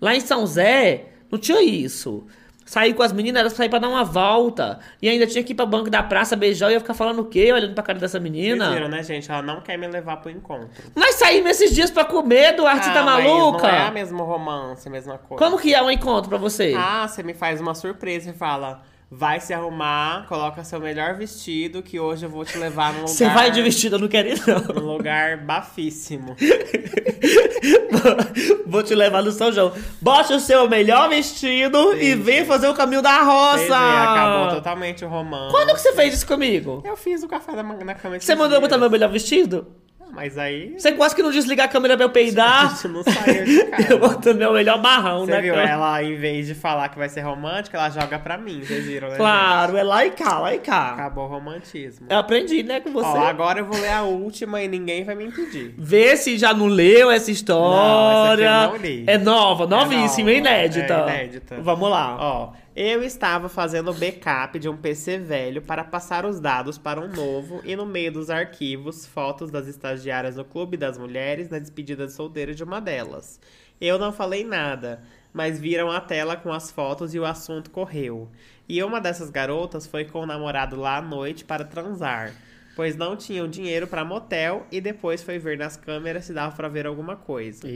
Lá 0.00 0.14
em 0.14 0.20
São 0.20 0.46
Zé, 0.46 1.06
não 1.30 1.38
tinha 1.38 1.62
isso. 1.62 2.26
Sair 2.66 2.94
com 2.94 3.02
as 3.04 3.12
meninas 3.12 3.38
era 3.40 3.48
sair 3.48 3.68
pra 3.68 3.78
dar 3.78 3.88
uma 3.88 4.02
volta. 4.02 4.80
E 5.00 5.08
ainda 5.08 5.24
tinha 5.24 5.42
que 5.44 5.52
ir 5.52 5.54
pra 5.54 5.64
banco 5.64 5.88
da 5.88 6.02
praça 6.02 6.34
beijar. 6.34 6.66
Eu 6.66 6.72
ia 6.72 6.80
ficar 6.80 6.94
falando 6.94 7.20
o 7.20 7.24
quê? 7.24 7.52
Olhando 7.52 7.74
pra 7.74 7.82
cara 7.84 7.96
dessa 7.96 8.18
menina. 8.18 8.72
viram, 8.72 8.88
né, 8.88 9.04
gente? 9.04 9.30
Ela 9.30 9.40
não 9.40 9.60
quer 9.60 9.78
me 9.78 9.86
levar 9.86 10.16
pro 10.16 10.28
encontro. 10.32 10.68
Nós 10.96 11.14
saímos 11.14 11.48
esses 11.52 11.72
dias 11.72 11.92
pra 11.92 12.04
comer, 12.04 12.56
Duarte, 12.56 12.86
tá 12.92 13.02
Ah, 13.02 13.04
mas 13.04 13.24
maluca? 13.24 13.62
Não 13.62 13.86
é 13.86 13.90
mesmo 13.92 14.24
romance, 14.24 14.88
a 14.88 14.90
mesma 14.90 15.16
coisa. 15.16 15.44
Como 15.44 15.60
que 15.60 15.72
é 15.72 15.80
um 15.80 15.88
encontro 15.88 16.28
pra 16.28 16.38
você? 16.38 16.74
Ah, 16.76 17.06
você 17.06 17.22
me 17.22 17.34
faz 17.34 17.60
uma 17.60 17.72
surpresa 17.72 18.30
e 18.30 18.32
fala: 18.32 18.82
vai 19.10 19.40
se 19.40 19.54
arrumar, 19.54 20.26
coloca 20.28 20.64
seu 20.64 20.80
melhor 20.80 21.14
vestido, 21.14 21.82
que 21.82 21.98
hoje 22.00 22.26
eu 22.26 22.30
vou 22.30 22.44
te 22.44 22.58
levar 22.58 22.92
num 22.92 23.00
lugar. 23.00 23.08
Você 23.08 23.28
vai 23.28 23.50
de 23.50 23.62
vestido, 23.62 23.96
eu 23.96 24.00
não 24.00 24.08
quero 24.08 24.28
ir, 24.28 24.42
não. 24.46 24.74
Num 24.74 24.92
lugar 24.92 25.36
bafíssimo. 25.38 26.36
Vou 28.66 28.82
te 28.82 28.94
levar 28.94 29.22
no 29.22 29.32
São 29.32 29.50
João. 29.50 29.72
Bote 30.00 30.32
o 30.32 30.40
seu 30.40 30.68
melhor 30.68 31.08
vestido 31.08 31.94
e 31.94 32.12
Sim. 32.12 32.20
vem 32.20 32.44
fazer 32.44 32.68
o 32.68 32.74
caminho 32.74 33.02
da 33.02 33.22
roça. 33.22 33.58
veem, 33.58 33.96
acabou 33.98 34.48
totalmente 34.54 35.04
o 35.04 35.08
romance. 35.08 35.50
Quando 35.50 35.74
que 35.74 35.80
você 35.80 35.92
fez 35.92 36.14
isso 36.14 36.26
comigo? 36.26 36.82
Eu 36.84 36.96
fiz 36.96 37.22
o 37.22 37.28
café 37.28 37.52
da 37.52 37.62
manhã 37.62 37.84
na 37.84 37.94
cama 37.94 38.18
Você 38.18 38.34
mandou 38.34 38.56
eu 38.56 38.60
botar 38.60 38.78
meu 38.78 38.90
melhor 38.90 39.10
vestido? 39.10 39.66
Mas 40.16 40.36
aí. 40.38 40.72
Você 40.78 40.92
quase 40.92 41.14
que 41.14 41.22
não 41.22 41.30
desliga 41.30 41.64
a 41.64 41.68
câmera 41.68 41.94
pra 41.96 42.06
eu 42.06 42.10
peidar. 42.10 42.70
gente 42.74 42.88
não 42.88 43.02
saiu 43.02 43.44
de 43.44 43.64
casa. 43.70 43.92
Eu 43.92 43.98
botando 43.98 44.38
meu 44.38 44.52
melhor 44.52 44.80
marrão, 44.80 45.26
Você 45.26 45.30
né? 45.32 45.42
viu? 45.42 45.54
cara? 45.54 45.68
Ela, 45.68 46.02
em 46.02 46.16
vez 46.16 46.46
de 46.46 46.54
falar 46.54 46.88
que 46.88 46.96
vai 46.98 47.08
ser 47.08 47.20
romântica, 47.20 47.76
ela 47.76 47.90
joga 47.90 48.18
pra 48.18 48.38
mim. 48.38 48.62
Vocês 48.62 48.84
viram, 48.86 49.10
né? 49.10 49.16
Claro, 49.16 49.76
é 49.76 49.82
lá 49.82 50.04
e 50.06 50.10
cá, 50.12 50.38
lá 50.38 50.50
e 50.50 50.54
gente? 50.54 50.64
cá. 50.64 50.92
Acabou 50.94 51.24
o 51.26 51.28
romantismo. 51.28 52.06
Eu 52.08 52.18
aprendi, 52.18 52.62
né, 52.62 52.80
com 52.80 52.90
você. 52.92 53.06
Ó, 53.06 53.26
agora 53.26 53.60
eu 53.60 53.66
vou 53.66 53.78
ler 53.80 53.90
a 53.92 54.02
última 54.02 54.62
e 54.62 54.68
ninguém 54.68 55.04
vai 55.04 55.14
me 55.14 55.24
impedir. 55.26 55.74
Vê 55.76 56.16
se 56.16 56.38
já 56.38 56.54
não 56.54 56.66
leu 56.66 57.10
essa 57.10 57.30
história. 57.30 58.50
Não, 58.50 58.64
essa 58.64 58.72
aqui 58.72 58.74
eu 58.74 58.78
não 58.80 58.86
li. 58.86 59.04
É 59.06 59.18
nova, 59.18 59.66
novíssima, 59.66 60.30
nova, 60.30 60.38
inédita. 60.38 60.94
é 60.94 61.02
inédita. 61.24 61.56
Vamos 61.60 61.90
lá. 61.90 62.16
Ó, 62.18 62.52
eu 62.76 63.02
estava 63.02 63.48
fazendo 63.48 63.94
backup 63.94 64.58
de 64.58 64.68
um 64.68 64.76
PC 64.76 65.16
velho 65.16 65.62
para 65.62 65.82
passar 65.82 66.26
os 66.26 66.38
dados 66.38 66.76
para 66.76 67.00
um 67.00 67.08
novo 67.08 67.62
e 67.64 67.74
no 67.74 67.86
meio 67.86 68.12
dos 68.12 68.28
arquivos, 68.28 69.06
fotos 69.06 69.50
das 69.50 69.66
estagiárias 69.66 70.36
no 70.36 70.44
Clube 70.44 70.76
das 70.76 70.98
Mulheres 70.98 71.48
na 71.48 71.58
despedida 71.58 72.06
de 72.06 72.12
solteira 72.12 72.54
de 72.54 72.62
uma 72.62 72.78
delas. 72.78 73.40
Eu 73.80 73.98
não 73.98 74.12
falei 74.12 74.44
nada, 74.44 75.02
mas 75.32 75.58
viram 75.58 75.90
a 75.90 76.02
tela 76.02 76.36
com 76.36 76.52
as 76.52 76.70
fotos 76.70 77.14
e 77.14 77.18
o 77.18 77.24
assunto 77.24 77.70
correu. 77.70 78.28
E 78.68 78.82
uma 78.82 79.00
dessas 79.00 79.30
garotas 79.30 79.86
foi 79.86 80.04
com 80.04 80.20
o 80.20 80.26
namorado 80.26 80.76
lá 80.76 80.98
à 80.98 81.02
noite 81.02 81.46
para 81.46 81.64
transar, 81.64 82.34
pois 82.74 82.94
não 82.94 83.16
tinham 83.16 83.48
dinheiro 83.48 83.86
para 83.86 84.04
motel 84.04 84.66
e 84.70 84.82
depois 84.82 85.22
foi 85.22 85.38
ver 85.38 85.56
nas 85.56 85.78
câmeras 85.78 86.26
se 86.26 86.34
dava 86.34 86.54
para 86.54 86.68
ver 86.68 86.86
alguma 86.86 87.16
coisa. 87.16 87.66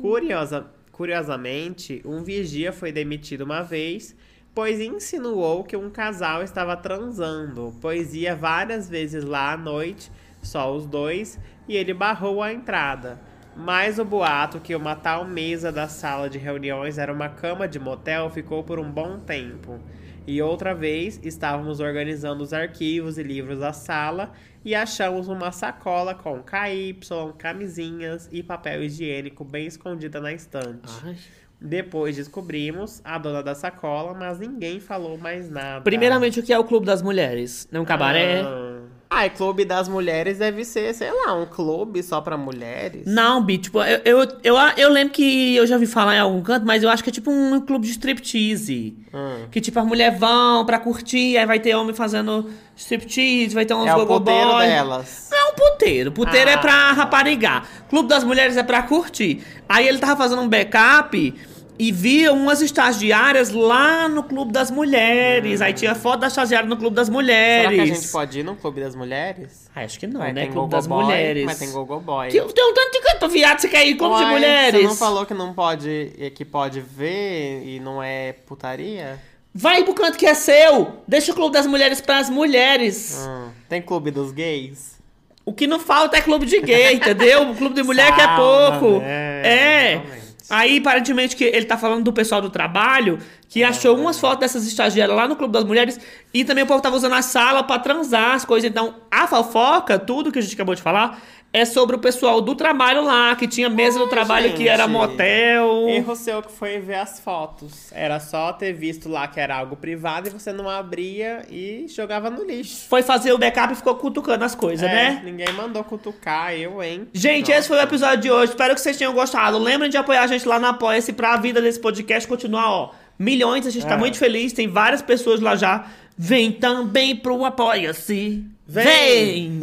Curiosa, 0.00 0.66
curiosamente, 0.92 2.00
um 2.04 2.22
vigia 2.22 2.72
foi 2.72 2.92
demitido 2.92 3.40
uma 3.40 3.62
vez, 3.62 4.14
pois 4.56 4.80
insinuou 4.80 5.62
que 5.62 5.76
um 5.76 5.90
casal 5.90 6.42
estava 6.42 6.74
transando, 6.78 7.74
pois 7.78 8.14
ia 8.14 8.34
várias 8.34 8.88
vezes 8.88 9.22
lá 9.22 9.52
à 9.52 9.56
noite, 9.56 10.10
só 10.42 10.74
os 10.74 10.86
dois, 10.86 11.38
e 11.68 11.76
ele 11.76 11.92
barrou 11.92 12.42
a 12.42 12.50
entrada. 12.50 13.20
Mas 13.54 13.98
o 13.98 14.04
boato 14.04 14.58
que 14.58 14.74
uma 14.74 14.96
tal 14.96 15.26
mesa 15.26 15.70
da 15.70 15.88
sala 15.88 16.30
de 16.30 16.38
reuniões 16.38 16.96
era 16.96 17.12
uma 17.12 17.28
cama 17.28 17.68
de 17.68 17.78
motel 17.78 18.30
ficou 18.30 18.64
por 18.64 18.78
um 18.78 18.90
bom 18.90 19.18
tempo. 19.18 19.78
E 20.26 20.40
outra 20.40 20.74
vez 20.74 21.20
estávamos 21.22 21.78
organizando 21.78 22.42
os 22.42 22.54
arquivos 22.54 23.18
e 23.18 23.22
livros 23.22 23.58
da 23.58 23.74
sala 23.74 24.32
e 24.64 24.74
achamos 24.74 25.28
uma 25.28 25.52
sacola 25.52 26.14
com 26.14 26.42
KY, 26.42 26.98
camisinhas 27.36 28.26
e 28.32 28.42
papel 28.42 28.82
higiênico 28.84 29.44
bem 29.44 29.66
escondida 29.66 30.18
na 30.18 30.32
estante. 30.32 30.90
Ai. 31.04 31.16
Depois 31.60 32.16
descobrimos 32.16 33.00
a 33.02 33.16
dona 33.18 33.42
da 33.42 33.54
sacola, 33.54 34.12
mas 34.12 34.38
ninguém 34.38 34.78
falou 34.78 35.16
mais 35.16 35.48
nada. 35.50 35.80
Primeiramente, 35.82 36.38
o 36.38 36.42
que 36.42 36.52
é 36.52 36.58
o 36.58 36.64
Clube 36.64 36.84
das 36.84 37.00
Mulheres? 37.00 37.66
É 37.72 37.80
um 37.80 37.84
cabaré? 37.84 38.42
Ah, 38.42 38.75
ah, 39.08 39.28
clube 39.30 39.64
das 39.64 39.88
mulheres 39.88 40.38
deve 40.38 40.64
ser, 40.64 40.92
sei 40.94 41.10
lá, 41.12 41.34
um 41.34 41.46
clube 41.46 42.02
só 42.02 42.20
pra 42.20 42.36
mulheres. 42.36 43.02
Não, 43.06 43.42
Bi, 43.42 43.58
tipo, 43.58 43.80
eu, 43.82 44.00
eu, 44.04 44.28
eu, 44.42 44.56
eu 44.76 44.90
lembro 44.90 45.14
que 45.14 45.54
eu 45.54 45.66
já 45.66 45.76
ouvi 45.76 45.86
falar 45.86 46.16
em 46.16 46.18
algum 46.18 46.42
canto, 46.42 46.66
mas 46.66 46.82
eu 46.82 46.90
acho 46.90 47.02
que 47.04 47.10
é 47.10 47.12
tipo 47.12 47.30
um 47.30 47.60
clube 47.60 47.86
de 47.86 47.92
striptease. 47.92 48.96
Hum. 49.14 49.46
Que 49.50 49.60
tipo, 49.60 49.78
as 49.78 49.86
mulheres 49.86 50.18
vão 50.18 50.64
pra 50.66 50.78
curtir, 50.78 51.36
aí 51.36 51.46
vai 51.46 51.60
ter 51.60 51.74
homem 51.74 51.94
fazendo 51.94 52.50
striptease, 52.74 53.54
vai 53.54 53.64
ter 53.64 53.74
uns 53.74 53.86
É 53.86 53.94
o 53.94 53.98
gogo 54.04 54.18
puteiro 54.20 54.50
boy. 54.50 54.66
delas. 54.66 55.28
Não 55.30 55.38
é 55.38 55.50
um 55.50 55.54
puteiro. 55.54 56.12
Puteiro 56.12 56.50
Ah. 56.50 56.52
é 56.52 56.56
pra 56.56 56.92
raparigar. 56.92 57.66
Clube 57.88 58.08
das 58.08 58.24
Mulheres 58.24 58.56
é 58.56 58.62
pra 58.62 58.82
curtir. 58.82 59.42
Aí 59.68 59.86
ele 59.88 59.98
tava 59.98 60.16
fazendo 60.16 60.42
um 60.42 60.48
backup 60.48 61.34
e 61.78 61.92
via 61.92 62.32
umas 62.32 62.62
estagiárias 62.62 63.50
lá 63.50 64.08
no 64.08 64.22
Clube 64.22 64.52
das 64.52 64.70
Mulheres. 64.70 65.60
Aí 65.60 65.72
tinha 65.72 65.94
foto 65.94 66.20
da 66.20 66.26
estagiária 66.28 66.68
no 66.68 66.76
Clube 66.76 66.96
das 66.96 67.08
Mulheres. 67.08 67.66
Hum. 67.66 67.70
Será 67.70 67.84
que 67.84 67.90
a 67.90 67.94
gente 67.94 68.08
pode 68.08 68.40
ir 68.40 68.42
no 68.42 68.56
clube 68.56 68.80
das 68.80 68.94
mulheres? 68.94 69.70
Ah, 69.74 69.82
acho 69.82 69.98
que 69.98 70.06
não, 70.06 70.20
Mas 70.20 70.34
né? 70.34 70.42
tem 70.42 70.52
Clube 70.52 70.70
das 70.70 70.86
boy, 70.86 71.04
Mulheres. 71.04 71.44
Mas 71.44 71.58
tem 71.58 71.70
gogo 71.70 72.00
boy. 72.00 72.28
Que, 72.28 72.40
tem 72.40 72.64
um 72.70 72.74
tanto 72.74 72.92
de 72.92 73.00
canto 73.00 73.28
viado, 73.28 73.58
você 73.60 73.68
quer 73.68 73.86
ir 73.86 73.94
Clube 73.96 74.16
de 74.16 74.22
Uai, 74.22 74.32
Mulheres? 74.32 74.80
Você 74.80 74.86
não 74.86 74.96
falou 74.96 75.26
que 75.26 75.34
não 75.34 75.52
pode, 75.52 76.32
que 76.34 76.44
pode 76.44 76.80
ver 76.80 77.62
e 77.64 77.80
não 77.80 78.02
é 78.02 78.32
putaria? 78.32 79.18
Vai 79.54 79.84
pro 79.84 79.94
canto 79.94 80.18
que 80.18 80.26
é 80.26 80.34
seu. 80.34 80.96
Deixa 81.08 81.32
o 81.32 81.34
Clube 81.34 81.52
das 81.54 81.66
Mulheres 81.66 82.00
pras 82.00 82.28
mulheres. 82.28 83.26
Hum. 83.26 83.48
Tem 83.68 83.80
clube 83.80 84.10
dos 84.10 84.32
gays? 84.32 84.96
O 85.44 85.52
que 85.52 85.66
não 85.66 85.78
falta 85.78 86.16
é 86.16 86.20
clube 86.20 86.44
de 86.44 86.60
gay, 86.60 86.94
entendeu? 86.94 87.50
O 87.50 87.54
clube 87.54 87.74
de 87.74 87.82
mulher 87.84 88.12
que 88.14 88.20
é 88.20 88.26
pouco. 88.36 88.98
né? 88.98 89.42
É. 89.44 89.88
Realmente. 89.90 90.25
Aí, 90.48 90.78
aparentemente, 90.78 91.34
que 91.34 91.44
ele 91.44 91.66
tá 91.66 91.76
falando 91.76 92.04
do 92.04 92.12
pessoal 92.12 92.40
do 92.40 92.48
trabalho, 92.48 93.18
que 93.48 93.64
achou 93.64 93.96
umas 93.96 94.18
fotos 94.18 94.40
dessas 94.40 94.66
estagiárias 94.66 95.16
lá 95.16 95.26
no 95.26 95.34
Clube 95.34 95.52
das 95.52 95.64
Mulheres 95.64 95.98
e 96.32 96.44
também 96.44 96.62
o 96.62 96.66
povo 96.66 96.80
tava 96.80 96.94
usando 96.94 97.14
a 97.14 97.22
sala 97.22 97.64
pra 97.64 97.78
transar 97.78 98.34
as 98.34 98.44
coisas. 98.44 98.70
Então, 98.70 98.94
a 99.10 99.26
fofoca, 99.26 99.98
tudo 99.98 100.30
que 100.30 100.38
a 100.38 100.42
gente 100.42 100.54
acabou 100.54 100.74
de 100.74 100.82
falar, 100.82 101.20
é 101.52 101.64
sobre 101.64 101.96
o 101.96 101.98
pessoal 101.98 102.40
do 102.42 102.54
trabalho 102.54 103.02
lá, 103.02 103.34
que 103.34 103.48
tinha 103.48 103.70
mesa 103.70 103.98
do 103.98 104.06
trabalho 104.08 104.52
que 104.52 104.68
era 104.68 104.82
gente. 104.84 104.92
motel. 104.92 105.88
Erro 105.88 106.14
seu 106.14 106.42
que 106.42 106.52
foi 106.52 106.78
ver 106.80 106.96
as 106.96 107.18
fotos. 107.18 107.90
Era 107.92 108.20
só 108.20 108.52
ter 108.52 108.74
visto 108.74 109.08
lá 109.08 109.26
que 109.26 109.40
era 109.40 109.56
algo 109.56 109.74
privado 109.74 110.28
e 110.28 110.30
você 110.30 110.52
não 110.52 110.68
abria 110.68 111.46
e 111.50 111.86
jogava 111.88 112.28
no 112.28 112.44
lixo. 112.44 112.86
Foi 112.88 113.02
fazer 113.02 113.32
o 113.32 113.38
backup 113.38 113.72
e 113.72 113.76
ficou 113.76 113.94
cutucando 113.94 114.44
as 114.44 114.54
coisas, 114.54 114.86
É, 114.86 114.92
né? 114.92 115.22
Ninguém 115.24 115.50
mandou 115.54 115.82
cutucar, 115.82 116.52
eu, 116.52 116.82
hein? 116.82 117.08
Gente, 117.14 117.50
esse 117.50 117.68
foi 117.68 117.78
o 117.78 117.82
episódio 117.82 118.20
de 118.20 118.30
hoje. 118.30 118.52
Espero 118.52 118.74
que 118.74 118.80
vocês 118.80 118.96
tenham 118.98 119.14
gostado. 119.14 119.56
Lembrem 119.58 119.88
de 119.88 119.96
apoiar 119.96 120.24
a 120.24 120.26
gente 120.26 120.46
lá 120.46 120.58
no 120.58 120.66
Apoia-se 120.66 121.14
pra 121.14 121.36
vida 121.38 121.62
desse 121.62 121.80
podcast 121.80 122.28
continuar, 122.28 122.70
ó. 122.70 122.90
Milhões, 123.18 123.66
a 123.66 123.70
gente 123.70 123.86
tá 123.86 123.94
É. 123.94 123.98
muito 123.98 124.18
feliz. 124.18 124.52
Tem 124.52 124.68
várias 124.68 125.00
pessoas 125.00 125.40
lá 125.40 125.56
já. 125.56 125.86
Vem 126.18 126.52
também 126.52 127.16
pro 127.16 127.44
Apoia-se. 127.46 128.44
Vem! 128.66 129.60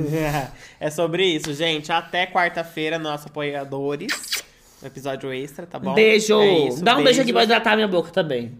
é 0.80 0.90
sobre 0.90 1.26
isso, 1.26 1.54
gente. 1.54 1.92
Até 1.92 2.26
quarta-feira, 2.26 2.98
nossos 2.98 3.28
apoiadores. 3.28 4.44
Episódio 4.84 5.32
extra, 5.32 5.66
tá 5.66 5.80
bom? 5.80 5.94
Beijo. 5.94 6.40
É 6.40 6.68
isso, 6.68 6.84
Dá 6.84 6.98
um 6.98 7.04
beijo 7.04 7.22
aqui 7.22 7.32
pra 7.32 7.44
hidratar 7.44 7.76
minha 7.76 7.88
boca 7.88 8.12
também. 8.12 8.58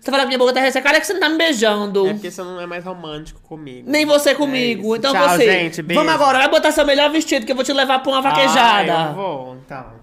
Você 0.00 0.10
fala 0.10 0.22
que 0.22 0.28
minha 0.28 0.38
boca 0.38 0.52
tá 0.52 0.60
ressecada, 0.60 0.96
é 0.96 1.00
que 1.00 1.06
você 1.06 1.12
não 1.12 1.20
tá 1.20 1.28
me 1.28 1.38
beijando. 1.38 2.06
É 2.06 2.12
porque 2.12 2.30
você 2.30 2.42
não 2.42 2.60
é 2.60 2.66
mais 2.66 2.84
romântico 2.84 3.40
comigo. 3.42 3.90
Nem 3.90 4.04
você 4.04 4.34
comigo. 4.34 4.88
isso. 4.88 4.96
então 4.96 5.12
Tchau, 5.12 5.28
você. 5.28 5.44
gente. 5.44 5.82
Beijo. 5.82 6.00
Vamos 6.00 6.14
agora, 6.14 6.38
vai 6.38 6.48
botar 6.48 6.72
seu 6.72 6.84
melhor 6.84 7.10
vestido 7.10 7.46
que 7.46 7.52
eu 7.52 7.56
vou 7.56 7.64
te 7.64 7.72
levar 7.72 8.00
pra 8.00 8.12
uma 8.12 8.20
vaquejada. 8.20 8.92
Ah, 8.92 9.08
eu 9.08 9.14
vou, 9.14 9.56
então. 9.64 10.01